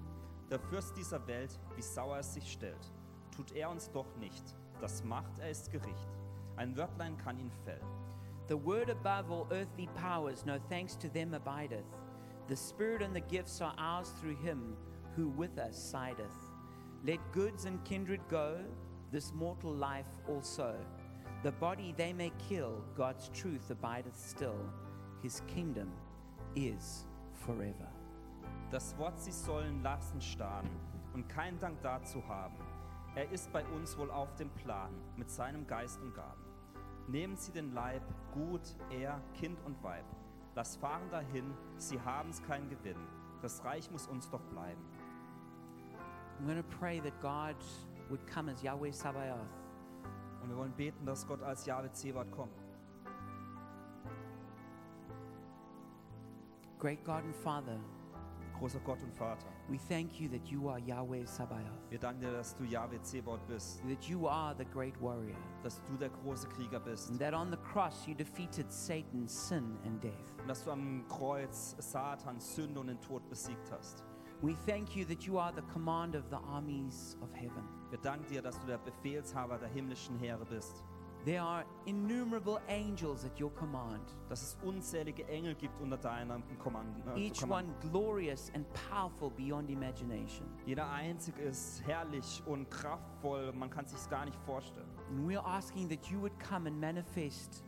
Der 0.51 0.59
Fürst 0.59 0.97
dieser 0.97 1.27
Welt, 1.27 1.59
wie 1.77 1.83
sauer 1.83 2.19
es 2.19 2.35
sich 2.35 2.51
stellt, 2.51 2.93
tut 3.35 3.53
er 3.53 3.71
uns 3.71 3.91
doch 3.91 4.17
nicht. 4.17 4.55
Das 4.81 5.03
macht, 5.05 5.39
er 5.39 5.51
ist 5.51 5.71
Gericht. 5.71 6.09
Ein 6.57 6.77
Wörtlein 6.77 7.17
kann 7.19 7.39
ihn 7.39 7.51
fällen. 7.65 7.87
The 8.49 8.57
word 8.57 8.89
above 8.89 9.31
all 9.31 9.47
earthly 9.51 9.89
powers, 9.95 10.47
no 10.47 10.59
thanks 10.71 10.97
to 10.97 11.09
them 11.09 11.35
abideth. 11.35 11.85
The 12.49 12.57
Spirit 12.57 13.03
and 13.03 13.15
the 13.15 13.21
gifts 13.21 13.61
are 13.61 13.75
ours 13.77 14.11
through 14.21 14.37
him 14.37 14.77
who 15.17 15.29
with 15.29 15.59
us 15.59 15.77
sideth. 15.77 16.33
Let 17.05 17.19
goods 17.33 17.67
and 17.67 17.85
kindred 17.85 18.21
go, 18.31 18.59
this 19.13 19.33
mortal 19.35 19.73
life 19.73 20.07
also. 20.29 20.75
The 21.43 21.53
body 21.53 21.95
they 21.97 22.13
may 22.13 22.33
kill, 22.49 22.83
God's 22.97 23.29
truth 23.29 23.71
abideth 23.71 24.17
still. 24.17 24.59
His 25.23 25.43
kingdom 25.47 25.93
is 26.57 27.07
forever. 27.35 27.89
Das 28.71 28.95
Wort 28.99 29.19
sie 29.21 29.33
sollen 29.33 29.83
lassen 29.83 30.21
starren 30.21 30.69
und 31.15 31.29
keinen 31.29 31.59
Dank 31.59 31.81
dazu 31.83 32.23
haben. 32.27 32.57
Er 33.19 33.29
ist 33.33 33.53
bei 33.53 33.67
uns 33.75 33.99
wohl 33.99 34.13
auf 34.13 34.33
dem 34.37 34.49
Plan 34.51 34.93
mit 35.17 35.29
seinem 35.29 35.67
Geist 35.67 36.01
und 36.01 36.15
Gaben. 36.15 36.45
Nehmen 37.09 37.37
Sie 37.37 37.51
den 37.51 37.75
Leib, 37.75 38.03
Gut, 38.33 38.77
er, 38.91 39.21
Kind 39.35 39.59
und 39.67 39.83
Weib. 39.83 40.05
Lass 40.55 40.77
fahren 40.77 41.11
dahin, 41.11 41.53
sie 41.79 42.01
haben's 42.01 42.41
kein 42.45 42.71
Gewinn. 42.71 43.09
Das 43.43 43.65
Reich 43.65 43.91
muss 43.91 44.07
uns 44.07 44.31
doch 44.31 44.43
bleiben. 44.43 44.81
I'm 46.39 46.47
going 46.47 46.63
to 46.63 46.79
pray 46.79 47.01
that 47.01 47.21
God 47.21 47.57
would 48.09 48.25
come 48.33 48.53
as 48.53 48.63
Yahweh 48.63 48.93
Sabaoth. 48.93 49.41
Und 50.41 50.51
wir 50.51 50.57
wollen 50.57 50.77
beten, 50.77 51.05
dass 51.05 51.27
Gott 51.27 51.43
als 51.43 51.67
Jahwe 51.67 51.91
Zebat 51.91 52.31
kommt. 52.31 52.63
Great 56.79 57.05
God 57.05 57.25
and 57.25 57.35
Father, 57.35 57.81
Großer 58.59 58.81
Gott 58.81 59.01
und 59.05 59.15
Vater, 59.15 59.47
we 59.69 59.79
thank 59.89 60.21
you 60.21 60.29
that 60.29 60.45
you 60.49 60.69
are 60.69 60.81
Yahweh 60.81 61.25
Sabaoth, 61.25 61.63
wir 61.91 61.99
danken 61.99 62.23
dir, 62.23 62.33
dass 62.33 62.57
du 62.57 62.65
Jahwe 62.65 63.01
Zebat 63.03 63.47
bist, 63.47 63.81
that 63.89 64.03
you 64.05 64.27
are 64.29 64.55
the 64.59 64.65
great 64.65 65.01
warrior. 65.01 65.37
dass 65.63 65.81
du 65.85 65.97
der 65.97 66.09
große 66.09 66.49
Krieger 66.49 66.81
bist 66.81 67.11
And 67.11 67.21
that 67.21 67.35
on 67.35 67.51
the 67.51 67.57
cross 67.59 68.07
you 68.07 68.15
defeated 68.15 68.71
Satan, 68.73 69.29
sin, 69.29 69.77
and 69.85 70.03
death. 70.03 70.13
und 70.41 70.49
dass 70.49 70.65
du 70.65 70.73
am 70.73 71.05
Kreuz 71.09 71.77
Satan, 71.79 72.41
Sünde 72.41 72.81
und 72.81 72.89
den 72.89 73.01
Tod 73.01 73.29
besiegt 73.29 73.71
hast. 73.71 74.03
We 74.43 74.55
thank 74.67 74.95
you 74.97 75.05
that 75.05 75.23
you 75.25 75.39
are 75.39 75.53
the 75.55 75.63
command 75.73 76.15
of 76.17 76.25
the 76.31 76.37
armies 76.49 77.17
of 77.23 77.33
heaven. 77.35 77.63
Wir 77.91 77.99
danken 77.99 78.27
dir, 78.29 78.43
dass 78.43 78.59
du 78.61 78.67
der 78.67 78.79
Befehlshaber 78.79 79.59
der 79.59 79.69
himmlischen 79.69 80.17
Heere 80.19 80.45
bist, 80.45 80.85
There 81.25 81.43
are 81.43 81.65
innumerable 81.85 82.59
angels 82.69 83.25
at 83.25 83.39
your 83.41 83.51
command, 83.53 84.01
dass 84.29 84.43
es 84.43 84.57
unzählige 84.63 85.27
Engel 85.29 85.55
gibt 85.57 85.79
unter 85.81 85.97
deinem 85.99 86.43
Kommando. 86.59 87.11
äh, 87.17 87.27
each 87.27 87.43
one 87.43 87.67
glorious 87.91 88.51
and 88.55 88.65
powerful 88.91 89.31
beyond 89.31 89.69
imagination. 89.69 90.47
Jeder 90.65 90.89
einzige 90.91 91.43
ist 91.43 91.83
herrlich 91.87 92.43
und 92.47 92.71
kraftvoll, 92.71 93.53
man 93.53 93.69
kann 93.69 93.85
sich 93.87 93.99
gar 94.09 94.25
nicht 94.25 94.39
vorstellen. 94.47 94.89
And 95.11 95.29
we're 95.29 95.45
asking 95.45 95.89
that 95.91 96.07
you 96.07 96.21
would 96.21 96.39
come 96.39 96.67
and 96.69 96.81
manifest 96.81 97.65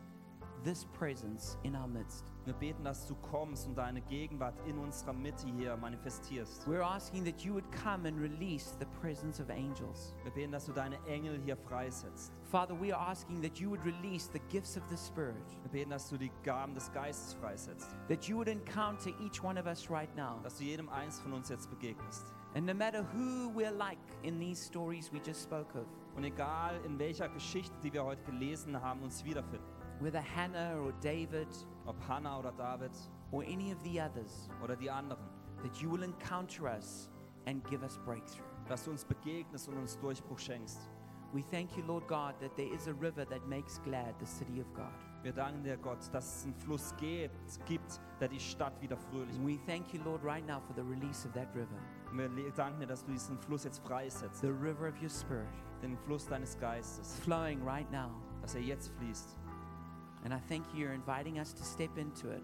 this 0.62 0.86
presence 0.98 1.58
in 1.62 1.74
our 1.74 1.88
midst. 1.88 2.24
Wir 2.44 2.54
beten, 2.54 2.84
dass 2.84 3.06
du 3.06 3.14
kommst 3.16 3.66
und 3.66 3.76
deine 3.76 4.00
Gegenwart 4.02 4.54
in 4.66 4.78
unserer 4.78 5.12
Mitte 5.12 5.46
hier 5.46 5.76
manifestierst. 5.76 6.66
We're 6.66 6.82
asking 6.82 7.24
that 7.24 7.40
you 7.42 7.52
would 7.54 7.70
come 7.72 8.06
and 8.08 8.18
release 8.18 8.74
the 8.78 8.86
presence 9.00 9.40
of 9.42 9.50
angels. 9.50 10.14
Wir 10.22 10.32
beten, 10.32 10.52
dass 10.52 10.64
du 10.66 10.72
deine 10.72 10.96
Engel 11.06 11.38
hier 11.44 11.56
freisetzt. 11.56 12.32
Father, 12.50 12.74
we 12.74 12.90
are 12.92 13.00
asking 13.10 13.40
that 13.42 13.60
you 13.60 13.70
would 13.70 13.84
release 13.84 14.26
the 14.26 14.40
gifts 14.50 14.76
of 14.76 14.82
the 14.90 14.96
Spirit, 14.96 15.36
Wir 15.62 15.70
beten, 15.70 15.90
dass 15.90 16.08
du 16.08 16.16
die 16.18 16.32
Gaben 16.42 16.74
des 16.74 16.90
Geistes 16.92 17.34
freisetzt. 17.34 17.94
that 18.08 18.28
you 18.28 18.36
would 18.36 18.48
encounter 18.48 19.10
each 19.24 19.42
one 19.42 19.56
of 19.58 19.66
us 19.66 19.88
right 19.88 20.14
now. 20.16 20.40
Dass 20.42 20.58
du 20.58 20.64
jedem 20.64 20.88
eins 20.88 21.20
von 21.20 21.32
uns 21.32 21.48
jetzt 21.48 21.70
begegnest. 21.70 22.26
And 22.54 22.66
no 22.66 22.74
matter 22.74 23.04
who 23.14 23.50
we're 23.54 23.70
like 23.70 23.98
in 24.24 24.40
these 24.40 24.60
stories 24.60 25.12
we 25.12 25.20
just 25.24 25.42
spoke 25.44 25.72
of, 25.78 25.86
Und 26.16 26.24
egal 26.24 26.80
in 26.84 26.98
welcher 26.98 27.28
Geschichte, 27.28 27.72
die 27.84 27.92
wir 27.92 28.04
heute 28.04 28.22
gelesen 28.24 28.80
haben, 28.80 29.00
uns 29.02 29.24
wiederfinden. 29.24 29.64
whether 30.00 30.20
Hannah 30.20 30.76
or 30.80 30.92
David 31.00 31.48
Ob 31.86 31.96
Hannah 32.08 32.38
oder 32.40 32.50
David 32.52 32.90
or 33.30 33.42
any 33.44 33.72
of 33.72 33.78
the 33.84 34.00
others, 34.00 34.48
oder 34.64 34.74
die 34.74 34.90
anderen. 34.90 35.22
that 35.62 35.76
you 35.76 35.88
will 35.88 36.02
encounter 36.02 36.64
us 36.64 37.08
and 37.46 37.62
give 37.70 37.84
us 37.84 37.96
breakthrough. 38.04 38.44
Dass 38.68 38.84
du 38.86 38.90
uns 38.90 39.04
begegnest 39.04 39.68
und 39.68 39.76
uns 39.78 39.96
Durchbruch 40.00 40.38
schenkst. 40.40 40.80
We 41.32 41.42
thank 41.42 41.76
you, 41.76 41.84
Lord 41.86 42.06
God, 42.08 42.34
that 42.40 42.56
there 42.56 42.72
is 42.74 42.88
a 42.88 42.92
river 42.94 43.24
that 43.26 43.46
makes 43.46 43.78
glad 43.84 44.14
the 44.18 44.26
city 44.26 44.60
of 44.60 44.66
God. 44.74 44.92
Wir 45.22 45.32
danken 45.32 45.62
dir, 45.62 45.76
Gott, 45.76 45.98
dass 46.12 46.38
es 46.38 46.44
einen 46.44 46.54
Fluss 46.54 46.94
gibt, 46.96 47.30
gibt 47.66 48.00
der 48.20 48.28
die 48.28 48.40
Stadt 48.40 48.80
wieder 48.80 48.96
fröhlich 48.96 49.36
And 49.36 49.46
we 49.46 49.58
thank 49.66 49.92
you, 49.92 50.00
Lord, 50.02 50.24
right 50.24 50.44
now 50.46 50.60
for 50.60 50.74
the 50.74 50.82
release 50.82 51.26
of 51.26 51.32
that 51.34 51.48
river, 51.54 51.78
Und 52.10 52.18
wir 52.36 52.50
danken 52.52 52.80
dir, 52.80 52.86
dass 52.86 53.04
du 53.04 53.12
diesen 53.12 53.38
Fluss 53.38 53.64
jetzt 53.64 53.80
freisetzt. 53.86 54.40
the 54.40 54.48
river 54.48 54.88
of 54.88 55.00
your 55.02 55.10
Spirit, 55.10 55.46
Den 55.82 55.96
Fluss 55.98 56.26
deines 56.26 56.58
Geistes. 56.58 57.18
flowing 57.20 57.62
right 57.64 57.90
now. 57.92 58.10
Dass 58.40 58.54
er 58.54 58.62
jetzt 58.62 58.88
fließt. 58.98 59.36
And 60.24 60.32
I 60.34 60.38
thank 60.48 60.64
you, 60.74 60.86
you're 60.86 60.94
inviting 60.94 61.38
us 61.38 61.54
to 61.54 61.62
step 61.64 61.96
into 61.98 62.28
it 62.30 62.42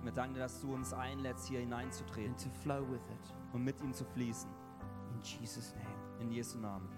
Und 0.00 0.04
wir 0.04 0.12
danken 0.12 0.34
dir, 0.34 0.40
dass 0.40 0.60
du 0.60 0.74
uns 0.74 0.92
einlädst, 0.92 1.46
hier 1.48 1.60
hineinzutreten 1.60 2.32
and 2.32 2.42
to 2.42 2.50
flow 2.62 2.80
with 2.90 3.00
it. 3.10 3.34
und 3.54 3.64
mit 3.64 3.80
ihm 3.80 3.92
zu 3.92 4.04
fließen. 4.04 4.50
In 5.14 5.20
Jesus' 5.22 5.72
name. 5.76 6.20
In 6.20 6.30
Jesu 6.32 6.58
Namen. 6.58 6.88